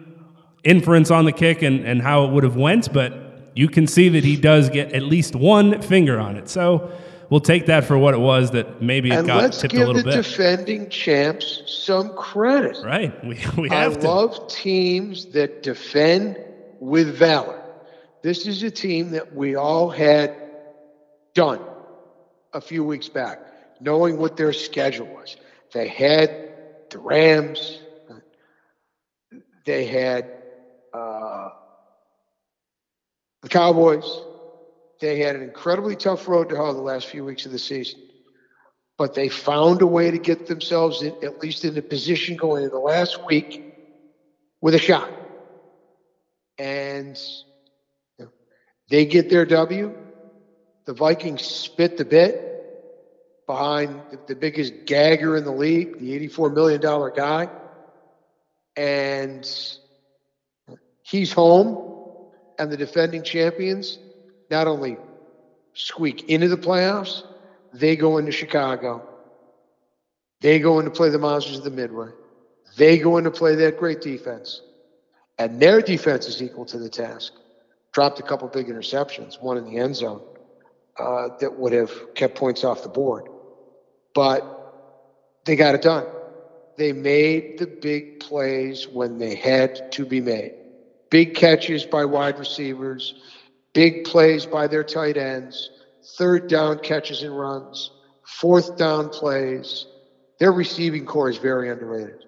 inference 0.66 1.12
on 1.12 1.26
the 1.26 1.32
kick 1.32 1.62
and, 1.62 1.86
and 1.86 2.02
how 2.02 2.26
it 2.26 2.32
would 2.32 2.44
have 2.44 2.56
went, 2.58 2.92
but 2.92 3.14
you 3.56 3.70
can 3.70 3.88
see 3.88 4.10
that 4.10 4.24
he 4.24 4.36
does 4.36 4.70
get 4.70 4.92
at 4.94 5.04
least 5.04 5.36
one 5.36 5.82
finger 5.82 6.20
on 6.20 6.36
it. 6.36 6.50
So 6.50 6.92
we'll 7.30 7.40
take 7.40 7.68
that 7.68 7.86
for 7.86 7.98
what 7.98 8.14
it 8.14 8.20
was. 8.20 8.52
That 8.52 8.82
maybe 8.82 9.12
it 9.12 9.20
and 9.20 9.28
got 9.28 9.44
let's 9.44 9.62
tipped 9.62 9.74
give 9.74 9.84
a 9.84 9.86
little 9.86 10.02
the 10.04 10.10
bit. 10.10 10.16
defending 10.18 10.90
champs 10.90 11.62
some 11.66 12.10
credit. 12.16 12.78
right? 12.84 13.14
We 13.26 13.40
we 13.58 13.70
I 13.70 13.76
have 13.84 14.00
to. 14.00 14.08
love 14.08 14.48
teams 14.50 15.28
that 15.28 15.64
defend 15.64 16.38
with 16.80 17.16
valor. 17.16 17.62
This 18.24 18.46
is 18.48 18.64
a 18.64 18.72
team 18.72 19.12
that 19.12 19.34
we 19.36 19.56
all 19.56 19.90
had 19.90 20.36
done 21.34 21.62
a 22.54 22.60
few 22.60 22.84
weeks 22.84 23.08
back, 23.08 23.40
knowing 23.80 24.18
what 24.18 24.36
their 24.36 24.52
schedule 24.52 25.08
was. 25.08 25.38
They 25.74 25.88
had 25.88 26.30
the 26.90 26.98
Rams, 27.00 27.80
they 29.66 29.86
had 29.86 30.32
uh, 30.96 31.50
the 33.44 33.50
Cowboys. 33.50 34.24
They 35.02 35.20
had 35.20 35.36
an 35.36 35.44
incredibly 35.44 35.96
tough 35.96 36.28
road 36.28 36.50
to 36.50 36.56
hoe 36.58 36.74
the 36.74 36.82
last 36.82 37.08
few 37.08 37.26
weeks 37.26 37.46
of 37.46 37.52
the 37.52 37.60
season 37.60 38.00
but 38.98 39.14
they 39.14 39.30
found 39.30 39.82
a 39.82 39.88
way 39.88 40.12
to 40.12 40.20
get 40.20 40.48
themselves 40.48 41.02
in, 41.04 41.14
at 41.22 41.42
least 41.42 41.66
in 41.66 41.78
a 41.78 41.82
position 41.82 42.38
going 42.38 42.64
into 42.64 42.74
the 42.74 42.80
last 42.80 43.18
week 43.26 43.62
with 44.62 44.76
a 44.76 44.80
shot. 44.80 45.12
And 46.58 47.20
you 48.20 48.26
know, 48.26 48.32
they 48.90 49.06
get 49.06 49.30
their 49.30 49.46
W. 49.46 49.94
The 50.86 50.94
Vikings 50.94 51.44
spit 51.44 51.98
the 51.98 52.06
bit 52.06 52.36
behind 53.48 54.06
the, 54.12 54.20
the 54.28 54.36
biggest 54.36 54.74
gagger 54.86 55.36
in 55.36 55.44
the 55.44 55.52
league, 55.52 55.98
the 56.00 56.28
$84 56.30 56.54
million 56.54 56.82
guy. 56.82 57.50
And 58.78 59.50
he's 61.06 61.32
home, 61.32 61.78
and 62.58 62.72
the 62.72 62.78
defending 62.78 63.24
champions 63.24 64.00
not 64.50 64.68
only 64.68 64.98
squeak 65.74 66.30
into 66.30 66.48
the 66.48 66.58
playoffs, 66.58 67.24
they 67.74 67.96
go 67.96 68.18
into 68.18 68.32
Chicago. 68.32 69.08
They 70.42 70.60
go 70.60 70.80
in 70.80 70.86
to 70.86 70.92
play 70.92 71.10
the 71.10 71.20
Monsters 71.20 71.58
of 71.58 71.64
the 71.64 71.70
Midway. 71.70 72.10
They 72.78 72.98
go 72.98 73.18
in 73.18 73.24
to 73.26 73.32
play 73.32 73.56
that 73.56 73.78
great 73.78 74.02
defense. 74.02 74.62
And 75.38 75.62
their 75.62 75.82
defense 75.82 76.28
is 76.28 76.42
equal 76.42 76.66
to 76.66 76.80
the 76.80 76.90
task. 76.90 77.34
Dropped 77.94 78.20
a 78.20 78.24
couple 78.24 78.48
big 78.48 78.68
interceptions, 78.68 79.42
one 79.42 79.58
in 79.58 79.66
the 79.66 79.78
end 79.78 79.96
zone, 79.96 80.22
uh, 81.00 81.30
that 81.40 81.58
would 81.58 81.74
have 81.74 81.92
kept 82.16 82.36
points 82.36 82.64
off 82.64 82.84
the 82.84 82.90
board. 82.90 83.28
But 84.14 84.44
they 85.46 85.56
got 85.56 85.76
it 85.76 85.82
done. 85.82 86.06
They 86.78 86.94
made 86.94 87.60
the 87.60 87.68
big 87.68 88.20
plays 88.20 88.88
when 88.88 89.18
they 89.18 89.36
had 89.36 89.92
to 89.94 90.06
be 90.06 90.20
made. 90.22 90.54
Big 91.16 91.34
catches 91.34 91.86
by 91.86 92.04
wide 92.04 92.38
receivers, 92.38 93.14
big 93.72 94.04
plays 94.04 94.46
by 94.46 94.68
their 94.68 94.84
tight 94.84 95.16
ends 95.16 95.70
third 96.18 96.50
down 96.50 96.78
catches 96.80 97.24
and 97.24 97.40
runs, 97.40 97.90
fourth 98.24 98.76
down 98.76 99.08
plays. 99.08 99.88
Their 100.42 100.52
receiving 100.52 101.06
corps 101.06 101.30
is 101.30 101.38
very 101.38 101.70
underrated. 101.70 102.26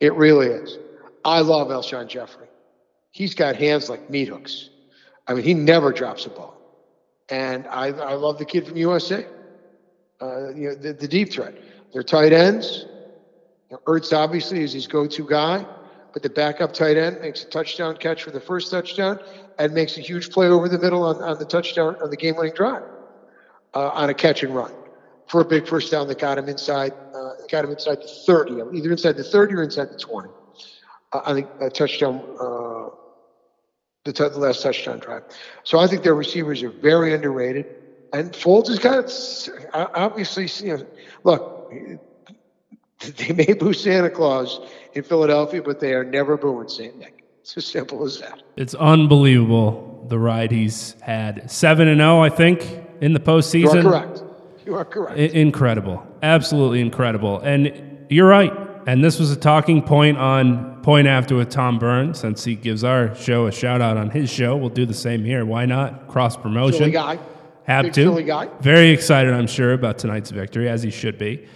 It 0.00 0.12
really 0.12 0.48
is. 0.48 0.76
I 1.24 1.40
love 1.40 1.68
Alshon 1.68 2.06
Jeffery. 2.06 2.48
He's 3.12 3.34
got 3.34 3.56
hands 3.56 3.88
like 3.88 4.10
meat 4.10 4.28
hooks. 4.28 4.68
I 5.26 5.32
mean, 5.32 5.44
he 5.44 5.54
never 5.54 5.90
drops 5.90 6.26
a 6.26 6.28
ball. 6.28 6.60
And 7.30 7.66
I, 7.68 7.86
I 7.86 8.12
love 8.12 8.36
the 8.36 8.44
kid 8.44 8.66
from 8.66 8.74
USC. 8.74 9.26
Uh, 10.20 10.50
you 10.50 10.68
know, 10.68 10.74
the, 10.74 10.92
the 10.92 11.08
deep 11.08 11.32
threat. 11.32 11.54
Their 11.94 12.02
tight 12.02 12.34
ends. 12.34 12.84
Ertz 13.86 14.14
obviously 14.14 14.60
is 14.62 14.74
his 14.74 14.86
go-to 14.86 15.26
guy, 15.26 15.64
but 16.18 16.24
the 16.24 16.30
backup 16.30 16.72
tight 16.72 16.96
end 16.96 17.20
makes 17.20 17.44
a 17.44 17.46
touchdown 17.46 17.96
catch 17.96 18.24
for 18.24 18.32
the 18.32 18.40
first 18.40 18.72
touchdown 18.72 19.20
and 19.56 19.72
makes 19.72 19.96
a 19.98 20.00
huge 20.00 20.30
play 20.30 20.48
over 20.48 20.68
the 20.68 20.76
middle 20.76 21.04
on, 21.04 21.22
on 21.22 21.38
the 21.38 21.44
touchdown 21.44 21.94
on 22.02 22.10
the 22.10 22.16
game-winning 22.16 22.52
drive 22.56 22.82
uh, 23.74 23.90
on 23.90 24.10
a 24.10 24.14
catch 24.14 24.42
and 24.42 24.52
run 24.52 24.72
for 25.28 25.42
a 25.42 25.44
big 25.44 25.64
first 25.68 25.92
down 25.92 26.08
that 26.08 26.18
got 26.18 26.36
him 26.36 26.48
inside, 26.48 26.92
uh, 27.14 27.34
got 27.48 27.64
him 27.64 27.70
inside 27.70 27.98
the 28.02 28.08
30, 28.26 28.62
either 28.76 28.90
inside 28.90 29.16
the 29.16 29.22
30 29.22 29.54
or 29.54 29.62
inside 29.62 29.90
the 29.90 29.94
20 29.94 30.28
uh, 31.12 31.20
on 31.24 31.38
a, 31.60 31.66
a 31.66 31.70
touchdown, 31.70 32.20
uh, 32.40 32.88
the, 34.02 34.12
t- 34.12 34.28
the 34.28 34.40
last 34.40 34.60
touchdown 34.60 34.98
drive. 34.98 35.22
So 35.62 35.78
I 35.78 35.86
think 35.86 36.02
their 36.02 36.16
receivers 36.16 36.64
are 36.64 36.72
very 36.82 37.14
underrated. 37.14 37.66
And 38.12 38.32
Foles 38.32 38.66
has 38.66 38.80
got 38.80 39.94
obviously, 39.94 40.48
you 40.66 40.78
know, 40.78 40.84
look, 41.22 41.70
they 43.18 43.32
may 43.32 43.52
boo 43.52 43.72
Santa 43.72 44.10
Claus 44.10 44.58
in 44.98 45.04
Philadelphia, 45.04 45.62
but 45.62 45.80
they 45.80 45.94
are 45.94 46.04
never 46.04 46.36
booing 46.36 46.68
St. 46.68 46.98
Nick. 46.98 47.24
It's 47.40 47.56
as 47.56 47.64
simple 47.64 48.04
as 48.04 48.20
that. 48.20 48.42
It's 48.56 48.74
unbelievable 48.74 50.04
the 50.08 50.18
ride 50.18 50.50
he's 50.50 50.96
had. 51.00 51.50
Seven 51.50 51.88
and 51.88 52.00
zero, 52.00 52.20
I 52.20 52.28
think, 52.28 52.66
in 53.00 53.14
the 53.14 53.20
postseason. 53.20 53.82
You 53.82 53.88
are 53.88 54.00
correct. 54.02 54.22
You 54.66 54.74
are 54.74 54.84
correct. 54.84 55.18
I- 55.18 55.38
incredible, 55.38 56.06
absolutely 56.22 56.80
incredible. 56.80 57.38
And 57.40 58.06
you're 58.10 58.28
right. 58.28 58.52
And 58.86 59.02
this 59.04 59.18
was 59.18 59.30
a 59.30 59.36
talking 59.36 59.82
point 59.82 60.18
on 60.18 60.82
Point 60.82 61.06
After 61.06 61.36
with 61.36 61.50
Tom 61.50 61.78
Burns, 61.78 62.18
since 62.18 62.44
he 62.44 62.54
gives 62.54 62.82
our 62.84 63.14
show 63.14 63.46
a 63.46 63.52
shout 63.52 63.80
out 63.80 63.96
on 63.96 64.10
his 64.10 64.30
show. 64.30 64.56
We'll 64.56 64.70
do 64.70 64.86
the 64.86 64.94
same 64.94 65.24
here. 65.24 65.44
Why 65.44 65.66
not? 65.66 66.08
Cross 66.08 66.38
promotion. 66.38 66.92
Have 67.64 67.84
Big 67.84 67.92
to. 67.94 68.48
Very 68.62 68.88
excited, 68.88 69.34
I'm 69.34 69.46
sure, 69.46 69.74
about 69.74 69.98
tonight's 69.98 70.30
victory, 70.30 70.70
as 70.70 70.82
he 70.82 70.90
should 70.90 71.18
be. 71.18 71.46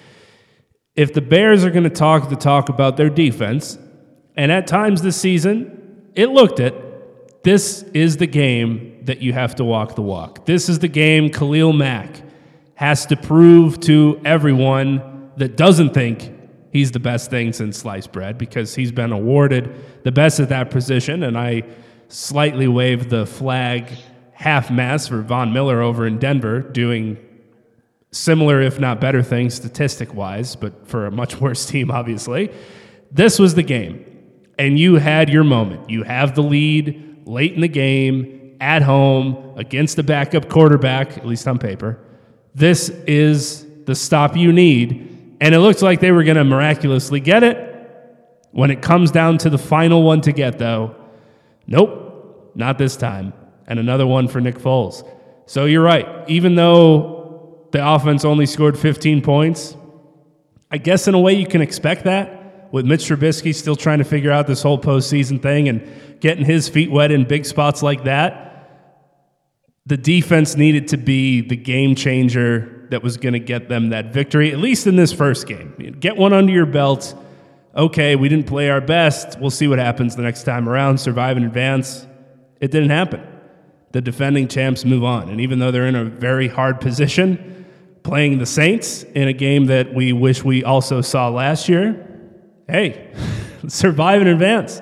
If 0.94 1.14
the 1.14 1.22
Bears 1.22 1.64
are 1.64 1.70
going 1.70 1.84
to 1.84 1.90
talk 1.90 2.28
the 2.28 2.36
talk 2.36 2.68
about 2.68 2.96
their 2.96 3.08
defense, 3.08 3.78
and 4.36 4.52
at 4.52 4.66
times 4.66 5.00
this 5.00 5.16
season, 5.16 6.10
it 6.14 6.28
looked 6.28 6.60
it, 6.60 7.42
this 7.44 7.82
is 7.94 8.18
the 8.18 8.26
game 8.26 9.00
that 9.04 9.22
you 9.22 9.32
have 9.32 9.54
to 9.56 9.64
walk 9.64 9.94
the 9.94 10.02
walk. 10.02 10.44
This 10.44 10.68
is 10.68 10.78
the 10.78 10.88
game 10.88 11.30
Khalil 11.30 11.72
Mack 11.72 12.22
has 12.74 13.06
to 13.06 13.16
prove 13.16 13.80
to 13.80 14.20
everyone 14.24 15.30
that 15.36 15.56
doesn't 15.56 15.94
think 15.94 16.30
he's 16.72 16.92
the 16.92 17.00
best 17.00 17.30
thing 17.30 17.52
since 17.52 17.78
sliced 17.78 18.12
bread 18.12 18.36
because 18.38 18.74
he's 18.74 18.92
been 18.92 19.12
awarded 19.12 19.74
the 20.04 20.12
best 20.12 20.40
at 20.40 20.50
that 20.50 20.70
position. 20.70 21.22
And 21.22 21.38
I 21.38 21.62
slightly 22.08 22.68
waved 22.68 23.08
the 23.08 23.26
flag 23.26 23.88
half 24.32 24.70
mast 24.70 25.08
for 25.08 25.22
Von 25.22 25.52
Miller 25.52 25.80
over 25.80 26.06
in 26.06 26.18
Denver, 26.18 26.60
doing 26.60 27.16
similar, 28.12 28.60
if 28.60 28.78
not 28.78 29.00
better 29.00 29.22
things 29.22 29.54
statistic 29.54 30.14
wise, 30.14 30.54
but 30.54 30.86
for 30.86 31.06
a 31.06 31.10
much 31.10 31.36
worse 31.40 31.66
team, 31.66 31.90
obviously. 31.90 32.52
This 33.10 33.38
was 33.38 33.54
the 33.54 33.62
game. 33.62 34.06
And 34.58 34.78
you 34.78 34.96
had 34.96 35.28
your 35.28 35.44
moment. 35.44 35.90
You 35.90 36.02
have 36.04 36.34
the 36.34 36.42
lead 36.42 37.26
late 37.26 37.54
in 37.54 37.60
the 37.62 37.68
game, 37.68 38.56
at 38.60 38.82
home, 38.82 39.54
against 39.56 39.96
the 39.96 40.04
backup 40.04 40.48
quarterback, 40.48 41.18
at 41.18 41.26
least 41.26 41.48
on 41.48 41.58
paper. 41.58 41.98
This 42.54 42.90
is 42.90 43.66
the 43.86 43.94
stop 43.94 44.36
you 44.36 44.52
need. 44.52 45.36
And 45.40 45.54
it 45.54 45.58
looked 45.58 45.82
like 45.82 45.98
they 45.98 46.12
were 46.12 46.22
going 46.22 46.36
to 46.36 46.44
miraculously 46.44 47.18
get 47.18 47.42
it. 47.42 47.70
When 48.52 48.70
it 48.70 48.80
comes 48.80 49.10
down 49.10 49.38
to 49.38 49.50
the 49.50 49.58
final 49.58 50.02
one 50.02 50.20
to 50.20 50.32
get, 50.32 50.58
though, 50.58 50.94
nope, 51.66 52.52
not 52.54 52.78
this 52.78 52.96
time. 52.96 53.32
and 53.66 53.78
another 53.78 54.06
one 54.06 54.28
for 54.28 54.40
Nick 54.40 54.58
Foles. 54.58 55.08
So 55.46 55.64
you're 55.64 55.82
right. 55.82 56.06
Even 56.28 56.54
though 56.54 57.21
the 57.72 57.86
offense 57.86 58.24
only 58.24 58.46
scored 58.46 58.78
15 58.78 59.22
points, 59.22 59.76
I 60.70 60.78
guess 60.78 61.08
in 61.08 61.14
a 61.14 61.20
way 61.20 61.34
you 61.34 61.46
can 61.46 61.60
expect 61.60 62.04
that 62.04 62.70
with 62.72 62.86
Mitch 62.86 63.02
Trubisky 63.02 63.54
still 63.54 63.76
trying 63.76 63.98
to 63.98 64.04
figure 64.04 64.30
out 64.30 64.46
this 64.46 64.62
whole 64.62 64.78
postseason 64.78 65.40
thing 65.40 65.68
and 65.68 65.86
getting 66.20 66.44
his 66.44 66.68
feet 66.68 66.90
wet 66.90 67.12
in 67.12 67.24
big 67.24 67.44
spots 67.44 67.82
like 67.82 68.04
that. 68.04 68.48
The 69.84 69.96
defense 69.96 70.56
needed 70.56 70.88
to 70.88 70.96
be 70.96 71.42
the 71.42 71.56
game 71.56 71.94
changer 71.94 72.86
that 72.90 73.02
was 73.02 73.16
going 73.16 73.34
to 73.34 73.40
get 73.40 73.68
them 73.68 73.90
that 73.90 74.12
victory, 74.12 74.52
at 74.52 74.58
least 74.58 74.86
in 74.86 74.96
this 74.96 75.12
first 75.12 75.46
game. 75.46 75.96
Get 76.00 76.16
one 76.16 76.32
under 76.32 76.52
your 76.52 76.66
belt. 76.66 77.14
Okay, 77.76 78.16
we 78.16 78.28
didn't 78.28 78.46
play 78.46 78.70
our 78.70 78.80
best. 78.80 79.38
We'll 79.40 79.50
see 79.50 79.66
what 79.66 79.78
happens 79.78 80.16
the 80.16 80.22
next 80.22 80.44
time 80.44 80.68
around. 80.68 80.98
Survive 80.98 81.36
in 81.36 81.44
advance. 81.44 82.06
It 82.60 82.70
didn't 82.70 82.90
happen. 82.90 83.26
The 83.92 84.00
defending 84.00 84.48
champs 84.48 84.84
move 84.84 85.04
on. 85.04 85.28
And 85.28 85.40
even 85.40 85.58
though 85.58 85.70
they're 85.70 85.86
in 85.86 85.96
a 85.96 86.04
very 86.04 86.48
hard 86.48 86.80
position, 86.80 87.61
playing 88.02 88.38
the 88.38 88.46
Saints 88.46 89.02
in 89.02 89.28
a 89.28 89.32
game 89.32 89.66
that 89.66 89.94
we 89.94 90.12
wish 90.12 90.44
we 90.44 90.64
also 90.64 91.00
saw 91.00 91.28
last 91.28 91.68
year, 91.68 92.08
hey, 92.68 93.12
survive 93.68 94.22
in 94.22 94.28
advance. 94.28 94.80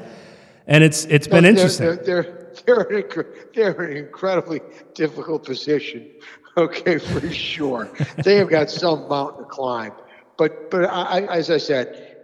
And 0.66 0.85
it's 0.85 1.04
it's 1.06 1.26
been 1.26 1.42
They're- 1.44 1.50
interesting. 1.52 1.87
They're, 1.87 1.96
they're, 1.96 2.52
they're, 2.66 2.83
in, 2.83 3.04
a- 3.04 3.24
they're 3.54 3.83
in 3.85 3.90
an 3.90 3.96
incredibly 4.06 4.61
difficult 4.94 5.44
position. 5.44 6.09
Okay, 6.56 6.98
for 6.98 7.30
sure. 7.33 7.88
they 8.24 8.35
have 8.35 8.48
got 8.50 8.68
some 8.70 9.09
mountain 9.09 9.44
to 9.44 9.48
climb. 9.48 9.92
But 10.37 10.68
but 10.68 10.85
I, 10.90 11.20
I, 11.20 11.37
as 11.37 11.48
I 11.48 11.59
said, 11.59 12.16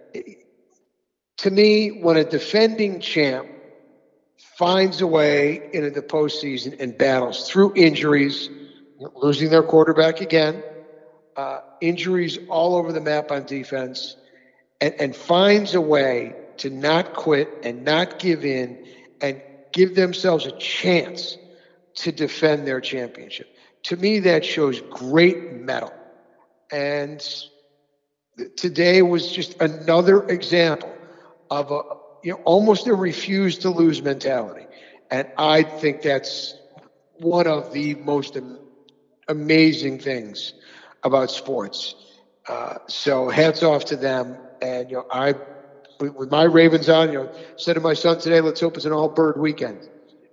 to 1.36 1.50
me, 1.50 2.00
when 2.02 2.16
a 2.16 2.24
defending 2.24 2.98
champ 2.98 3.46
finds 4.58 5.00
a 5.00 5.06
way 5.06 5.70
into 5.72 5.90
the 5.90 6.02
postseason 6.02 6.78
and 6.80 6.98
battles 6.98 7.48
through 7.48 7.72
injuries, 7.76 8.50
losing 9.14 9.48
their 9.48 9.62
quarterback 9.62 10.20
again, 10.20 10.60
uh, 11.36 11.58
injuries 11.80 12.38
all 12.48 12.76
over 12.76 12.92
the 12.92 13.00
map 13.00 13.30
on 13.30 13.44
defense, 13.44 14.16
and, 14.80 14.94
and 14.98 15.16
finds 15.16 15.74
a 15.74 15.80
way 15.80 16.34
to 16.58 16.70
not 16.70 17.12
quit 17.12 17.48
and 17.62 17.84
not 17.84 18.18
give 18.18 18.44
in 18.44 18.78
and 19.20 19.40
give 19.72 19.94
themselves 19.94 20.46
a 20.46 20.52
chance 20.52 21.38
to 21.96 22.12
defend 22.12 22.66
their 22.66 22.80
championship. 22.80 23.48
To 23.84 23.96
me, 23.96 24.20
that 24.20 24.44
shows 24.44 24.80
great 24.90 25.38
mettle. 25.50 25.92
And 26.70 27.22
today 28.56 29.02
was 29.02 29.26
just 29.26 29.54
another 29.60 30.22
example 30.28 30.96
of 31.50 31.70
a 31.70 31.80
you 32.22 32.30
know 32.32 32.38
almost 32.44 32.86
a 32.86 32.94
refuse 32.94 33.58
to 33.58 33.70
lose 33.70 34.02
mentality 34.02 34.66
and 35.10 35.26
i 35.36 35.62
think 35.62 36.00
that's 36.00 36.54
one 37.12 37.46
of 37.46 37.70
the 37.70 37.94
most 37.96 38.36
am- 38.36 38.58
amazing 39.28 39.98
things 39.98 40.52
about 41.06 41.30
sports. 41.30 41.96
Uh, 42.48 42.74
so 42.88 43.28
hats 43.30 43.62
off 43.62 43.84
to 43.86 43.96
them. 43.96 44.40
And 44.62 44.90
you 44.90 44.96
know 44.98 45.04
i 45.10 45.34
with 46.00 46.30
my 46.30 46.44
ravens 46.44 46.88
on 46.88 47.10
you 47.12 47.18
know 47.18 47.28
said 47.56 47.74
to 47.74 47.80
my 47.80 47.94
son 47.94 48.18
today 48.18 48.40
let's 48.40 48.60
hope 48.60 48.76
it's 48.76 48.86
an 48.86 48.92
all 48.92 49.08
bird 49.08 49.38
weekend 49.38 49.82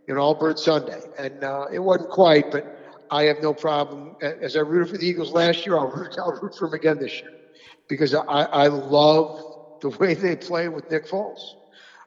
you 0.07 0.15
know 0.15 0.21
all 0.21 0.35
bird 0.35 0.59
sunday. 0.59 1.01
And 1.17 1.43
uh, 1.43 1.65
it 1.71 1.79
wasn't 1.79 2.09
quite 2.09 2.47
but 2.51 2.65
i 3.11 3.23
have 3.23 3.39
no 3.41 3.53
problem. 3.53 4.15
As 4.41 4.55
i 4.55 4.61
rooted 4.61 4.89
for 4.89 4.97
the 4.97 5.07
eagles 5.07 5.31
last 5.33 5.65
year 5.65 5.77
i'll 5.77 5.87
root, 5.87 6.15
I'll 6.17 6.37
root 6.41 6.53
for 6.55 6.67
them 6.67 6.73
again 6.73 6.97
this 6.99 7.21
year 7.21 7.31
because 7.89 8.13
I, 8.15 8.47
I 8.51 8.67
love 8.67 9.37
the 9.81 9.89
way 9.89 10.13
they 10.15 10.35
play 10.35 10.69
with 10.69 10.89
Nick 10.89 11.05
Foles. 11.05 11.55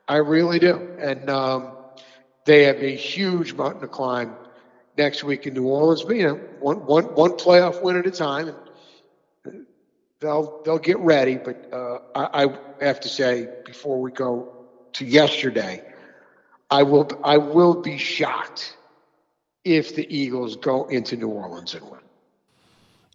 I 0.08 0.16
really 0.16 0.58
do. 0.60 0.84
And 0.98 1.28
um, 1.30 1.76
they 2.46 2.64
have 2.64 2.80
a 2.82 2.94
huge 2.96 3.54
mountain 3.54 3.80
to 3.82 3.88
climb 3.88 4.38
next 4.96 5.24
week 5.24 5.46
in 5.46 5.54
New 5.54 5.66
Orleans. 5.66 6.02
But, 6.02 6.16
you 6.16 6.26
know, 6.26 6.40
one, 6.60 6.84
one, 6.86 7.04
one 7.14 7.32
playoff 7.32 7.82
win 7.82 7.96
at 7.96 8.06
a 8.06 8.10
time. 8.10 8.54
And 9.44 9.66
they'll, 10.20 10.62
they'll 10.64 10.78
get 10.78 10.98
ready. 10.98 11.36
But 11.36 11.72
uh, 11.72 11.98
I, 12.14 12.44
I 12.44 12.84
have 12.84 13.00
to 13.00 13.08
say, 13.08 13.48
before 13.64 14.00
we 14.00 14.10
go 14.10 14.52
to 14.94 15.04
yesterday, 15.04 15.82
I 16.70 16.82
will, 16.82 17.08
I 17.22 17.36
will 17.36 17.80
be 17.80 17.98
shocked 17.98 18.76
if 19.64 19.94
the 19.94 20.06
Eagles 20.16 20.56
go 20.56 20.86
into 20.86 21.16
New 21.16 21.28
Orleans 21.28 21.74
and 21.74 21.88
win. 21.90 22.00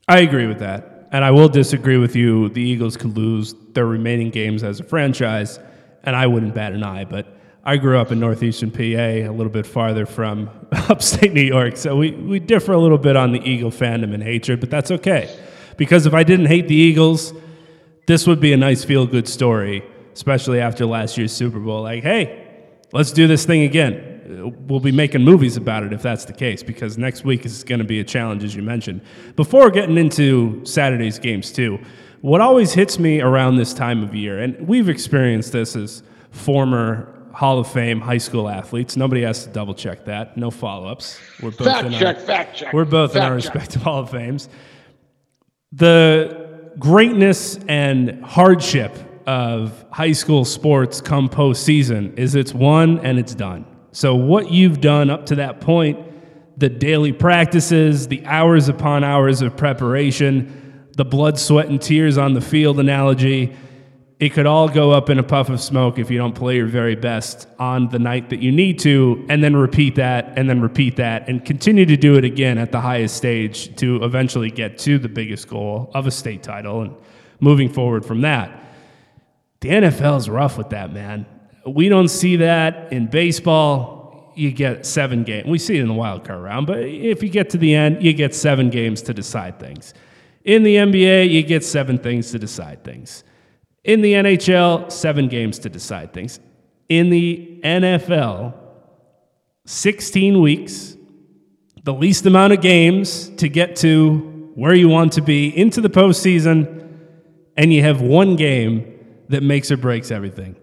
I 0.07 0.19
agree 0.19 0.47
with 0.47 0.59
that. 0.59 1.07
And 1.11 1.25
I 1.25 1.31
will 1.31 1.49
disagree 1.49 1.97
with 1.97 2.15
you. 2.15 2.49
The 2.49 2.61
Eagles 2.61 2.95
could 2.95 3.17
lose 3.17 3.53
their 3.73 3.85
remaining 3.85 4.29
games 4.29 4.63
as 4.63 4.79
a 4.79 4.83
franchise, 4.83 5.59
and 6.03 6.15
I 6.15 6.27
wouldn't 6.27 6.55
bat 6.55 6.71
an 6.71 6.83
eye. 6.83 7.03
But 7.03 7.35
I 7.63 7.77
grew 7.77 7.99
up 7.99 8.11
in 8.11 8.19
northeastern 8.19 8.71
PA, 8.71 8.79
a 8.79 9.29
little 9.29 9.51
bit 9.51 9.67
farther 9.67 10.07
from 10.07 10.49
upstate 10.71 11.33
New 11.33 11.43
York. 11.43 11.77
So 11.77 11.95
we, 11.95 12.11
we 12.11 12.39
differ 12.39 12.71
a 12.71 12.79
little 12.79 12.97
bit 12.97 13.15
on 13.15 13.33
the 13.33 13.39
Eagle 13.47 13.69
fandom 13.69 14.15
and 14.15 14.23
hatred, 14.23 14.59
but 14.59 14.71
that's 14.71 14.89
okay. 14.89 15.37
Because 15.77 16.07
if 16.07 16.13
I 16.13 16.23
didn't 16.23 16.47
hate 16.47 16.67
the 16.67 16.75
Eagles, 16.75 17.33
this 18.07 18.25
would 18.25 18.39
be 18.39 18.51
a 18.51 18.57
nice 18.57 18.83
feel 18.83 19.05
good 19.05 19.27
story, 19.27 19.83
especially 20.13 20.59
after 20.59 20.87
last 20.87 21.19
year's 21.19 21.31
Super 21.31 21.59
Bowl. 21.59 21.83
Like, 21.83 22.01
hey, 22.01 22.65
let's 22.93 23.11
do 23.11 23.27
this 23.27 23.45
thing 23.45 23.61
again. 23.61 24.55
We'll 24.67 24.79
be 24.79 24.91
making 24.91 25.23
movies 25.23 25.55
about 25.55 25.83
it 25.83 25.93
if 25.93 26.01
that's 26.01 26.25
the 26.25 26.33
case, 26.33 26.63
because 26.63 26.97
next 26.97 27.23
week 27.23 27.45
is 27.45 27.63
going 27.63 27.79
to 27.79 27.85
be 27.85 27.99
a 27.99 28.03
challenge, 28.03 28.43
as 28.43 28.55
you 28.55 28.63
mentioned. 28.63 29.01
Before 29.35 29.69
getting 29.69 29.97
into 29.97 30.65
Saturday's 30.65 31.19
games, 31.19 31.51
too, 31.51 31.79
what 32.21 32.41
always 32.41 32.73
hits 32.73 32.97
me 32.97 33.21
around 33.21 33.57
this 33.57 33.73
time 33.73 34.03
of 34.03 34.15
year, 34.15 34.39
and 34.39 34.67
we've 34.67 34.89
experienced 34.89 35.51
this 35.51 35.75
as 35.75 36.01
former 36.31 37.20
Hall 37.33 37.59
of 37.59 37.71
Fame 37.71 38.01
high 38.01 38.17
school 38.17 38.47
athletes. 38.47 38.97
Nobody 38.97 39.21
has 39.21 39.45
to 39.45 39.49
double 39.51 39.73
check 39.73 40.05
that. 40.05 40.37
No 40.37 40.51
follow 40.51 40.87
ups. 40.87 41.19
We're 41.41 41.51
both 41.51 41.67
Fact 41.67 41.85
in 41.87 41.93
check, 41.93 42.17
our, 42.17 42.23
fact 42.23 42.57
check. 42.57 42.73
We're 42.73 42.85
both 42.85 43.15
in 43.15 43.21
our 43.21 43.39
check. 43.39 43.53
respective 43.53 43.81
Hall 43.81 43.99
of 43.99 44.09
Fames 44.09 44.49
the 45.71 46.71
greatness 46.77 47.57
and 47.67 48.23
hardship 48.25 48.97
of 49.25 49.85
high 49.91 50.11
school 50.11 50.43
sports 50.43 50.99
come 50.99 51.29
postseason 51.29 52.17
is 52.17 52.35
it's 52.35 52.53
won 52.53 52.99
and 52.99 53.17
it's 53.17 53.35
done. 53.35 53.65
So 53.91 54.15
what 54.15 54.51
you've 54.51 54.81
done 54.81 55.09
up 55.09 55.25
to 55.27 55.35
that 55.35 55.61
point, 55.61 55.99
the 56.57 56.69
daily 56.69 57.13
practices, 57.13 58.07
the 58.07 58.25
hours 58.25 58.67
upon 58.67 59.03
hours 59.03 59.41
of 59.41 59.55
preparation, 59.55 60.89
the 60.97 61.05
blood, 61.05 61.39
sweat, 61.39 61.67
and 61.67 61.81
tears 61.81 62.17
on 62.17 62.33
the 62.33 62.41
field 62.41 62.79
analogy, 62.79 63.55
it 64.21 64.33
could 64.33 64.45
all 64.45 64.69
go 64.69 64.91
up 64.91 65.09
in 65.09 65.17
a 65.17 65.23
puff 65.23 65.49
of 65.49 65.59
smoke 65.59 65.97
if 65.97 66.11
you 66.11 66.17
don't 66.19 66.35
play 66.35 66.55
your 66.55 66.67
very 66.67 66.93
best 66.93 67.47
on 67.57 67.89
the 67.89 67.97
night 67.97 68.29
that 68.29 68.39
you 68.39 68.51
need 68.51 68.77
to, 68.77 69.25
and 69.29 69.43
then 69.43 69.55
repeat 69.55 69.95
that, 69.95 70.37
and 70.37 70.47
then 70.47 70.61
repeat 70.61 70.95
that, 70.97 71.27
and 71.27 71.43
continue 71.43 71.87
to 71.87 71.97
do 71.97 72.15
it 72.19 72.23
again 72.23 72.59
at 72.59 72.71
the 72.71 72.79
highest 72.79 73.17
stage 73.17 73.75
to 73.77 73.95
eventually 74.03 74.51
get 74.51 74.77
to 74.77 74.99
the 74.99 75.09
biggest 75.09 75.47
goal 75.47 75.89
of 75.95 76.05
a 76.05 76.11
state 76.11 76.43
title 76.43 76.83
and 76.83 76.95
moving 77.39 77.67
forward 77.67 78.05
from 78.05 78.21
that. 78.21 78.63
The 79.61 79.69
NFL 79.69 80.19
is 80.19 80.29
rough 80.29 80.55
with 80.55 80.69
that, 80.69 80.93
man. 80.93 81.25
We 81.65 81.89
don't 81.89 82.07
see 82.07 82.35
that 82.35 82.93
in 82.93 83.07
baseball. 83.07 84.33
You 84.35 84.51
get 84.51 84.85
seven 84.85 85.23
games. 85.23 85.47
We 85.47 85.57
see 85.57 85.77
it 85.77 85.81
in 85.81 85.87
the 85.87 85.95
wild 85.95 86.25
card 86.25 86.43
round, 86.43 86.67
but 86.67 86.77
if 86.77 87.23
you 87.23 87.29
get 87.29 87.49
to 87.49 87.57
the 87.57 87.73
end, 87.73 88.03
you 88.03 88.13
get 88.13 88.35
seven 88.35 88.69
games 88.69 89.01
to 89.03 89.15
decide 89.15 89.59
things. 89.59 89.95
In 90.43 90.61
the 90.61 90.75
NBA, 90.75 91.31
you 91.31 91.41
get 91.41 91.65
seven 91.65 91.97
things 91.97 92.29
to 92.33 92.37
decide 92.37 92.83
things. 92.83 93.23
In 93.83 94.01
the 94.01 94.13
NHL, 94.13 94.91
seven 94.91 95.27
games 95.27 95.59
to 95.59 95.69
decide 95.69 96.13
things. 96.13 96.39
In 96.87 97.09
the 97.09 97.59
NFL, 97.63 98.53
16 99.65 100.39
weeks, 100.39 100.95
the 101.83 101.93
least 101.93 102.25
amount 102.27 102.53
of 102.53 102.61
games 102.61 103.29
to 103.37 103.49
get 103.49 103.75
to 103.77 104.51
where 104.53 104.75
you 104.75 104.87
want 104.87 105.13
to 105.13 105.21
be 105.21 105.47
into 105.57 105.81
the 105.81 105.89
postseason, 105.89 106.89
and 107.57 107.73
you 107.73 107.81
have 107.81 108.01
one 108.01 108.35
game 108.35 109.23
that 109.29 109.41
makes 109.41 109.71
or 109.71 109.77
breaks 109.77 110.11
everything. 110.11 110.55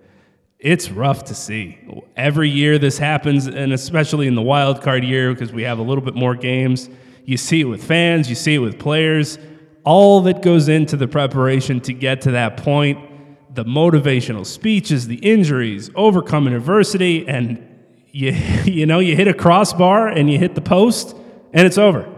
It's 0.61 0.91
rough 0.91 1.25
to 1.25 1.35
see. 1.35 1.79
Every 2.17 2.49
year 2.49 2.79
this 2.79 2.99
happens, 2.99 3.47
and 3.47 3.73
especially 3.73 4.29
in 4.29 4.37
the 4.37 4.43
wild 4.43 4.83
card 4.83 5.03
year, 5.03 5.33
because 5.33 5.53
we 5.53 5.63
have 5.63 5.79
a 5.79 5.83
little 5.83 6.05
bit 6.05 6.15
more 6.15 6.37
games. 6.37 6.89
You 7.25 7.37
see 7.37 7.63
it 7.63 7.65
with 7.65 7.83
fans, 7.83 8.29
you 8.29 8.37
see 8.37 8.55
it 8.55 8.59
with 8.59 8.79
players. 8.79 9.39
All 9.85 10.21
that 10.23 10.43
goes 10.43 10.69
into 10.69 10.97
the 10.97 11.09
preparation 11.09 11.81
to 11.83 11.93
get 11.93 12.23
to 12.23 12.33
that 12.33 12.59
point 12.59 13.08
the 13.55 13.65
motivational 13.65 14.45
speeches, 14.45 15.07
the 15.07 15.17
injuries, 15.17 15.91
overcoming 15.95 16.55
adversity, 16.55 17.27
and 17.27 17.65
you, 18.11 18.33
you 18.65 18.87
know, 18.87 18.99
you 18.99 19.17
hit 19.17 19.29
a 19.29 19.35
crossbar 19.35 20.09
and 20.09 20.31
you 20.31 20.39
hit 20.39 20.55
the 20.55 20.61
post, 20.61 21.17
and 21.53 21.67
it's 21.67 21.79
over. 21.79 22.13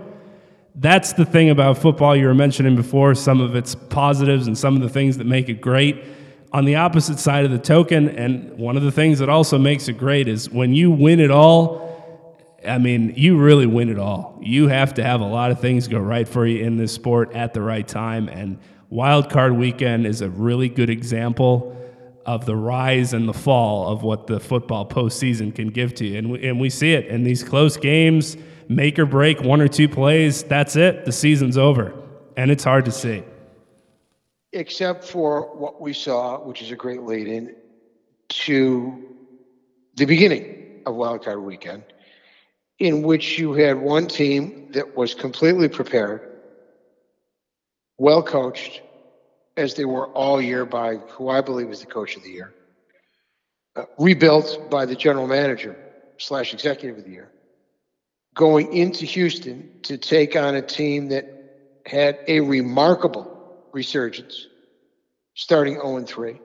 That's 0.75 1.13
the 1.13 1.25
thing 1.25 1.51
about 1.51 1.79
football 1.79 2.17
you 2.17 2.27
were 2.27 2.35
mentioning 2.35 2.77
before. 2.77 3.15
Some 3.15 3.41
of 3.41 3.55
its 3.55 3.75
positives 3.75 4.47
and 4.47 4.57
some 4.57 4.77
of 4.77 4.83
the 4.83 4.89
things 4.89 5.19
that 5.19 5.27
make 5.27 5.49
it 5.49 5.61
great. 5.61 6.05
On 6.53 6.65
the 6.65 6.77
opposite 6.77 7.19
side 7.19 7.45
of 7.45 7.51
the 7.51 7.59
token 7.59 8.09
and 8.09 8.57
one 8.59 8.77
of 8.77 8.83
the 8.83 8.91
things 8.91 9.19
that 9.19 9.29
also 9.29 9.59
makes 9.59 9.89
it 9.89 9.99
great 9.99 10.27
is 10.27 10.51
when 10.51 10.75
you 10.75 10.91
win 10.91 11.21
it 11.21 11.31
all 11.31 11.89
i 12.67 12.77
mean 12.77 13.15
you 13.17 13.39
really 13.39 13.67
win 13.67 13.89
it 13.89 13.99
all. 13.99 14.39
You 14.43 14.69
have 14.69 14.95
to 14.95 15.05
have 15.05 15.21
a 15.21 15.27
lot 15.27 15.51
of 15.51 15.61
things 15.61 15.87
go 15.87 15.99
right 16.01 16.27
for 16.27 16.47
you 16.47 16.65
in 16.65 16.77
this 16.77 16.93
sport 16.93 17.33
at 17.35 17.55
the 17.55 17.63
right 17.63 17.87
time 17.87 18.29
and 18.29 18.59
wild 18.91 19.31
card 19.31 19.57
weekend 19.57 20.07
is 20.07 20.21
a 20.21 20.29
really 20.29 20.69
good 20.69 20.91
example 20.91 21.77
of 22.27 22.45
the 22.45 22.55
rise 22.55 23.15
and 23.15 23.29
the 23.29 23.33
fall 23.33 23.89
of 23.89 24.03
what 24.03 24.27
the 24.27 24.39
football 24.39 24.87
postseason 24.87 25.55
can 25.55 25.69
give 25.69 25.95
to 25.95 26.07
you. 26.07 26.19
And 26.19 26.31
we, 26.31 26.49
and 26.49 26.61
we 26.61 26.69
see 26.69 26.93
it 26.93 27.07
in 27.07 27.23
these 27.23 27.43
close 27.43 27.77
games, 27.77 28.37
make 28.69 28.99
or 28.99 29.07
break, 29.07 29.41
one 29.41 29.61
or 29.61 29.69
two 29.69 29.89
plays. 29.89 30.43
That's 30.43 30.77
it. 30.77 31.07
The 31.07 31.13
season's 31.13 31.57
over. 31.57 31.95
And 32.37 32.51
it's 32.51 32.65
hard 32.65 32.85
to 32.85 32.93
see. 32.93 33.23
Except 34.53 35.05
for 35.05 35.57
what 35.57 35.81
we 35.81 35.93
saw, 35.93 36.39
which 36.41 36.61
is 36.61 36.71
a 36.71 36.77
great 36.77 37.03
lead 37.03 37.29
in 37.29 37.55
to 38.29 39.17
the 39.95 40.05
beginning 40.05 40.83
of 40.87 40.95
wildcard 40.95 41.43
weekend, 41.43 41.85
in 42.79 43.03
which 43.03 43.39
you 43.39 43.53
had 43.53 43.79
one 43.79 44.07
team 44.07 44.69
that 44.73 44.97
was 44.97 45.15
completely 45.15 45.69
prepared, 45.69 46.30
well 48.01 48.23
coached, 48.23 48.81
as 49.59 49.75
they 49.75 49.85
were 49.85 50.07
all 50.09 50.41
year 50.41 50.65
by 50.65 50.97
who 51.19 51.29
I 51.29 51.43
believe 51.43 51.69
is 51.69 51.81
the 51.81 51.87
coach 51.87 52.17
of 52.17 52.23
the 52.23 52.31
year, 52.31 52.55
uh, 53.77 53.85
rebuilt 53.99 54.71
by 54.71 54.87
the 54.87 54.97
general 54.97 55.27
manager 55.27 55.77
slash 56.19 56.55
executive 56.55 56.97
of 56.97 57.05
the 57.05 57.11
year, 57.11 57.31
going 58.35 58.73
into 58.73 59.05
Houston 59.05 59.83
to 59.83 59.99
take 59.99 60.35
on 60.35 60.55
a 60.55 60.63
team 60.63 61.11
that 61.11 61.27
had 61.85 62.17
a 62.27 62.41
remarkable 62.41 63.31
resurgence, 63.75 64.47
starting 65.35 65.75
0 65.75 66.03
3, 66.07 66.41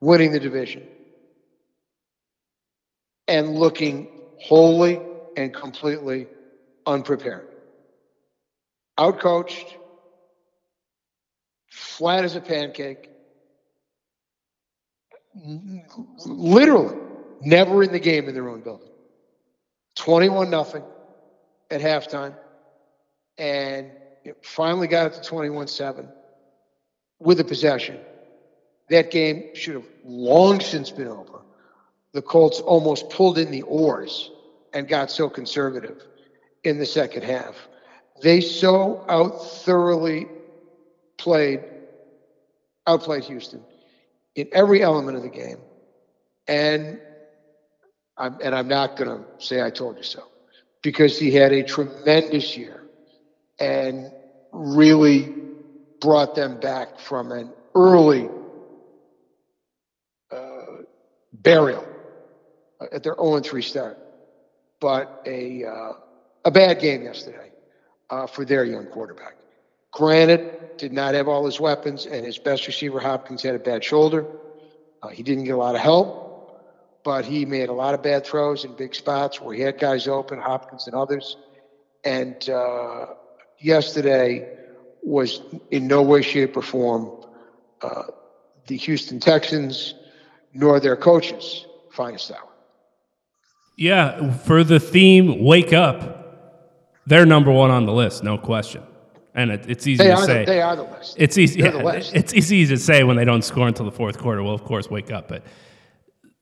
winning 0.00 0.32
the 0.32 0.40
division, 0.40 0.82
and 3.28 3.48
looking 3.48 4.08
wholly 4.40 4.98
and 5.36 5.54
completely 5.54 6.26
unprepared. 6.84 7.46
Outcoached, 8.98 9.76
flat 11.78 12.24
as 12.24 12.34
a 12.34 12.40
pancake, 12.40 13.08
literally 16.26 16.96
never 17.40 17.82
in 17.82 17.92
the 17.92 18.00
game 18.00 18.28
in 18.28 18.34
their 18.34 18.48
own 18.48 18.60
building. 18.60 18.88
21 19.96 20.50
nothing 20.50 20.82
at 21.70 21.80
halftime 21.80 22.34
and 23.36 23.90
finally 24.42 24.88
got 24.88 25.06
it 25.06 25.14
to 25.14 25.22
21 25.22 25.68
7 25.68 26.08
with 27.20 27.40
a 27.40 27.44
possession. 27.44 27.98
That 28.90 29.10
game 29.10 29.54
should 29.54 29.74
have 29.74 29.88
long 30.04 30.60
since 30.60 30.90
been 30.90 31.08
over. 31.08 31.42
The 32.12 32.22
Colts 32.22 32.60
almost 32.60 33.10
pulled 33.10 33.38
in 33.38 33.50
the 33.50 33.62
oars 33.62 34.30
and 34.72 34.88
got 34.88 35.10
so 35.10 35.28
conservative 35.28 36.02
in 36.64 36.78
the 36.78 36.86
second 36.86 37.22
half. 37.22 37.54
They 38.22 38.40
so 38.40 39.04
out 39.08 39.44
thoroughly 39.44 40.26
played 41.18 41.60
outplayed 42.86 43.24
Houston 43.24 43.62
in 44.34 44.48
every 44.52 44.82
element 44.82 45.16
of 45.16 45.22
the 45.22 45.28
game. 45.28 45.58
And 46.48 47.00
I'm, 48.16 48.38
and 48.42 48.54
I'm 48.54 48.68
not 48.68 48.96
going 48.96 49.10
to 49.10 49.24
say 49.38 49.62
I 49.62 49.70
told 49.70 49.98
you 49.98 50.02
so 50.02 50.24
because 50.82 51.18
he 51.18 51.30
had 51.30 51.52
a 51.52 51.62
tremendous 51.62 52.56
year 52.56 52.82
and 53.60 54.10
really 54.52 55.34
brought 56.00 56.34
them 56.34 56.58
back 56.60 56.98
from 56.98 57.32
an 57.32 57.52
early 57.74 58.28
uh, 60.30 60.82
burial 61.32 61.86
at 62.92 63.02
their 63.02 63.16
0 63.16 63.40
3 63.40 63.62
start. 63.62 63.98
But 64.80 65.22
a, 65.26 65.64
uh, 65.64 65.92
a 66.44 66.50
bad 66.50 66.80
game 66.80 67.02
yesterday 67.02 67.50
uh, 68.10 68.26
for 68.26 68.44
their 68.44 68.64
young 68.64 68.86
quarterback. 68.86 69.37
Granted, 69.92 70.76
did 70.78 70.92
not 70.92 71.14
have 71.14 71.28
all 71.28 71.44
his 71.44 71.60
weapons, 71.60 72.06
and 72.06 72.24
his 72.24 72.38
best 72.38 72.66
receiver, 72.66 73.00
Hopkins, 73.00 73.42
had 73.42 73.54
a 73.54 73.58
bad 73.58 73.84
shoulder. 73.84 74.26
Uh, 75.02 75.08
he 75.08 75.22
didn't 75.22 75.44
get 75.44 75.54
a 75.54 75.56
lot 75.56 75.74
of 75.74 75.80
help, 75.80 76.62
but 77.04 77.24
he 77.24 77.44
made 77.44 77.68
a 77.68 77.72
lot 77.72 77.94
of 77.94 78.02
bad 78.02 78.24
throws 78.24 78.64
in 78.64 78.74
big 78.74 78.94
spots 78.94 79.40
where 79.40 79.54
he 79.54 79.60
had 79.60 79.78
guys 79.78 80.08
open, 80.08 80.40
Hopkins 80.40 80.86
and 80.86 80.96
others. 80.96 81.36
And 82.04 82.48
uh, 82.48 83.06
yesterday 83.58 84.56
was 85.02 85.40
in 85.70 85.86
no 85.86 86.02
way, 86.02 86.22
shape, 86.22 86.56
or 86.56 86.62
form 86.62 87.24
uh, 87.82 88.04
the 88.66 88.76
Houston 88.76 89.20
Texans 89.20 89.94
nor 90.54 90.80
their 90.80 90.96
coaches' 90.96 91.66
finest 91.90 92.30
hour. 92.30 92.48
Yeah, 93.76 94.32
for 94.32 94.64
the 94.64 94.80
theme, 94.80 95.44
wake 95.44 95.72
up, 95.72 96.16
they're 97.06 97.26
number 97.26 97.52
one 97.52 97.70
on 97.70 97.86
the 97.86 97.92
list, 97.92 98.24
no 98.24 98.38
question 98.38 98.82
and 99.38 99.52
it, 99.52 99.66
it's 99.68 99.86
easy 99.86 100.02
they 100.02 100.10
to 100.10 100.16
say. 100.24 100.44
The, 100.44 100.50
they 100.50 100.60
are 100.60 100.74
the 100.74 100.82
list. 100.82 101.14
It's 101.16 101.38
easy. 101.38 101.60
Yeah, 101.60 101.70
the 101.70 102.10
it's 102.12 102.34
easy 102.34 102.66
to 102.66 102.76
say 102.76 103.04
when 103.04 103.16
they 103.16 103.24
don't 103.24 103.42
score 103.42 103.68
until 103.68 103.84
the 103.84 103.92
fourth 103.92 104.18
quarter. 104.18 104.42
Well, 104.42 104.52
of 104.52 104.64
course, 104.64 104.90
wake 104.90 105.12
up. 105.12 105.28
But 105.28 105.44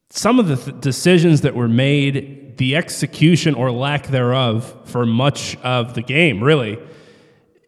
some 0.08 0.40
of 0.40 0.48
the 0.48 0.56
th- 0.56 0.80
decisions 0.80 1.42
that 1.42 1.54
were 1.54 1.68
made, 1.68 2.56
the 2.56 2.74
execution 2.74 3.54
or 3.54 3.70
lack 3.70 4.06
thereof 4.06 4.74
for 4.86 5.04
much 5.04 5.56
of 5.56 5.92
the 5.92 6.00
game, 6.00 6.42
really, 6.42 6.78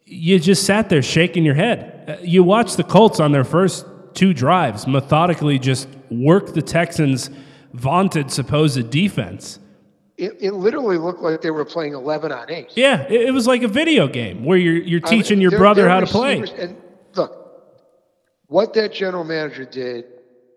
you 0.06 0.38
just 0.38 0.64
sat 0.64 0.88
there 0.88 1.02
shaking 1.02 1.44
your 1.44 1.54
head. 1.54 2.04
Uh, 2.08 2.16
you 2.22 2.42
watched 2.42 2.78
the 2.78 2.84
Colts 2.84 3.20
on 3.20 3.32
their 3.32 3.44
first 3.44 3.84
two 4.14 4.32
drives 4.32 4.86
methodically 4.86 5.58
just 5.58 5.88
work 6.10 6.54
the 6.54 6.62
Texans' 6.62 7.28
vaunted 7.74 8.30
supposed 8.30 8.88
defense 8.88 9.58
it, 10.18 10.36
it 10.40 10.52
literally 10.52 10.98
looked 10.98 11.20
like 11.20 11.40
they 11.40 11.52
were 11.52 11.64
playing 11.64 11.94
11 11.94 12.32
on 12.32 12.50
8. 12.50 12.72
Yeah, 12.74 13.02
it, 13.02 13.28
it 13.28 13.30
was 13.30 13.46
like 13.46 13.62
a 13.62 13.68
video 13.68 14.08
game 14.08 14.44
where 14.44 14.58
you're, 14.58 14.76
you're 14.76 15.00
teaching 15.00 15.36
I 15.36 15.40
mean, 15.40 15.50
your 15.50 15.58
brother 15.58 15.88
how 15.88 16.00
to 16.00 16.06
play. 16.06 16.42
And 16.58 16.76
look, 17.14 17.72
what 18.48 18.74
that 18.74 18.92
general 18.92 19.22
manager 19.22 19.64
did 19.64 20.06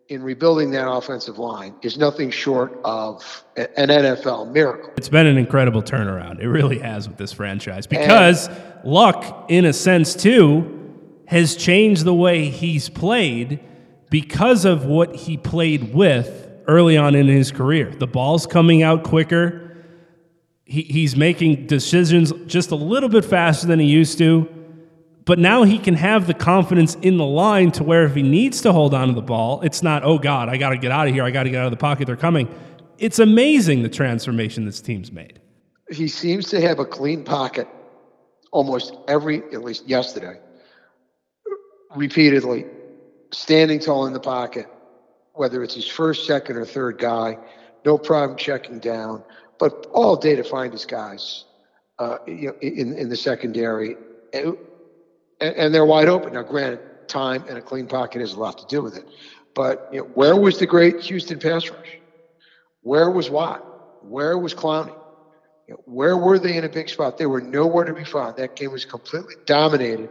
in 0.09 0.23
rebuilding 0.23 0.71
that 0.71 0.91
offensive 0.91 1.37
line 1.37 1.75
is 1.83 1.97
nothing 1.97 2.31
short 2.31 2.77
of 2.83 3.45
an 3.55 3.89
NFL 3.89 4.51
miracle. 4.51 4.91
It's 4.97 5.07
been 5.07 5.27
an 5.27 5.37
incredible 5.37 5.83
turnaround. 5.83 6.39
It 6.39 6.49
really 6.49 6.79
has 6.79 7.07
with 7.07 7.17
this 7.17 7.31
franchise 7.31 7.85
because 7.85 8.47
and, 8.47 8.83
luck, 8.83 9.45
in 9.47 9.65
a 9.65 9.73
sense, 9.73 10.15
too, 10.15 10.97
has 11.27 11.55
changed 11.55 12.03
the 12.03 12.15
way 12.15 12.49
he's 12.49 12.89
played 12.89 13.59
because 14.09 14.65
of 14.65 14.85
what 14.85 15.15
he 15.15 15.37
played 15.37 15.93
with 15.93 16.50
early 16.67 16.97
on 16.97 17.15
in 17.15 17.27
his 17.27 17.51
career. 17.51 17.89
The 17.89 18.07
ball's 18.07 18.47
coming 18.47 18.83
out 18.83 19.03
quicker. 19.03 19.85
He, 20.65 20.83
he's 20.83 21.15
making 21.15 21.67
decisions 21.67 22.31
just 22.45 22.71
a 22.71 22.75
little 22.75 23.09
bit 23.09 23.25
faster 23.25 23.67
than 23.67 23.79
he 23.79 23.85
used 23.85 24.17
to. 24.19 24.49
But 25.25 25.37
now 25.37 25.63
he 25.63 25.77
can 25.77 25.93
have 25.95 26.27
the 26.27 26.33
confidence 26.33 26.95
in 26.95 27.17
the 27.17 27.25
line 27.25 27.71
to 27.73 27.83
where 27.83 28.05
if 28.05 28.15
he 28.15 28.23
needs 28.23 28.61
to 28.61 28.73
hold 28.73 28.93
on 28.93 29.07
to 29.09 29.13
the 29.13 29.21
ball, 29.21 29.61
it's 29.61 29.83
not, 29.83 30.03
oh 30.03 30.17
God, 30.17 30.49
I 30.49 30.57
got 30.57 30.69
to 30.69 30.77
get 30.77 30.91
out 30.91 31.07
of 31.07 31.13
here. 31.13 31.23
I 31.23 31.31
got 31.31 31.43
to 31.43 31.49
get 31.49 31.59
out 31.59 31.65
of 31.65 31.71
the 31.71 31.77
pocket. 31.77 32.07
They're 32.07 32.15
coming. 32.15 32.53
It's 32.97 33.19
amazing 33.19 33.83
the 33.83 33.89
transformation 33.89 34.65
this 34.65 34.81
team's 34.81 35.11
made. 35.11 35.39
He 35.91 36.07
seems 36.07 36.49
to 36.49 36.61
have 36.61 36.79
a 36.79 36.85
clean 36.85 37.23
pocket 37.23 37.67
almost 38.51 38.95
every, 39.07 39.37
at 39.53 39.63
least 39.63 39.87
yesterday, 39.87 40.39
repeatedly, 41.95 42.65
standing 43.31 43.79
tall 43.79 44.05
in 44.07 44.13
the 44.13 44.19
pocket, 44.19 44.67
whether 45.33 45.63
it's 45.63 45.75
his 45.75 45.87
first, 45.87 46.27
second, 46.27 46.57
or 46.57 46.65
third 46.65 46.97
guy, 46.97 47.37
no 47.85 47.97
problem 47.97 48.37
checking 48.37 48.79
down, 48.79 49.23
but 49.59 49.87
all 49.93 50.15
day 50.15 50.35
to 50.35 50.43
find 50.43 50.73
his 50.73 50.85
guys 50.85 51.45
uh, 51.99 52.17
you 52.27 52.47
know, 52.47 52.55
in, 52.61 52.93
in 52.97 53.09
the 53.09 53.15
secondary. 53.15 53.95
And, 54.33 54.57
and 55.39 55.73
they're 55.73 55.85
wide 55.85 56.09
open. 56.09 56.33
Now, 56.33 56.43
granted, 56.43 56.79
time 57.07 57.43
and 57.47 57.57
a 57.57 57.61
clean 57.61 57.87
pocket 57.87 58.21
has 58.21 58.33
a 58.33 58.39
lot 58.39 58.57
to 58.57 58.65
do 58.67 58.81
with 58.81 58.97
it. 58.97 59.05
But 59.53 59.89
you 59.91 60.01
know, 60.01 60.05
where 60.13 60.35
was 60.35 60.59
the 60.59 60.65
great 60.65 61.01
Houston 61.01 61.39
pass 61.39 61.69
rush? 61.69 61.97
Where 62.81 63.11
was 63.11 63.29
Watt? 63.29 63.63
Where 64.03 64.37
was 64.37 64.53
Clowney? 64.53 64.95
You 65.67 65.75
know, 65.75 65.81
where 65.85 66.17
were 66.17 66.39
they 66.39 66.57
in 66.57 66.63
a 66.63 66.69
big 66.69 66.89
spot? 66.89 67.17
They 67.17 67.25
were 67.25 67.41
nowhere 67.41 67.85
to 67.85 67.93
be 67.93 68.03
found. 68.03 68.37
That 68.37 68.55
game 68.55 68.71
was 68.71 68.85
completely 68.85 69.35
dominated 69.45 70.09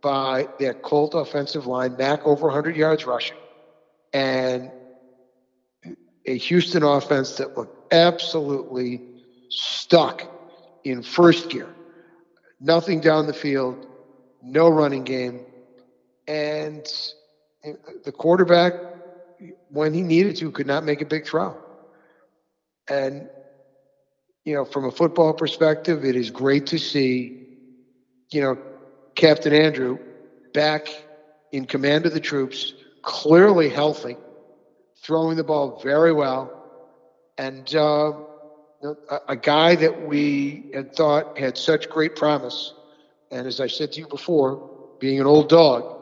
by 0.00 0.48
that 0.58 0.82
Colt 0.82 1.14
offensive 1.14 1.66
line, 1.66 1.96
Mack 1.96 2.26
over 2.26 2.46
100 2.46 2.76
yards 2.76 3.06
rushing 3.06 3.36
and 4.12 4.70
a 6.26 6.36
Houston 6.36 6.82
offense 6.82 7.36
that 7.36 7.56
looked 7.56 7.92
absolutely 7.92 9.02
stuck 9.48 10.22
in 10.84 11.02
first 11.02 11.50
gear. 11.50 11.68
Nothing 12.60 13.00
down 13.00 13.26
the 13.26 13.32
field, 13.32 13.86
no 14.42 14.68
running 14.68 15.04
game. 15.04 15.40
And 16.28 16.86
the 18.04 18.12
quarterback, 18.12 18.74
when 19.70 19.92
he 19.92 20.02
needed 20.02 20.36
to, 20.36 20.50
could 20.50 20.66
not 20.66 20.84
make 20.84 21.00
a 21.00 21.06
big 21.06 21.26
throw. 21.26 21.56
And, 22.88 23.28
you 24.44 24.54
know, 24.54 24.64
from 24.64 24.84
a 24.84 24.90
football 24.90 25.32
perspective, 25.32 26.04
it 26.04 26.16
is 26.16 26.30
great 26.30 26.66
to 26.68 26.78
see, 26.78 27.46
you 28.30 28.40
know, 28.40 28.58
Captain 29.14 29.52
Andrew 29.52 29.98
back 30.54 30.88
in 31.50 31.66
command 31.66 32.06
of 32.06 32.14
the 32.14 32.20
troops 32.20 32.74
clearly 33.02 33.68
healthy, 33.68 34.16
throwing 35.02 35.36
the 35.36 35.44
ball 35.44 35.80
very 35.82 36.12
well, 36.12 36.50
and 37.36 37.74
uh, 37.74 38.12
a, 38.82 39.20
a 39.28 39.36
guy 39.36 39.74
that 39.74 40.06
we 40.06 40.70
had 40.74 40.94
thought 40.94 41.38
had 41.38 41.58
such 41.58 41.88
great 41.88 42.16
promise. 42.16 42.74
And 43.30 43.46
as 43.46 43.60
I 43.60 43.66
said 43.66 43.92
to 43.92 44.00
you 44.00 44.08
before, 44.08 44.96
being 45.00 45.20
an 45.20 45.26
old 45.26 45.48
dog, 45.48 45.98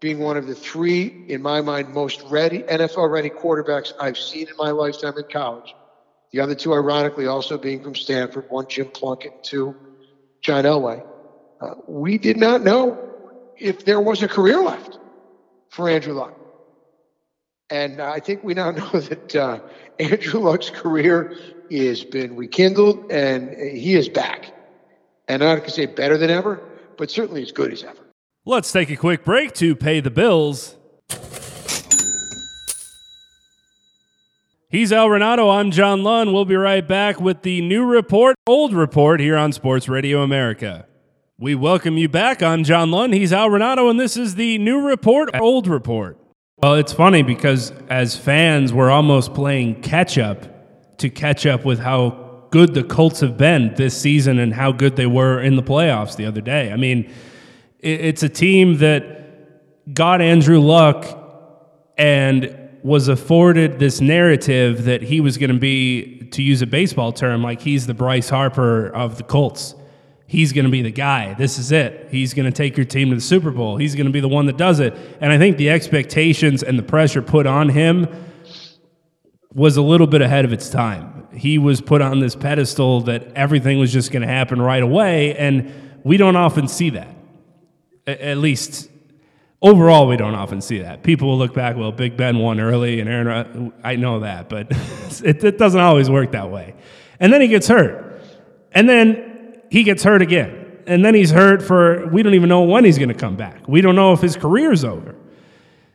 being 0.00 0.18
one 0.18 0.36
of 0.36 0.46
the 0.46 0.54
three, 0.54 1.24
in 1.28 1.42
my 1.42 1.60
mind, 1.60 1.88
most 1.88 2.22
ready 2.22 2.62
NFL 2.62 3.10
ready 3.10 3.30
quarterbacks 3.30 3.92
I've 3.98 4.18
seen 4.18 4.48
in 4.48 4.56
my 4.58 4.70
lifetime 4.70 5.14
in 5.16 5.24
college. 5.30 5.74
The 6.32 6.40
other 6.40 6.54
two, 6.54 6.74
ironically, 6.74 7.26
also 7.26 7.56
being 7.56 7.82
from 7.82 7.94
Stanford, 7.94 8.44
one 8.48 8.66
Jim 8.68 8.88
Plunkett, 8.92 9.32
and 9.32 9.44
two 9.44 9.74
John 10.42 10.64
Elway. 10.64 11.04
Uh, 11.60 11.74
we 11.86 12.18
did 12.18 12.36
not 12.36 12.62
know 12.62 12.98
if 13.56 13.84
there 13.84 14.00
was 14.00 14.22
a 14.22 14.28
career 14.28 14.60
left 14.60 14.98
for 15.76 15.90
Andrew 15.90 16.14
Luck. 16.14 16.34
And 17.68 18.00
I 18.00 18.18
think 18.18 18.42
we 18.42 18.54
now 18.54 18.70
know 18.80 18.88
that 18.98 19.36
uh, 19.36 19.60
Andrew 20.00 20.40
Luck's 20.40 20.70
career 20.70 21.36
has 21.70 22.02
been 22.02 22.34
rekindled 22.34 23.12
and 23.12 23.50
he 23.50 23.94
is 23.94 24.08
back. 24.08 24.54
And 25.28 25.42
not 25.42 25.56
going 25.56 25.68
say 25.70 25.86
better 25.86 26.16
than 26.16 26.30
ever, 26.30 26.60
but 26.96 27.10
certainly 27.10 27.42
as 27.42 27.52
good 27.52 27.72
as 27.72 27.82
ever. 27.82 27.98
Let's 28.46 28.72
take 28.72 28.90
a 28.90 28.96
quick 28.96 29.24
break 29.24 29.52
to 29.54 29.76
pay 29.76 30.00
the 30.00 30.10
bills. 30.10 30.76
He's 34.68 34.92
Al 34.92 35.08
Renauto. 35.08 35.52
I'm 35.52 35.72
John 35.72 36.02
Lund. 36.02 36.32
We'll 36.32 36.44
be 36.44 36.56
right 36.56 36.86
back 36.86 37.20
with 37.20 37.42
the 37.42 37.60
new 37.60 37.84
report, 37.84 38.36
old 38.46 38.72
report 38.72 39.20
here 39.20 39.36
on 39.36 39.52
Sports 39.52 39.88
Radio 39.88 40.22
America. 40.22 40.86
We 41.38 41.54
welcome 41.54 41.98
you 41.98 42.08
back. 42.08 42.42
I'm 42.42 42.64
John 42.64 42.90
Lund. 42.90 43.12
He's 43.12 43.30
Al 43.30 43.50
Renauto, 43.50 43.90
and 43.90 44.00
this 44.00 44.16
is 44.16 44.36
the 44.36 44.56
new 44.56 44.80
report, 44.80 45.28
old 45.38 45.66
report. 45.66 46.16
Well, 46.56 46.76
it's 46.76 46.94
funny 46.94 47.22
because 47.22 47.74
as 47.90 48.16
fans, 48.16 48.72
we're 48.72 48.90
almost 48.90 49.34
playing 49.34 49.82
catch 49.82 50.16
up 50.16 50.96
to 50.96 51.10
catch 51.10 51.44
up 51.44 51.66
with 51.66 51.78
how 51.78 52.46
good 52.50 52.72
the 52.72 52.82
Colts 52.82 53.20
have 53.20 53.36
been 53.36 53.74
this 53.74 53.94
season 54.00 54.38
and 54.38 54.54
how 54.54 54.72
good 54.72 54.96
they 54.96 55.04
were 55.04 55.38
in 55.38 55.56
the 55.56 55.62
playoffs 55.62 56.16
the 56.16 56.24
other 56.24 56.40
day. 56.40 56.72
I 56.72 56.76
mean, 56.76 57.12
it's 57.80 58.22
a 58.22 58.30
team 58.30 58.78
that 58.78 59.92
got 59.92 60.22
Andrew 60.22 60.58
Luck 60.58 61.04
and 61.98 62.78
was 62.82 63.08
afforded 63.08 63.78
this 63.78 64.00
narrative 64.00 64.86
that 64.86 65.02
he 65.02 65.20
was 65.20 65.36
going 65.36 65.52
to 65.52 65.58
be, 65.58 66.30
to 66.30 66.42
use 66.42 66.62
a 66.62 66.66
baseball 66.66 67.12
term, 67.12 67.42
like 67.42 67.60
he's 67.60 67.86
the 67.86 67.92
Bryce 67.92 68.30
Harper 68.30 68.88
of 68.88 69.18
the 69.18 69.22
Colts 69.22 69.74
he's 70.26 70.52
going 70.52 70.64
to 70.64 70.70
be 70.70 70.82
the 70.82 70.90
guy. 70.90 71.34
This 71.34 71.58
is 71.58 71.72
it. 71.72 72.08
He's 72.10 72.34
going 72.34 72.46
to 72.46 72.56
take 72.56 72.76
your 72.76 72.86
team 72.86 73.10
to 73.10 73.14
the 73.14 73.20
Super 73.20 73.50
Bowl. 73.50 73.76
He's 73.76 73.94
going 73.94 74.06
to 74.06 74.12
be 74.12 74.20
the 74.20 74.28
one 74.28 74.46
that 74.46 74.56
does 74.56 74.80
it. 74.80 74.94
And 75.20 75.32
I 75.32 75.38
think 75.38 75.56
the 75.56 75.70
expectations 75.70 76.62
and 76.62 76.78
the 76.78 76.82
pressure 76.82 77.22
put 77.22 77.46
on 77.46 77.68
him 77.68 78.08
was 79.52 79.76
a 79.76 79.82
little 79.82 80.06
bit 80.06 80.22
ahead 80.22 80.44
of 80.44 80.52
its 80.52 80.68
time. 80.68 81.28
He 81.32 81.58
was 81.58 81.80
put 81.80 82.02
on 82.02 82.20
this 82.20 82.34
pedestal 82.34 83.02
that 83.02 83.32
everything 83.34 83.78
was 83.78 83.92
just 83.92 84.10
going 84.10 84.22
to 84.22 84.28
happen 84.28 84.60
right 84.60 84.82
away. 84.82 85.36
And 85.36 86.00
we 86.04 86.16
don't 86.16 86.36
often 86.36 86.68
see 86.68 86.90
that. 86.90 87.14
At 88.06 88.38
least 88.38 88.90
overall, 89.62 90.06
we 90.06 90.16
don't 90.16 90.34
often 90.34 90.60
see 90.60 90.80
that. 90.80 91.02
People 91.02 91.28
will 91.28 91.38
look 91.38 91.54
back, 91.54 91.76
well, 91.76 91.92
Big 91.92 92.16
Ben 92.16 92.38
won 92.38 92.60
early 92.60 93.00
and 93.00 93.08
Aaron, 93.08 93.72
I 93.82 93.96
know 93.96 94.20
that, 94.20 94.48
but 94.48 94.68
it, 95.24 95.42
it 95.42 95.58
doesn't 95.58 95.80
always 95.80 96.10
work 96.10 96.32
that 96.32 96.50
way. 96.50 96.74
And 97.18 97.32
then 97.32 97.40
he 97.40 97.48
gets 97.48 97.66
hurt. 97.66 98.20
And 98.72 98.88
then 98.88 99.35
he 99.70 99.82
gets 99.82 100.02
hurt 100.02 100.22
again. 100.22 100.62
And 100.86 101.04
then 101.04 101.14
he's 101.14 101.30
hurt 101.30 101.62
for, 101.62 102.06
we 102.08 102.22
don't 102.22 102.34
even 102.34 102.48
know 102.48 102.62
when 102.62 102.84
he's 102.84 102.98
going 102.98 103.08
to 103.08 103.14
come 103.14 103.36
back. 103.36 103.66
We 103.66 103.80
don't 103.80 103.96
know 103.96 104.12
if 104.12 104.20
his 104.20 104.36
career's 104.36 104.84
over. 104.84 105.16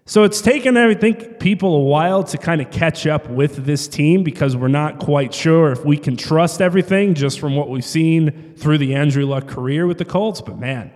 So 0.06 0.24
it's 0.24 0.42
taken, 0.42 0.76
I 0.76 0.94
think, 0.94 1.40
people 1.40 1.76
a 1.76 1.80
while 1.80 2.24
to 2.26 2.38
kind 2.38 2.60
of 2.60 2.72
catch 2.72 3.08
up 3.08 3.30
with 3.30 3.66
this 3.66 3.88
team 3.88 4.24
because 4.24 4.58
we're 4.58 4.68
not 4.68 5.00
quite 5.00 5.34
sure 5.34 5.72
if 5.72 5.86
we 5.86 5.96
can 5.96 6.18
trust 6.18 6.60
everything 6.60 7.14
just 7.14 7.40
from 7.40 7.56
what 7.56 7.70
we've 7.70 7.86
seen 7.86 8.56
through 8.58 8.80
the 8.80 8.96
Andrew 8.96 9.26
Luck 9.26 9.48
career 9.48 9.88
with 9.88 10.00
the 10.00 10.06
Colts. 10.06 10.42
But 10.42 10.60
man, 10.60 10.92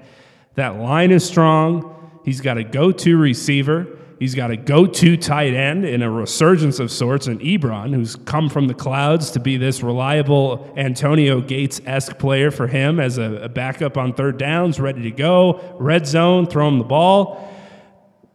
that 0.56 0.78
line 0.78 1.12
is 1.12 1.24
strong. 1.24 2.20
He's 2.26 2.42
got 2.42 2.58
a 2.58 2.64
go 2.64 2.92
to 2.92 3.18
receiver. 3.18 4.00
He's 4.20 4.34
got 4.34 4.50
a 4.50 4.56
go 4.56 4.86
to 4.86 5.18
tight 5.18 5.54
end 5.54 5.84
in 5.84 6.02
a 6.02 6.10
resurgence 6.10 6.80
of 6.80 6.90
sorts 6.90 7.28
in 7.28 7.40
Ebron, 7.40 7.94
who's 7.94 8.16
come 8.16 8.50
from 8.50 8.68
the 8.68 8.74
clouds 8.74 9.32
to 9.32 9.42
be 9.42 9.58
this 9.58 9.84
reliable 9.84 10.74
Antonio 10.78 11.42
Gates 11.42 11.82
esque 11.86 12.18
player 12.18 12.50
for 12.50 12.68
him 12.68 13.00
as 13.00 13.18
a, 13.18 13.44
a, 13.44 13.50
backup 13.50 13.98
on 13.98 14.14
third 14.14 14.38
downs, 14.38 14.80
ready 14.80 15.04
to 15.04 15.12
go, 15.12 15.76
red 15.80 16.08
zone, 16.08 16.48
throw 16.48 16.68
him 16.68 16.78
the 16.78 16.86
ball. 16.86 17.52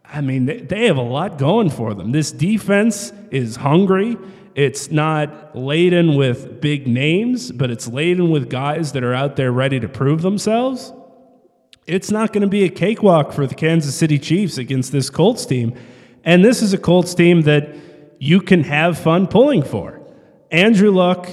I 0.05 0.21
mean, 0.21 0.45
they, 0.45 0.59
they 0.59 0.85
have 0.85 0.97
a 0.97 1.01
lot 1.01 1.39
going 1.39 1.71
for 1.71 1.95
them. 1.95 2.11
This 2.11 2.31
defense 2.31 3.11
is 3.31 3.55
hungry. 3.55 4.17
It's 4.53 4.91
not 4.91 5.55
laden 5.57 6.15
with 6.15 6.61
big 6.61 6.87
names, 6.87 7.51
but 7.51 7.71
it's 7.71 7.87
laden 7.87 8.29
with 8.29 8.49
guys 8.49 8.91
that 8.91 9.03
are 9.03 9.15
out 9.15 9.35
there 9.35 9.51
ready 9.51 9.79
to 9.79 9.89
prove 9.89 10.21
themselves 10.21 10.93
it's 11.87 12.11
not 12.11 12.31
going 12.31 12.41
to 12.41 12.47
be 12.47 12.63
a 12.63 12.69
cakewalk 12.69 13.31
for 13.31 13.47
the 13.47 13.55
Kansas 13.55 13.95
City 13.95 14.19
Chiefs 14.19 14.57
against 14.57 14.91
this 14.91 15.09
Colts 15.09 15.45
team. 15.45 15.75
And 16.23 16.45
this 16.45 16.61
is 16.61 16.73
a 16.73 16.77
Colts 16.77 17.13
team 17.13 17.41
that 17.43 17.75
you 18.19 18.39
can 18.39 18.63
have 18.63 18.97
fun 18.97 19.27
pulling 19.27 19.63
for. 19.63 19.99
Andrew 20.51 20.91
Luck 20.91 21.29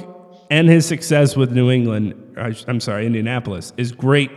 and 0.51 0.68
his 0.68 0.86
success 0.86 1.36
with 1.36 1.53
New 1.53 1.70
England, 1.70 2.14
I'm 2.36 2.80
sorry, 2.80 3.05
Indianapolis, 3.05 3.72
is 3.76 3.92
great 3.92 4.30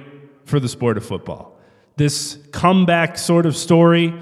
for 0.44 0.60
the 0.60 0.68
sport 0.68 0.98
of 0.98 1.06
football. 1.06 1.58
This 1.96 2.38
comeback 2.52 3.18
sort 3.18 3.46
of 3.46 3.56
story, 3.56 4.14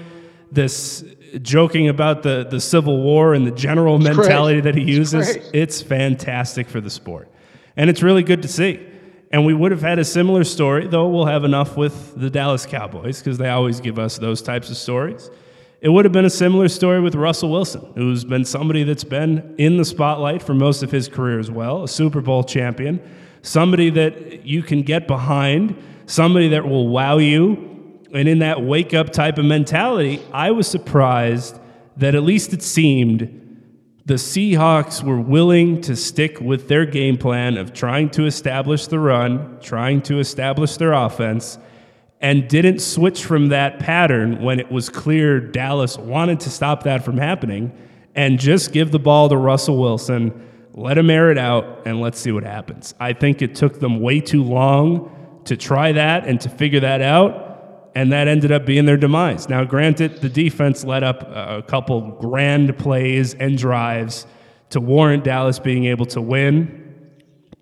this 0.52 1.04
joking 1.42 1.88
about 1.88 2.22
the, 2.22 2.46
the 2.48 2.60
Civil 2.60 3.02
War 3.02 3.34
and 3.34 3.46
the 3.46 3.50
general 3.52 3.96
it's 3.96 4.04
mentality 4.04 4.60
great. 4.60 4.74
that 4.74 4.80
he 4.80 4.92
uses, 4.92 5.28
it's, 5.30 5.50
it's 5.52 5.82
fantastic 5.82 6.68
for 6.68 6.80
the 6.80 6.90
sport. 6.90 7.28
And 7.76 7.90
it's 7.90 8.02
really 8.02 8.22
good 8.22 8.42
to 8.42 8.48
see. 8.48 8.86
And 9.30 9.46
we 9.46 9.54
would 9.54 9.70
have 9.70 9.82
had 9.82 9.98
a 9.98 10.04
similar 10.04 10.42
story, 10.42 10.88
though 10.88 11.08
we'll 11.08 11.26
have 11.26 11.44
enough 11.44 11.76
with 11.76 12.18
the 12.18 12.30
Dallas 12.30 12.66
Cowboys 12.66 13.20
because 13.20 13.38
they 13.38 13.48
always 13.48 13.80
give 13.80 13.98
us 13.98 14.18
those 14.18 14.42
types 14.42 14.70
of 14.70 14.76
stories. 14.76 15.30
It 15.80 15.88
would 15.88 16.04
have 16.04 16.12
been 16.12 16.24
a 16.24 16.30
similar 16.30 16.68
story 16.68 17.00
with 17.00 17.14
Russell 17.14 17.50
Wilson, 17.50 17.92
who's 17.94 18.24
been 18.24 18.44
somebody 18.44 18.82
that's 18.82 19.04
been 19.04 19.54
in 19.56 19.76
the 19.76 19.84
spotlight 19.84 20.42
for 20.42 20.52
most 20.52 20.82
of 20.82 20.90
his 20.90 21.08
career 21.08 21.38
as 21.38 21.50
well, 21.50 21.84
a 21.84 21.88
Super 21.88 22.20
Bowl 22.20 22.42
champion, 22.42 23.00
somebody 23.42 23.88
that 23.90 24.44
you 24.44 24.62
can 24.62 24.82
get 24.82 25.06
behind, 25.06 25.80
somebody 26.06 26.48
that 26.48 26.68
will 26.68 26.88
wow 26.88 27.18
you. 27.18 27.98
And 28.12 28.28
in 28.28 28.40
that 28.40 28.62
wake 28.62 28.92
up 28.92 29.10
type 29.10 29.38
of 29.38 29.44
mentality, 29.44 30.20
I 30.32 30.50
was 30.50 30.66
surprised 30.66 31.58
that 31.96 32.14
at 32.14 32.24
least 32.24 32.52
it 32.52 32.62
seemed 32.62 33.49
the 34.10 34.16
Seahawks 34.16 35.04
were 35.04 35.20
willing 35.20 35.80
to 35.82 35.94
stick 35.94 36.40
with 36.40 36.66
their 36.66 36.84
game 36.84 37.16
plan 37.16 37.56
of 37.56 37.72
trying 37.72 38.10
to 38.10 38.26
establish 38.26 38.88
the 38.88 38.98
run, 38.98 39.56
trying 39.60 40.02
to 40.02 40.18
establish 40.18 40.76
their 40.78 40.92
offense, 40.92 41.60
and 42.20 42.48
didn't 42.48 42.80
switch 42.80 43.24
from 43.24 43.50
that 43.50 43.78
pattern 43.78 44.42
when 44.42 44.58
it 44.58 44.68
was 44.68 44.88
clear 44.88 45.38
Dallas 45.38 45.96
wanted 45.96 46.40
to 46.40 46.50
stop 46.50 46.82
that 46.82 47.04
from 47.04 47.18
happening 47.18 47.70
and 48.16 48.40
just 48.40 48.72
give 48.72 48.90
the 48.90 48.98
ball 48.98 49.28
to 49.28 49.36
Russell 49.36 49.80
Wilson, 49.80 50.44
let 50.74 50.98
him 50.98 51.08
air 51.08 51.30
it 51.30 51.38
out, 51.38 51.86
and 51.86 52.00
let's 52.00 52.18
see 52.18 52.32
what 52.32 52.42
happens. 52.42 52.96
I 52.98 53.12
think 53.12 53.42
it 53.42 53.54
took 53.54 53.78
them 53.78 54.00
way 54.00 54.20
too 54.20 54.42
long 54.42 55.40
to 55.44 55.56
try 55.56 55.92
that 55.92 56.26
and 56.26 56.40
to 56.40 56.48
figure 56.48 56.80
that 56.80 57.00
out 57.00 57.49
and 57.94 58.12
that 58.12 58.28
ended 58.28 58.52
up 58.52 58.64
being 58.64 58.84
their 58.84 58.96
demise. 58.96 59.48
Now, 59.48 59.64
granted, 59.64 60.20
the 60.20 60.28
defense 60.28 60.84
led 60.84 61.02
up 61.02 61.22
a 61.22 61.62
couple 61.66 62.12
grand 62.20 62.76
plays 62.78 63.34
and 63.34 63.58
drives 63.58 64.26
to 64.70 64.80
warrant 64.80 65.24
Dallas 65.24 65.58
being 65.58 65.86
able 65.86 66.06
to 66.06 66.20
win. 66.20 67.10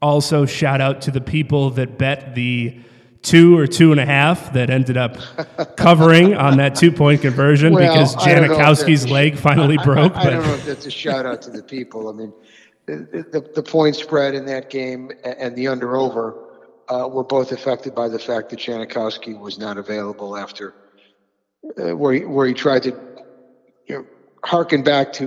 Also, 0.01 0.47
shout 0.47 0.81
out 0.81 1.03
to 1.03 1.11
the 1.11 1.21
people 1.21 1.71
that 1.71 1.99
bet 1.99 2.35
the 2.35 2.79
two 3.23 3.59
or 3.59 3.67
two 3.67 3.91
and 3.91 4.01
a 4.01 4.07
half 4.07 4.53
that 4.53 4.71
ended 4.71 4.97
up 4.97 5.17
covering 5.77 6.35
on 6.35 6.57
that 6.59 6.75
two 6.75 6.93
point 6.93 7.21
conversion 7.21 7.73
well, 7.73 7.93
because 7.93 8.15
Janikowski's 8.17 9.11
leg 9.11 9.37
finally 9.37 9.77
broke. 9.79 10.15
I, 10.15 10.21
I, 10.21 10.27
I, 10.27 10.31
don't 10.31 10.47
know 10.47 10.55
if 10.55 10.67
that's 10.67 10.87
a 10.87 10.91
shout 10.91 11.27
out 11.27 11.43
to 11.43 11.51
the 11.51 11.63
people. 11.63 12.09
I 12.09 12.13
mean, 12.13 12.33
the, 12.87 13.27
the, 13.31 13.51
the 13.55 13.63
point 13.63 13.97
spread 13.97 14.35
in 14.35 14.47
that 14.47 14.71
game 14.71 15.11
and 15.25 15.57
the 15.57 15.69
under 15.69 15.97
over 15.97 16.48
uh, 16.89 17.09
were 17.09 17.25
both 17.25 17.53
affected 17.53 17.95
by 17.95 18.09
the 18.09 18.19
fact 18.19 18.51
that 18.51 18.59
Janikowski 18.59 19.39
was 19.39 19.59
not 19.59 19.77
available 19.77 20.37
after 20.37 20.75
uh, 21.79 21.97
where 21.97 22.15
he, 22.15 22.25
where 22.25 22.47
he 22.47 22.55
tried 22.55 22.83
to 22.85 22.91
you 23.87 23.97
know, 23.97 24.07
harken 24.45 24.83
back 24.83 25.13
to 25.15 25.25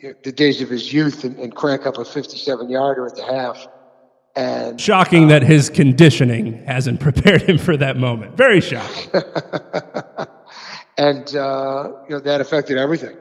you 0.00 0.08
know, 0.08 0.14
the 0.22 0.32
days 0.32 0.60
of 0.60 0.68
his 0.68 0.92
youth 0.92 1.24
and, 1.24 1.38
and, 1.38 1.54
crank 1.54 1.86
up 1.86 1.98
a 1.98 2.04
57 2.04 2.68
yarder 2.68 3.06
at 3.06 3.16
the 3.16 3.24
half. 3.24 3.66
And 4.36 4.80
shocking 4.80 5.24
uh, 5.24 5.28
that 5.28 5.42
his 5.42 5.70
conditioning 5.70 6.64
hasn't 6.64 7.00
prepared 7.08 7.42
him 7.42 7.58
for 7.58 7.76
that 7.76 7.96
moment. 7.96 8.36
Very 8.36 8.60
shocking. 8.60 9.22
and 10.98 11.34
uh, 11.36 11.92
you 12.08 12.16
know 12.16 12.20
that 12.20 12.40
affected 12.40 12.76
everything 12.76 13.16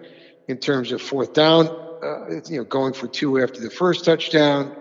in 0.47 0.57
terms 0.57 0.91
of 0.91 1.01
fourth 1.01 1.33
down. 1.33 1.67
Uh, 1.67 2.41
you 2.49 2.57
know, 2.57 2.63
going 2.65 2.93
for 2.93 3.07
two 3.07 3.41
after 3.41 3.61
the 3.61 3.69
first 3.69 4.03
touchdown. 4.03 4.75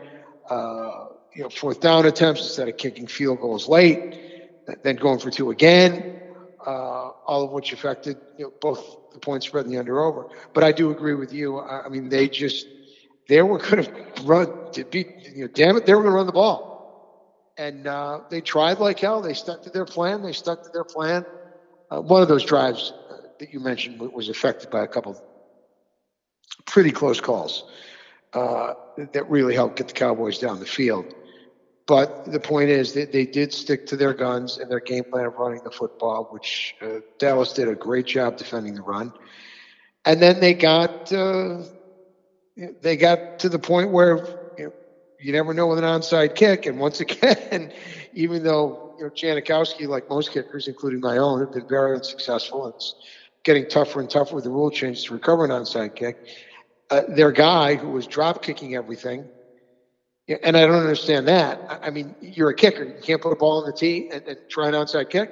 Uh, 0.51 1.01
you 1.34 1.42
know, 1.42 1.48
fourth 1.48 1.80
down 1.80 2.06
attempts 2.06 2.42
instead 2.42 2.68
of 2.68 2.76
kicking 2.76 3.06
field 3.06 3.40
goals 3.40 3.68
late, 3.68 4.16
then 4.82 4.96
going 4.96 5.18
for 5.18 5.30
two 5.30 5.50
again, 5.50 6.02
uh, 6.66 7.10
all 7.26 7.44
of 7.44 7.50
which 7.50 7.72
affected 7.72 8.16
you 8.38 8.44
know, 8.44 8.52
both 8.60 8.96
the 9.12 9.20
point 9.20 9.42
spread 9.42 9.64
and 9.64 9.74
the 9.74 9.78
under 9.78 10.00
over. 10.00 10.26
But 10.54 10.64
I 10.64 10.72
do 10.72 10.90
agree 10.90 11.14
with 11.14 11.32
you. 11.32 11.58
I, 11.58 11.86
I 11.86 11.88
mean, 11.88 12.08
they 12.08 12.28
just 12.28 12.66
they 13.28 13.42
were 13.42 13.58
going 13.58 13.84
to 13.84 14.22
run 14.22 14.48
to 14.72 14.84
beat. 14.84 15.08
You 15.34 15.42
know, 15.42 15.48
damn 15.48 15.76
it, 15.76 15.86
they 15.86 15.94
were 15.94 16.02
going 16.02 16.12
to 16.12 16.16
run 16.16 16.26
the 16.26 16.32
ball, 16.32 16.66
and 17.56 17.86
uh, 17.86 18.20
they 18.30 18.40
tried 18.40 18.78
like 18.78 18.98
hell. 19.00 19.20
They 19.22 19.34
stuck 19.34 19.62
to 19.62 19.70
their 19.70 19.84
plan. 19.84 20.22
They 20.22 20.32
stuck 20.32 20.62
to 20.64 20.70
their 20.72 20.84
plan. 20.84 21.24
Uh, 21.90 22.00
one 22.00 22.22
of 22.22 22.28
those 22.28 22.44
drives, 22.44 22.92
that 23.38 23.52
you 23.52 23.58
mentioned 23.60 24.00
was 24.00 24.28
affected 24.28 24.70
by 24.70 24.84
a 24.84 24.86
couple 24.86 25.20
pretty 26.64 26.92
close 26.92 27.20
calls 27.20 27.64
uh, 28.34 28.74
that 29.12 29.28
really 29.28 29.54
helped 29.54 29.76
get 29.76 29.88
the 29.88 29.94
Cowboys 29.94 30.38
down 30.38 30.60
the 30.60 30.66
field. 30.66 31.14
But 31.86 32.30
the 32.30 32.40
point 32.40 32.70
is 32.70 32.92
that 32.92 33.12
they 33.12 33.26
did 33.26 33.52
stick 33.52 33.86
to 33.86 33.96
their 33.96 34.14
guns 34.14 34.58
and 34.58 34.70
their 34.70 34.80
game 34.80 35.04
plan 35.04 35.26
of 35.26 35.34
running 35.36 35.60
the 35.64 35.70
football, 35.70 36.28
which 36.30 36.74
uh, 36.80 37.00
Dallas 37.18 37.52
did 37.52 37.68
a 37.68 37.74
great 37.74 38.06
job 38.06 38.36
defending 38.36 38.74
the 38.74 38.82
run. 38.82 39.12
And 40.04 40.22
then 40.22 40.40
they 40.40 40.54
got 40.54 41.12
uh, 41.12 41.62
they 42.80 42.96
got 42.96 43.38
to 43.40 43.48
the 43.48 43.58
point 43.58 43.90
where 43.90 44.16
you, 44.58 44.64
know, 44.64 44.72
you 45.18 45.32
never 45.32 45.54
know 45.54 45.66
with 45.66 45.78
an 45.78 45.84
onside 45.84 46.34
kick. 46.34 46.66
And 46.66 46.78
once 46.78 47.00
again, 47.00 47.72
even 48.14 48.42
though 48.42 48.94
you 48.98 49.04
know 49.04 49.10
Janikowski, 49.10 49.88
like 49.88 50.08
most 50.08 50.32
kickers, 50.32 50.68
including 50.68 51.00
my 51.00 51.18
own, 51.18 51.40
have 51.40 51.52
been 51.52 51.68
very 51.68 51.96
unsuccessful, 51.96 52.68
it's 52.68 52.94
getting 53.44 53.66
tougher 53.68 54.00
and 54.00 54.08
tougher 54.08 54.34
with 54.36 54.44
the 54.44 54.50
rule 54.50 54.70
change 54.70 55.04
to 55.04 55.14
recover 55.14 55.44
an 55.44 55.50
onside 55.50 55.96
kick. 55.96 56.16
Uh, 56.90 57.02
their 57.08 57.32
guy 57.32 57.74
who 57.74 57.88
was 57.90 58.06
drop 58.06 58.42
kicking 58.42 58.74
everything 58.76 59.28
and 60.42 60.56
I 60.56 60.66
don't 60.66 60.80
understand 60.80 61.28
that. 61.28 61.80
I 61.82 61.90
mean, 61.90 62.14
you're 62.20 62.50
a 62.50 62.54
kicker. 62.54 62.84
You 62.84 62.94
can't 63.02 63.20
put 63.20 63.32
a 63.32 63.36
ball 63.36 63.64
in 63.64 63.70
the 63.70 63.76
tee 63.76 64.10
and, 64.12 64.22
and 64.26 64.38
try 64.48 64.68
an 64.68 64.74
outside 64.74 65.10
kick. 65.10 65.30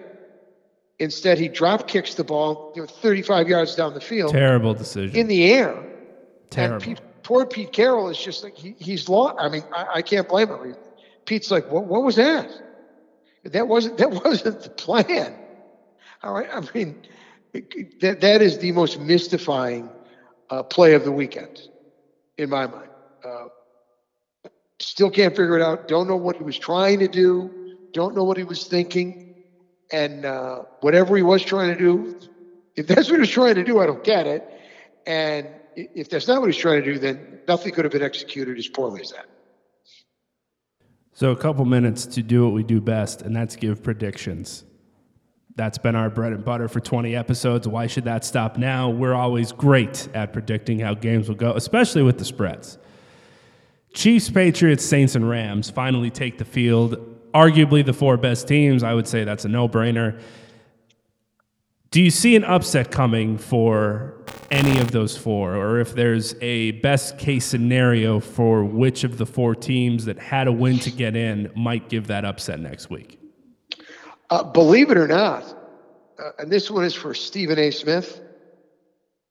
Instead, 0.98 1.38
he 1.38 1.48
drop 1.48 1.88
kicks 1.88 2.14
the 2.14 2.24
ball, 2.24 2.72
you 2.76 2.82
know, 2.82 2.86
35 2.86 3.48
yards 3.48 3.74
down 3.74 3.94
the 3.94 4.00
field. 4.00 4.32
Terrible 4.32 4.74
decision. 4.74 5.16
In 5.18 5.28
the 5.28 5.50
air. 5.50 5.82
Terrible. 6.50 6.74
And 6.74 6.82
Pete, 6.82 7.00
poor 7.22 7.46
Pete 7.46 7.72
Carroll 7.72 8.08
is 8.08 8.18
just 8.18 8.44
like, 8.44 8.56
he, 8.56 8.74
he's 8.78 9.08
lost. 9.08 9.36
I 9.38 9.48
mean, 9.48 9.64
I, 9.74 9.86
I 9.96 10.02
can't 10.02 10.28
blame 10.28 10.48
him. 10.48 10.76
Pete's 11.24 11.50
like, 11.50 11.70
what, 11.70 11.84
what 11.84 12.02
was 12.02 12.16
that? 12.16 12.50
That 13.44 13.66
wasn't, 13.68 13.96
that 13.98 14.10
wasn't 14.24 14.62
the 14.62 14.70
plan. 14.70 15.34
All 16.22 16.34
right. 16.34 16.48
I 16.52 16.60
mean, 16.74 17.02
that, 18.00 18.20
that 18.20 18.42
is 18.42 18.58
the 18.58 18.72
most 18.72 19.00
mystifying 19.00 19.88
uh, 20.50 20.62
play 20.64 20.94
of 20.94 21.04
the 21.04 21.12
weekend 21.12 21.62
in 22.36 22.50
my 22.50 22.66
mind. 22.66 22.90
Uh, 23.24 23.46
Still 24.80 25.10
can't 25.10 25.36
figure 25.36 25.56
it 25.58 25.62
out. 25.62 25.88
Don't 25.88 26.08
know 26.08 26.16
what 26.16 26.36
he 26.36 26.42
was 26.42 26.58
trying 26.58 26.98
to 27.00 27.08
do. 27.08 27.76
Don't 27.92 28.16
know 28.16 28.24
what 28.24 28.36
he 28.36 28.44
was 28.44 28.66
thinking. 28.66 29.34
And 29.92 30.24
uh, 30.24 30.62
whatever 30.80 31.16
he 31.16 31.22
was 31.22 31.42
trying 31.42 31.76
to 31.76 31.78
do, 31.78 32.18
if 32.76 32.86
that's 32.86 33.10
what 33.10 33.16
he 33.16 33.20
was 33.20 33.30
trying 33.30 33.56
to 33.56 33.64
do, 33.64 33.80
I 33.80 33.86
don't 33.86 34.02
get 34.02 34.26
it. 34.26 34.48
And 35.06 35.48
if 35.76 36.08
that's 36.08 36.26
not 36.26 36.40
what 36.40 36.46
he's 36.48 36.56
trying 36.56 36.82
to 36.82 36.92
do, 36.92 36.98
then 36.98 37.40
nothing 37.46 37.72
could 37.72 37.84
have 37.84 37.92
been 37.92 38.02
executed 38.02 38.58
as 38.58 38.68
poorly 38.68 39.02
as 39.02 39.10
that. 39.10 39.26
So, 41.12 41.32
a 41.32 41.36
couple 41.36 41.64
minutes 41.66 42.06
to 42.06 42.22
do 42.22 42.44
what 42.44 42.54
we 42.54 42.62
do 42.62 42.80
best, 42.80 43.20
and 43.22 43.36
that's 43.36 43.56
give 43.56 43.82
predictions. 43.82 44.64
That's 45.56 45.76
been 45.76 45.94
our 45.94 46.08
bread 46.08 46.32
and 46.32 46.44
butter 46.44 46.68
for 46.68 46.80
20 46.80 47.14
episodes. 47.14 47.68
Why 47.68 47.86
should 47.86 48.04
that 48.04 48.24
stop 48.24 48.56
now? 48.56 48.88
We're 48.88 49.14
always 49.14 49.52
great 49.52 50.08
at 50.14 50.32
predicting 50.32 50.78
how 50.78 50.94
games 50.94 51.28
will 51.28 51.34
go, 51.34 51.52
especially 51.52 52.02
with 52.02 52.18
the 52.18 52.24
spreads. 52.24 52.78
Chiefs, 53.92 54.30
Patriots, 54.30 54.84
Saints, 54.84 55.14
and 55.14 55.28
Rams 55.28 55.70
finally 55.70 56.10
take 56.10 56.38
the 56.38 56.44
field. 56.44 57.06
Arguably 57.34 57.84
the 57.84 57.92
four 57.92 58.16
best 58.16 58.48
teams. 58.48 58.82
I 58.82 58.94
would 58.94 59.06
say 59.06 59.24
that's 59.24 59.44
a 59.44 59.48
no 59.48 59.68
brainer. 59.68 60.20
Do 61.90 62.00
you 62.00 62.10
see 62.10 62.36
an 62.36 62.44
upset 62.44 62.92
coming 62.92 63.36
for 63.36 64.14
any 64.52 64.78
of 64.78 64.92
those 64.92 65.16
four, 65.16 65.56
or 65.56 65.80
if 65.80 65.94
there's 65.94 66.34
a 66.40 66.72
best 66.72 67.18
case 67.18 67.44
scenario 67.44 68.20
for 68.20 68.64
which 68.64 69.02
of 69.02 69.18
the 69.18 69.26
four 69.26 69.56
teams 69.56 70.04
that 70.04 70.18
had 70.18 70.46
a 70.46 70.52
win 70.52 70.78
to 70.80 70.90
get 70.90 71.16
in 71.16 71.50
might 71.56 71.88
give 71.88 72.06
that 72.06 72.24
upset 72.24 72.60
next 72.60 72.90
week? 72.90 73.18
Uh, 74.30 74.44
believe 74.44 74.90
it 74.90 74.98
or 74.98 75.08
not, 75.08 75.42
uh, 76.18 76.30
and 76.38 76.50
this 76.50 76.70
one 76.70 76.84
is 76.84 76.94
for 76.94 77.12
Stephen 77.12 77.58
A. 77.58 77.72
Smith, 77.72 78.20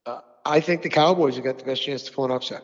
uh, 0.06 0.20
I 0.46 0.60
think 0.60 0.82
the 0.82 0.90
Cowboys 0.90 1.36
have 1.36 1.46
got 1.46 1.58
the 1.58 1.66
best 1.66 1.82
chance 1.82 2.04
to 2.04 2.12
pull 2.12 2.26
an 2.26 2.32
upset 2.32 2.64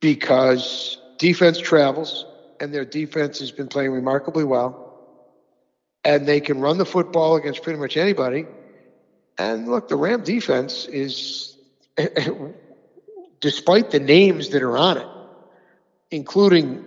because 0.00 0.98
defense 1.18 1.58
travels 1.58 2.26
and 2.58 2.74
their 2.74 2.84
defense 2.84 3.38
has 3.38 3.50
been 3.50 3.68
playing 3.68 3.92
remarkably 3.92 4.44
well. 4.44 4.86
And 6.04 6.26
they 6.26 6.40
can 6.40 6.60
run 6.60 6.78
the 6.78 6.86
football 6.86 7.36
against 7.36 7.62
pretty 7.62 7.78
much 7.78 7.96
anybody. 7.96 8.46
And 9.38 9.68
look, 9.68 9.88
the 9.88 9.96
Ram 9.96 10.22
defense 10.22 10.86
is, 10.86 11.56
despite 13.40 13.90
the 13.90 14.00
names 14.00 14.50
that 14.50 14.62
are 14.62 14.76
on 14.76 14.98
it, 14.98 15.06
including 16.10 16.84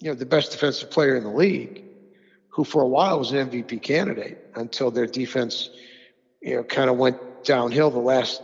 you 0.00 0.10
know 0.10 0.14
the 0.14 0.26
best 0.26 0.52
defensive 0.52 0.90
player 0.90 1.16
in 1.16 1.22
the 1.22 1.30
league, 1.30 1.84
who 2.48 2.64
for 2.64 2.82
a 2.82 2.88
while 2.88 3.18
was 3.18 3.32
an 3.32 3.50
MVP 3.50 3.82
candidate 3.82 4.38
until 4.54 4.90
their 4.90 5.06
defense, 5.06 5.70
you 6.40 6.56
know, 6.56 6.64
kind 6.64 6.88
of 6.88 6.96
went 6.96 7.18
downhill 7.44 7.90
the 7.90 7.98
last 7.98 8.42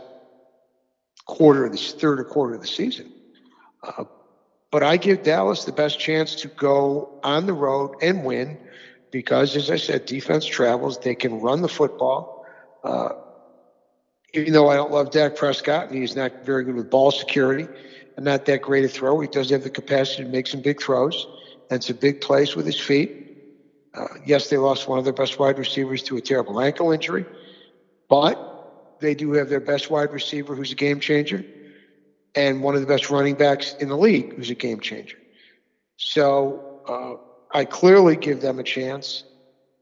quarter 1.25 1.65
of 1.65 1.71
the 1.71 1.77
third 1.77 2.19
or 2.19 2.23
quarter 2.23 2.55
of 2.55 2.61
the 2.61 2.67
season. 2.67 3.11
Uh, 3.87 4.03
but 4.71 4.83
I 4.83 4.97
give 4.97 5.23
Dallas 5.23 5.63
the 5.63 5.71
best 5.71 5.99
chance 5.99 6.35
to 6.35 6.49
go 6.49 7.19
on 7.23 7.45
the 7.45 7.53
road 7.53 7.95
and 8.01 8.25
win 8.25 8.57
because, 9.11 9.55
as 9.55 9.71
I 9.71 9.77
said, 9.77 10.05
defense 10.05 10.45
travels. 10.45 10.99
They 10.99 11.15
can 11.15 11.39
run 11.39 11.61
the 11.61 11.69
football. 11.69 12.45
Uh, 12.83 13.09
even 14.33 14.53
though 14.53 14.69
I 14.69 14.75
don't 14.75 14.91
love 14.91 15.11
Dak 15.11 15.35
Prescott 15.35 15.89
and 15.89 15.97
he's 15.97 16.15
not 16.15 16.45
very 16.45 16.65
good 16.65 16.75
with 16.75 16.89
ball 16.89 17.11
security 17.11 17.67
and 18.17 18.25
not 18.25 18.45
that 18.45 18.61
great 18.61 18.83
a 18.83 18.89
throw, 18.89 19.19
he 19.19 19.27
does 19.27 19.49
have 19.51 19.63
the 19.63 19.69
capacity 19.69 20.23
to 20.23 20.29
make 20.29 20.47
some 20.47 20.61
big 20.61 20.81
throws 20.81 21.25
and 21.69 21.83
some 21.83 21.97
big 21.97 22.21
plays 22.21 22.55
with 22.55 22.65
his 22.65 22.79
feet. 22.79 23.11
Uh, 23.93 24.05
yes, 24.25 24.49
they 24.49 24.57
lost 24.57 24.87
one 24.87 24.99
of 24.99 25.05
their 25.05 25.13
best 25.13 25.39
wide 25.39 25.57
receivers 25.57 26.03
to 26.03 26.17
a 26.17 26.21
terrible 26.21 26.59
ankle 26.59 26.91
injury, 26.91 27.25
but 28.09 28.37
they 28.99 29.15
do 29.15 29.31
have 29.33 29.49
their 29.49 29.61
best 29.61 29.89
wide 29.89 30.11
receiver 30.11 30.55
who's 30.55 30.71
a 30.71 30.75
game 30.75 30.99
changer 30.99 31.43
and 32.37 32.61
one 32.61 32.75
of 32.75 32.81
the 32.81 32.87
best 32.87 33.09
running 33.09 33.33
backs 33.33 33.73
in 33.79 33.89
the 33.89 33.97
league 33.97 34.35
who's 34.35 34.51
a 34.51 34.55
game 34.55 34.79
changer. 34.79 35.17
So 35.97 36.81
uh, 36.87 37.57
I 37.57 37.65
clearly 37.65 38.15
give 38.15 38.41
them 38.41 38.59
a 38.59 38.63
chance. 38.63 39.23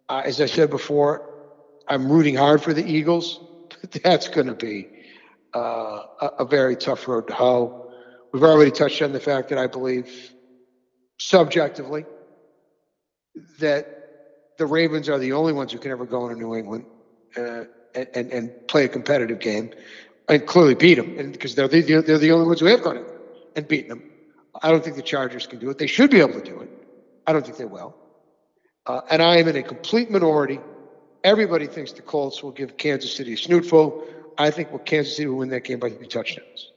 Uh, 0.08 0.22
as 0.24 0.40
I 0.40 0.46
said 0.46 0.70
before, 0.70 1.30
I'm 1.90 2.10
rooting 2.10 2.36
hard 2.36 2.64
for 2.64 2.74
the 2.74 2.86
Eagles, 2.86 3.42
but 3.82 3.92
that's 3.92 4.30
going 4.30 4.48
to 4.48 4.54
be 4.54 4.88
uh, 5.54 6.04
a, 6.22 6.28
a 6.40 6.46
very 6.46 6.78
tough 6.78 7.10
road 7.10 7.28
to 7.28 7.34
hoe. 7.34 7.92
We've 8.32 8.44
already 8.44 8.72
touched 8.72 9.02
on 9.02 9.12
the 9.12 9.20
fact 9.20 9.50
that 9.50 9.58
I 9.58 9.68
believe 9.68 10.32
subjectively 11.20 12.06
that 13.60 14.56
the 14.58 14.66
Ravens 14.66 15.10
are 15.10 15.20
the 15.20 15.34
only 15.34 15.52
ones 15.52 15.74
who 15.74 15.80
can 15.80 15.92
ever 15.92 16.06
go 16.06 16.28
into 16.28 16.40
New 16.40 16.56
England 16.56 16.86
uh, 17.36 17.66
and, 17.94 18.32
and, 18.32 18.68
play 18.68 18.86
a 18.86 18.88
competitive 18.88 19.40
game 19.40 19.72
and 20.28 20.46
clearly 20.46 20.76
beat 20.76 20.96
them, 20.96 21.32
because 21.32 21.56
they're 21.56 21.68
the, 21.68 21.82
they're 21.82 22.18
the 22.18 22.32
only 22.32 22.48
ones 22.48 22.60
who 22.60 22.66
have 22.66 22.82
gone 22.82 22.98
in 22.98 23.06
and 23.56 23.68
beaten 23.68 23.90
them. 23.90 24.04
I 24.62 24.72
don't 24.72 24.84
think 24.84 24.96
the 24.96 25.02
Chargers 25.02 25.46
can 25.48 25.60
do 25.60 25.70
it. 25.70 25.78
They 25.78 25.88
should 25.88 26.10
be 26.10 26.20
able 26.20 26.34
to 26.34 26.44
do 26.44 26.60
it. 26.62 26.70
I 27.28 27.34
don't 27.34 27.46
think 27.46 27.58
they 27.58 27.66
will. 27.66 27.96
Uh, 28.86 29.02
and 29.10 29.22
I 29.22 29.38
am 29.38 29.48
in 29.48 29.56
a 29.56 29.64
complete 29.64 30.10
minority. 30.10 30.60
Everybody 31.24 31.68
thinks 31.68 31.92
the 31.92 32.02
Colts 32.02 32.44
will 32.44 32.52
give 32.52 32.78
Kansas 32.78 33.16
City 33.16 33.34
a 33.34 33.36
snootful. 33.36 34.04
I 34.38 34.52
think 34.52 34.70
well, 34.70 34.80
Kansas 34.80 35.16
City 35.16 35.28
will 35.28 35.38
win 35.38 35.50
that 35.50 35.64
game 35.64 35.80
by 35.80 35.90
three 35.90 36.08
touchdowns, 36.08 36.72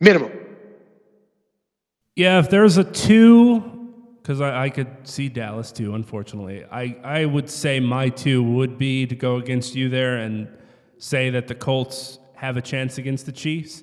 minimum. 0.00 0.32
Yeah, 2.16 2.38
if 2.38 2.50
there's 2.50 2.76
a 2.76 2.84
two, 2.84 3.60
because 4.22 4.40
I, 4.40 4.64
I, 4.64 4.70
could 4.70 4.88
see 5.04 5.28
Dallas 5.28 5.70
too. 5.70 5.94
Unfortunately, 5.94 6.64
I 6.64 6.96
I 7.02 7.24
would 7.24 7.48
say 7.48 7.78
my 7.78 8.08
two 8.08 8.42
would 8.42 8.78
be 8.78 9.06
to 9.06 9.14
go 9.14 9.36
against 9.36 9.74
you 9.74 9.88
there 9.88 10.16
and 10.16 10.48
say 10.98 11.30
that 11.30 11.46
the 11.46 11.54
Colts 11.54 12.18
have 12.36 12.56
a 12.56 12.62
chance 12.62 12.98
against 12.98 13.26
the 13.26 13.32
Chiefs 13.32 13.82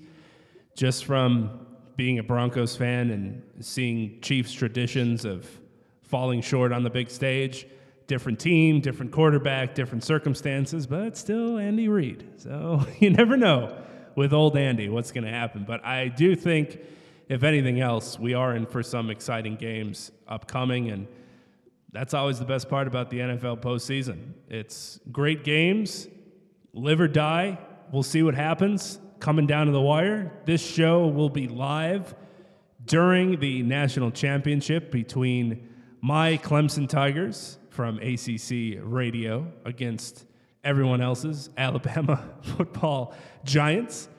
just 0.75 1.05
from 1.05 1.65
being 1.95 2.19
a 2.19 2.23
Broncos 2.23 2.75
fan 2.75 3.11
and 3.11 3.43
seeing 3.65 4.19
Chiefs 4.21 4.53
traditions 4.53 5.25
of 5.25 5.47
falling 6.01 6.41
short 6.41 6.71
on 6.71 6.83
the 6.83 6.89
big 6.89 7.09
stage. 7.09 7.67
Different 8.07 8.39
team, 8.39 8.79
different 8.79 9.11
quarterback, 9.11 9.75
different 9.75 10.03
circumstances, 10.03 10.85
but 10.85 11.17
still 11.17 11.57
Andy 11.57 11.87
Reid. 11.87 12.27
So 12.37 12.85
you 12.99 13.09
never 13.09 13.37
know 13.37 13.75
with 14.15 14.33
old 14.33 14.55
Andy 14.55 14.89
what's 14.89 15.11
going 15.11 15.23
to 15.23 15.31
happen. 15.31 15.65
But 15.67 15.83
I 15.85 16.09
do 16.09 16.35
think, 16.35 16.79
if 17.29 17.43
anything 17.43 17.79
else, 17.79 18.19
we 18.19 18.33
are 18.33 18.55
in 18.55 18.65
for 18.65 18.83
some 18.83 19.09
exciting 19.09 19.55
games 19.55 20.11
upcoming. 20.27 20.91
And 20.91 21.07
that's 21.91 22.13
always 22.13 22.37
the 22.37 22.45
best 22.45 22.69
part 22.69 22.87
about 22.87 23.09
the 23.09 23.19
NFL 23.19 23.61
postseason. 23.61 24.33
It's 24.49 24.99
great 25.11 25.43
games, 25.43 26.07
live 26.73 26.99
or 26.99 27.07
die 27.07 27.57
we'll 27.93 28.01
see 28.01 28.23
what 28.23 28.33
happens 28.33 28.99
coming 29.19 29.45
down 29.45 29.67
to 29.67 29.71
the 29.71 29.79
wire. 29.79 30.33
This 30.45 30.65
show 30.65 31.07
will 31.07 31.29
be 31.29 31.47
live 31.47 32.15
during 32.85 33.39
the 33.39 33.61
national 33.61 34.09
championship 34.09 34.91
between 34.91 35.69
my 36.01 36.37
Clemson 36.37 36.89
Tigers 36.89 37.59
from 37.69 37.99
ACC 37.99 38.79
Radio 38.81 39.47
against 39.63 40.25
everyone 40.63 41.01
else's 41.01 41.51
Alabama 41.57 42.27
football 42.41 43.13
giants. 43.45 44.09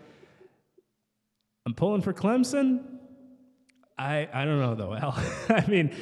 I'm 1.66 1.74
pulling 1.74 2.00
for 2.00 2.12
Clemson. 2.12 2.84
I, 3.98 4.28
I 4.32 4.44
don't 4.44 4.60
know 4.60 4.76
though, 4.76 4.94
Al. 4.94 5.20
I 5.48 5.66
mean, 5.66 5.92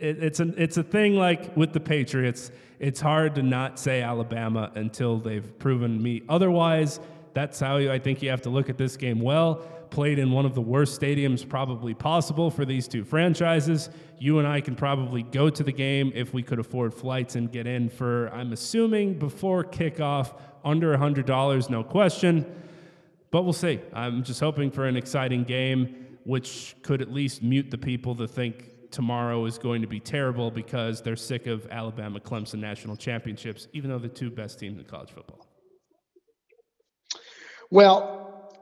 it, 0.00 0.22
it's 0.22 0.40
a 0.40 0.62
it's 0.62 0.76
a 0.76 0.82
thing 0.82 1.16
like 1.16 1.56
with 1.56 1.72
the 1.72 1.80
Patriots. 1.80 2.50
It's 2.78 3.00
hard 3.00 3.34
to 3.36 3.42
not 3.42 3.78
say 3.78 4.02
Alabama 4.02 4.70
until 4.74 5.18
they've 5.18 5.58
proven 5.58 6.02
me 6.02 6.22
otherwise. 6.28 7.00
That's 7.32 7.60
how 7.60 7.76
you, 7.78 7.92
I 7.92 7.98
think 7.98 8.22
you 8.22 8.30
have 8.30 8.42
to 8.42 8.50
look 8.50 8.70
at 8.70 8.78
this 8.78 8.96
game. 8.96 9.20
Well, 9.20 9.56
played 9.90 10.18
in 10.18 10.30
one 10.30 10.44
of 10.46 10.54
the 10.54 10.60
worst 10.60 11.00
stadiums 11.00 11.48
probably 11.48 11.94
possible 11.94 12.50
for 12.50 12.64
these 12.64 12.88
two 12.88 13.04
franchises. 13.04 13.90
You 14.18 14.38
and 14.38 14.48
I 14.48 14.60
can 14.60 14.74
probably 14.74 15.22
go 15.22 15.50
to 15.50 15.62
the 15.62 15.72
game 15.72 16.12
if 16.14 16.32
we 16.32 16.42
could 16.42 16.58
afford 16.58 16.94
flights 16.94 17.36
and 17.36 17.50
get 17.50 17.66
in 17.66 17.88
for, 17.88 18.28
I'm 18.32 18.52
assuming, 18.52 19.18
before 19.18 19.64
kickoff, 19.64 20.38
under 20.64 20.96
$100, 20.96 21.70
no 21.70 21.84
question. 21.84 22.44
But 23.30 23.42
we'll 23.42 23.52
see. 23.52 23.80
I'm 23.92 24.22
just 24.22 24.40
hoping 24.40 24.70
for 24.70 24.86
an 24.86 24.96
exciting 24.96 25.44
game, 25.44 26.06
which 26.24 26.74
could 26.82 27.02
at 27.02 27.12
least 27.12 27.42
mute 27.42 27.70
the 27.70 27.78
people 27.78 28.14
that 28.16 28.28
think 28.28 28.70
tomorrow 28.90 29.44
is 29.44 29.58
going 29.58 29.82
to 29.82 29.88
be 29.88 30.00
terrible 30.00 30.50
because 30.50 31.02
they're 31.02 31.16
sick 31.16 31.46
of 31.46 31.66
Alabama 31.70 32.20
Clemson 32.20 32.58
national 32.58 32.96
championships, 32.96 33.68
even 33.72 33.90
though 33.90 33.98
the 33.98 34.08
two 34.08 34.30
best 34.30 34.58
teams 34.58 34.78
in 34.78 34.84
college 34.84 35.10
football. 35.10 35.46
Well, 37.70 38.52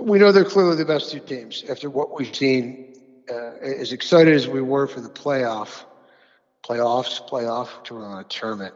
we 0.00 0.18
know 0.18 0.32
they're 0.32 0.44
clearly 0.44 0.76
the 0.76 0.84
best 0.84 1.10
two 1.10 1.20
teams 1.20 1.64
after 1.68 1.90
what 1.90 2.16
we've 2.16 2.34
seen. 2.34 2.92
Uh, 3.30 3.56
as 3.62 3.92
excited 3.92 4.34
as 4.34 4.46
we 4.46 4.60
were 4.60 4.86
for 4.86 5.00
the 5.00 5.08
playoff, 5.08 5.84
playoffs, 6.62 7.26
playoff 7.26 7.82
to 7.84 7.94
run 7.94 8.20
a 8.20 8.24
tournament, 8.24 8.74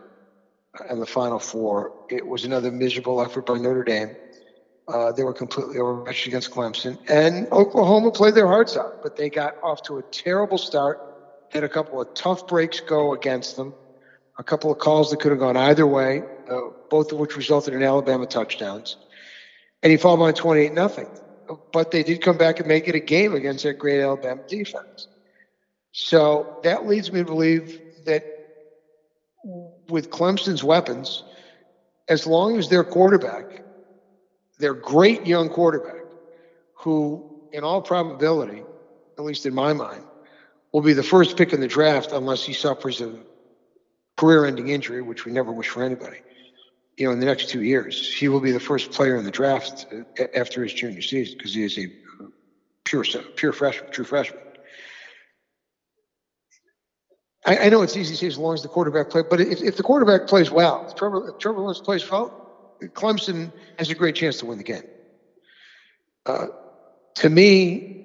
and 0.88 1.02
the 1.02 1.06
Final 1.06 1.38
Four, 1.38 1.92
it 2.08 2.26
was 2.26 2.44
another 2.44 2.70
miserable 2.70 3.20
effort 3.20 3.44
by 3.44 3.58
Notre 3.58 3.84
Dame. 3.84 4.16
Uh, 4.88 5.12
they 5.12 5.24
were 5.24 5.34
completely 5.34 5.78
overmatched 5.78 6.26
against 6.26 6.50
Clemson, 6.50 6.98
and 7.08 7.46
Oklahoma 7.52 8.12
played 8.12 8.34
their 8.34 8.48
hearts 8.48 8.76
out, 8.76 8.94
but 9.02 9.16
they 9.16 9.30
got 9.30 9.54
off 9.62 9.82
to 9.82 9.98
a 9.98 10.02
terrible 10.12 10.58
start. 10.58 11.00
Had 11.50 11.64
a 11.64 11.70
couple 11.70 12.00
of 12.00 12.08
tough 12.14 12.46
breaks 12.46 12.80
go 12.80 13.14
against 13.14 13.56
them, 13.56 13.74
a 14.38 14.44
couple 14.44 14.72
of 14.72 14.78
calls 14.78 15.10
that 15.10 15.20
could 15.20 15.32
have 15.32 15.40
gone 15.40 15.56
either 15.56 15.86
way, 15.86 16.24
uh, 16.50 16.60
both 16.90 17.12
of 17.12 17.18
which 17.18 17.36
resulted 17.36 17.74
in 17.74 17.82
Alabama 17.84 18.26
touchdowns 18.26 18.96
and 19.82 19.92
he 19.92 19.98
fell 19.98 20.18
by 20.18 20.32
28 20.32 20.72
nothing. 20.72 21.08
But 21.72 21.90
they 21.90 22.04
did 22.04 22.20
come 22.20 22.38
back 22.38 22.60
and 22.60 22.68
make 22.68 22.88
it 22.88 22.96
a 22.96 23.00
game 23.00 23.34
against 23.34 23.64
that 23.64 23.78
great 23.78 24.00
Alabama 24.02 24.42
defense. 24.48 25.08
So 25.92 26.48
that 26.62 26.86
leads 26.86 27.12
me 27.12 27.20
to 27.20 27.26
believe 27.26 27.80
that 28.04 28.24
with 29.88 30.10
Clemson's 30.10 30.64
weapons, 30.64 31.24
as 32.08 32.26
long 32.26 32.58
as 32.58 32.68
their 32.68 32.84
quarterback, 32.84 33.46
their 34.58 34.74
great 34.74 35.26
young 35.26 35.48
quarterback, 35.48 36.04
who 36.74 37.24
in 37.52 37.64
all 37.64 37.80
probability, 37.80 38.62
at 39.16 39.24
least 39.24 39.46
in 39.46 39.54
my 39.54 39.72
mind, 39.72 40.04
will 40.72 40.82
be 40.82 40.92
the 40.92 41.02
first 41.02 41.36
pick 41.36 41.52
in 41.52 41.60
the 41.60 41.68
draft 41.68 42.12
unless 42.12 42.44
he 42.44 42.52
suffers 42.52 43.00
a 43.00 43.18
career 44.16 44.44
ending 44.44 44.68
injury, 44.68 45.00
which 45.02 45.24
we 45.24 45.32
never 45.32 45.52
wish 45.52 45.68
for 45.68 45.82
anybody 45.82 46.18
you 46.98 47.06
know, 47.06 47.12
in 47.12 47.20
the 47.20 47.26
next 47.26 47.48
two 47.48 47.62
years. 47.62 48.12
He 48.12 48.28
will 48.28 48.40
be 48.40 48.50
the 48.50 48.60
first 48.60 48.90
player 48.90 49.16
in 49.16 49.24
the 49.24 49.30
draft 49.30 49.86
uh, 49.92 50.24
after 50.34 50.62
his 50.64 50.74
junior 50.74 51.00
season 51.00 51.38
because 51.38 51.54
he 51.54 51.62
is 51.62 51.78
a 51.78 51.86
pure, 52.84 53.04
pure 53.36 53.52
freshman, 53.52 53.90
true 53.92 54.04
freshman. 54.04 54.42
I, 57.46 57.70
know 57.70 57.80
it's 57.80 57.96
easy 57.96 58.12
to 58.12 58.18
say 58.18 58.26
as 58.26 58.36
long 58.36 58.52
as 58.52 58.62
the 58.62 58.68
quarterback 58.68 59.08
plays, 59.08 59.24
but 59.30 59.40
if, 59.40 59.62
if 59.62 59.76
the 59.76 59.82
quarterback 59.82 60.26
plays 60.26 60.50
well, 60.50 60.84
if 60.86 60.96
Trevor, 60.96 61.30
if 61.30 61.38
Trevor 61.38 61.60
Lawrence 61.60 61.80
plays 61.80 62.10
well, 62.10 62.47
Clemson 62.80 63.52
has 63.78 63.90
a 63.90 63.94
great 63.94 64.14
chance 64.14 64.38
to 64.38 64.46
win 64.46 64.58
the 64.58 64.64
game. 64.64 64.82
Uh, 66.26 66.46
to 67.16 67.28
me, 67.28 67.98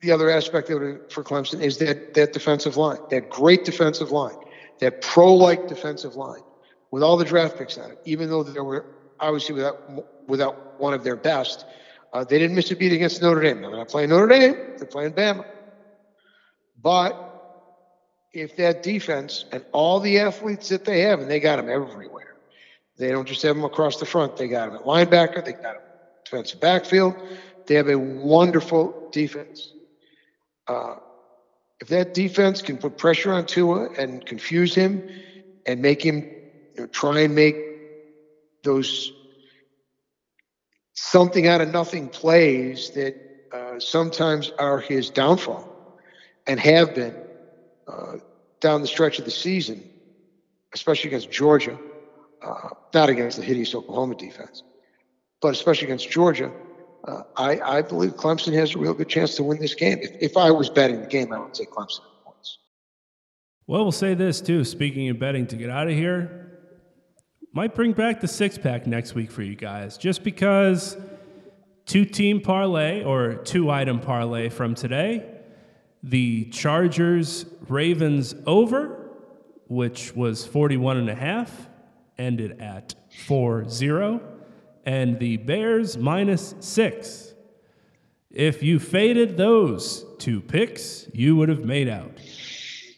the 0.00 0.12
other 0.12 0.30
aspect 0.30 0.70
of 0.70 0.82
it 0.82 1.12
for 1.12 1.24
Clemson 1.24 1.60
is 1.60 1.78
that 1.78 2.14
that 2.14 2.32
defensive 2.32 2.76
line, 2.76 2.98
that 3.10 3.30
great 3.30 3.64
defensive 3.64 4.10
line, 4.10 4.36
that 4.80 5.00
pro-like 5.00 5.66
defensive 5.68 6.14
line 6.14 6.42
with 6.90 7.02
all 7.02 7.16
the 7.16 7.24
draft 7.24 7.58
picks 7.58 7.78
on 7.78 7.90
it, 7.90 7.98
even 8.04 8.28
though 8.28 8.42
they 8.42 8.60
were 8.60 8.84
obviously 9.18 9.54
without 9.54 10.28
without 10.28 10.80
one 10.80 10.94
of 10.94 11.02
their 11.02 11.16
best, 11.16 11.64
uh, 12.12 12.22
they 12.24 12.38
didn't 12.38 12.54
miss 12.54 12.70
a 12.70 12.76
beat 12.76 12.92
against 12.92 13.20
Notre 13.22 13.40
Dame. 13.40 13.62
They're 13.62 13.70
not 13.70 13.88
playing 13.88 14.10
Notre 14.10 14.28
Dame; 14.28 14.54
they're 14.76 14.86
playing 14.86 15.12
Bama. 15.12 15.44
But 16.80 17.22
if 18.32 18.56
that 18.56 18.82
defense 18.82 19.46
and 19.50 19.64
all 19.72 19.98
the 19.98 20.18
athletes 20.18 20.68
that 20.68 20.84
they 20.84 21.00
have, 21.00 21.20
and 21.20 21.30
they 21.30 21.40
got 21.40 21.56
them 21.56 21.70
everywhere, 21.70 22.35
they 22.98 23.10
don't 23.10 23.28
just 23.28 23.42
have 23.42 23.56
them 23.56 23.64
across 23.64 23.98
the 23.98 24.06
front. 24.06 24.36
They 24.36 24.48
got 24.48 24.66
them 24.66 24.76
at 24.76 24.82
linebacker. 24.82 25.44
They 25.44 25.52
got 25.52 25.74
them 25.74 25.82
defensive 26.24 26.60
backfield. 26.60 27.14
They 27.66 27.74
have 27.74 27.88
a 27.88 27.98
wonderful 27.98 28.94
defense. 29.12 29.74
Uh, 30.66 30.94
if 31.80 31.88
that 31.88 32.14
defense 32.14 32.62
can 32.62 32.78
put 32.78 32.96
pressure 32.96 33.32
on 33.32 33.44
Tua 33.44 33.88
and 33.98 34.24
confuse 34.24 34.74
him 34.74 35.02
and 35.66 35.80
make 35.82 36.04
him 36.04 36.24
you 36.74 36.82
know, 36.82 36.86
try 36.86 37.20
and 37.20 37.34
make 37.34 37.56
those 38.64 39.12
something 40.94 41.46
out 41.46 41.60
of 41.60 41.68
nothing 41.68 42.08
plays 42.08 42.90
that 42.94 43.14
uh, 43.52 43.78
sometimes 43.78 44.50
are 44.58 44.80
his 44.80 45.10
downfall 45.10 45.70
and 46.46 46.58
have 46.58 46.94
been 46.94 47.14
uh, 47.86 48.14
down 48.60 48.80
the 48.80 48.88
stretch 48.88 49.18
of 49.18 49.24
the 49.24 49.30
season, 49.30 49.84
especially 50.74 51.08
against 51.08 51.30
Georgia, 51.30 51.78
uh, 52.42 52.70
not 52.94 53.08
against 53.08 53.38
the 53.38 53.42
hideous 53.42 53.74
Oklahoma 53.74 54.14
defense, 54.14 54.62
but 55.40 55.52
especially 55.52 55.86
against 55.86 56.10
Georgia. 56.10 56.52
Uh, 57.04 57.22
I, 57.36 57.60
I, 57.60 57.82
believe 57.82 58.16
Clemson 58.16 58.52
has 58.54 58.74
a 58.74 58.78
real 58.78 58.92
good 58.92 59.08
chance 59.08 59.36
to 59.36 59.44
win 59.44 59.60
this 59.60 59.74
game. 59.74 59.98
If, 60.02 60.10
if 60.20 60.36
I 60.36 60.50
was 60.50 60.68
betting 60.68 61.00
the 61.00 61.06
game, 61.06 61.32
I 61.32 61.38
would 61.38 61.54
say 61.54 61.64
Clemson 61.64 62.00
points. 62.24 62.58
Well, 63.68 63.82
we'll 63.84 63.92
say 63.92 64.14
this 64.14 64.40
too. 64.40 64.64
Speaking 64.64 65.08
of 65.08 65.18
betting, 65.18 65.46
to 65.48 65.56
get 65.56 65.70
out 65.70 65.86
of 65.86 65.94
here, 65.94 66.58
might 67.52 67.74
bring 67.74 67.92
back 67.92 68.20
the 68.20 68.28
six 68.28 68.58
pack 68.58 68.86
next 68.86 69.14
week 69.14 69.30
for 69.30 69.42
you 69.42 69.54
guys, 69.54 69.96
just 69.96 70.24
because 70.24 70.96
two 71.84 72.04
team 72.04 72.40
parlay 72.40 73.04
or 73.04 73.36
two 73.36 73.70
item 73.70 74.00
parlay 74.00 74.48
from 74.48 74.74
today. 74.74 75.32
The 76.02 76.44
Chargers 76.46 77.46
Ravens 77.68 78.34
over, 78.46 79.10
which 79.68 80.14
was 80.14 80.44
41 80.44 80.98
and 80.98 81.08
a 81.08 81.14
half, 81.14 81.68
ended 82.18 82.60
at 82.60 82.94
4 83.26 83.68
0. 83.68 84.20
And 84.84 85.18
the 85.18 85.36
Bears 85.38 85.96
minus 85.96 86.54
six. 86.60 87.34
If 88.30 88.62
you 88.62 88.78
faded 88.78 89.36
those 89.36 90.04
two 90.18 90.40
picks, 90.40 91.08
you 91.12 91.36
would 91.36 91.48
have 91.48 91.64
made 91.64 91.88
out. 91.88 92.12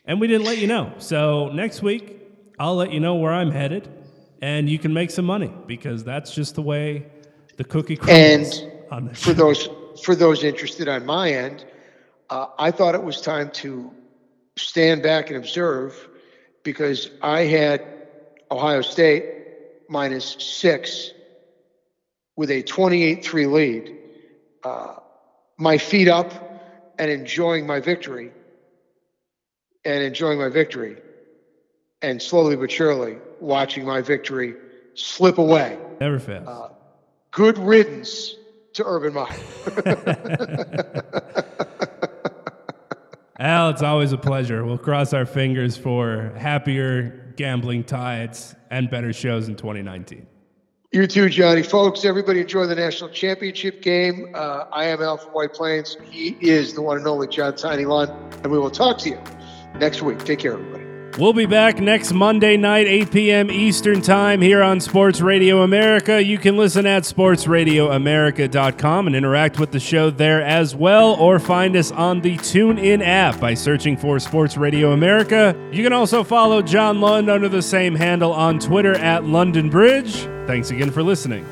And 0.05 0.21
we 0.21 0.27
didn't 0.27 0.47
let 0.47 0.59
you 0.59 0.67
know. 0.67 0.95
So 0.99 1.49
next 1.49 1.83
week, 1.83 2.21
I'll 2.59 2.75
let 2.75 2.93
you 2.93 3.01
know 3.01 3.15
where 3.15 3.33
I'm 3.33 3.51
headed 3.51 3.89
and 4.43 4.69
you 4.69 4.79
can 4.79 4.93
make 4.93 5.11
some 5.11 5.25
money 5.25 5.53
because 5.67 6.05
that's 6.05 6.35
just 6.35 6.55
the 6.55 6.63
way 6.63 7.07
the 7.57 7.65
cookie 7.65 7.97
crumbles. 7.97 8.63
And 8.91 9.17
for 9.17 9.33
those 9.33 9.69
for 10.03 10.15
those 10.15 10.45
interested 10.45 10.89
on 10.89 11.05
my 11.05 11.33
end, 11.33 11.65
uh, 12.31 12.47
I 12.59 12.71
thought 12.71 12.95
it 12.95 13.03
was 13.03 13.21
time 13.21 13.51
to 13.51 13.93
stand 14.57 15.03
back 15.03 15.29
and 15.29 15.37
observe 15.37 16.09
because 16.63 17.11
I 17.23 17.43
had 17.43 17.85
Ohio 18.51 18.81
State 18.81 19.25
minus 19.89 20.37
six 20.39 21.11
with 22.37 22.51
a 22.51 22.63
28-3 22.63 23.53
lead. 23.53 23.97
Uh, 24.63 24.97
my 25.59 25.79
feet 25.79 26.09
up 26.09 26.33
and 26.99 27.11
enjoying 27.11 27.67
my 27.67 27.81
victory 27.81 28.31
and 29.85 30.03
enjoying 30.03 30.39
my 30.39 30.49
victory 30.49 30.97
and 32.03 32.23
slowly 32.23 32.57
but 32.57 32.71
surely 32.71 33.19
watching 33.41 33.85
my 33.85 34.01
victory 34.01 34.55
slip 34.95 35.39
away. 35.39 35.79
Never 36.01 36.19
fails. 36.19 36.47
Uh, 36.47 36.69
good 37.31 37.59
riddance 37.59 38.35
to 38.75 38.85
Urban 38.85 39.15
Meyer. 39.15 39.37
Al, 43.39 43.71
it's 43.71 43.83
always 43.83 44.13
a 44.13 44.19
pleasure. 44.19 44.65
We'll 44.65 44.79
cross 44.79 45.13
our 45.13 45.25
fingers 45.27 45.77
for 45.77 46.33
happier 46.37 47.28
gambling 47.39 47.85
tides 47.85 48.55
and 48.71 48.91
better 48.91 49.13
shows 49.13 49.49
in 49.49 49.55
2019. 49.55 50.27
You 50.91 51.07
too, 51.07 51.29
Johnny. 51.29 51.63
Folks, 51.63 52.05
everybody 52.05 52.41
enjoy 52.41 52.67
the 52.67 52.75
national 52.75 53.11
championship 53.11 53.81
game. 53.81 54.33
Uh, 54.35 54.65
I 54.73 54.87
am 54.87 55.03
Al 55.03 55.19
White 55.19 55.53
Plains. 55.53 55.97
He 56.11 56.37
is 56.41 56.75
the 56.75 56.83
one 56.83 56.97
and 56.99 57.07
only 57.07 57.29
John 57.29 57.55
Tiny 57.57 57.85
Lund, 57.85 58.11
and 58.43 58.51
we 58.51 58.59
will 58.59 58.71
talk 58.71 58.99
to 58.99 59.11
you 59.11 59.21
next 59.79 60.03
week. 60.03 60.19
Take 60.25 60.41
care, 60.41 60.55
everybody. 60.55 60.88
We'll 61.19 61.33
be 61.33 61.47
back 61.47 61.81
next 61.81 62.13
Monday 62.13 62.57
night, 62.57 62.87
8 62.87 63.11
p.m. 63.11 63.51
Eastern 63.51 64.01
Time 64.01 64.41
here 64.41 64.63
on 64.63 64.79
Sports 64.79 65.21
Radio 65.21 65.63
America. 65.63 66.23
You 66.23 66.39
can 66.39 66.57
listen 66.57 66.87
at 66.87 67.03
sportsradioamerica.com 67.03 69.07
and 69.09 69.17
interact 69.17 69.59
with 69.59 69.73
the 69.73 69.81
show 69.81 70.11
there 70.11 70.41
as 70.41 70.77
well, 70.77 71.15
or 71.15 71.41
find 71.41 71.75
us 71.75 71.91
on 71.91 72.21
the 72.21 72.37
TuneIn 72.37 73.05
app 73.05 73.41
by 73.41 73.55
searching 73.55 73.97
for 73.97 74.21
Sports 74.21 74.57
Radio 74.57 74.93
America. 74.93 75.57
You 75.73 75.83
can 75.83 75.93
also 75.93 76.23
follow 76.23 76.63
John 76.63 77.01
Lund 77.01 77.29
under 77.29 77.49
the 77.49 77.63
same 77.63 77.97
handle 77.97 78.33
on 78.33 78.61
Twitter 78.61 78.95
at 78.95 79.25
London 79.25 79.71
Bridge. 79.71 80.15
Thanks 80.47 80.71
again 80.71 80.93
for 80.93 81.03
listening. 81.03 81.45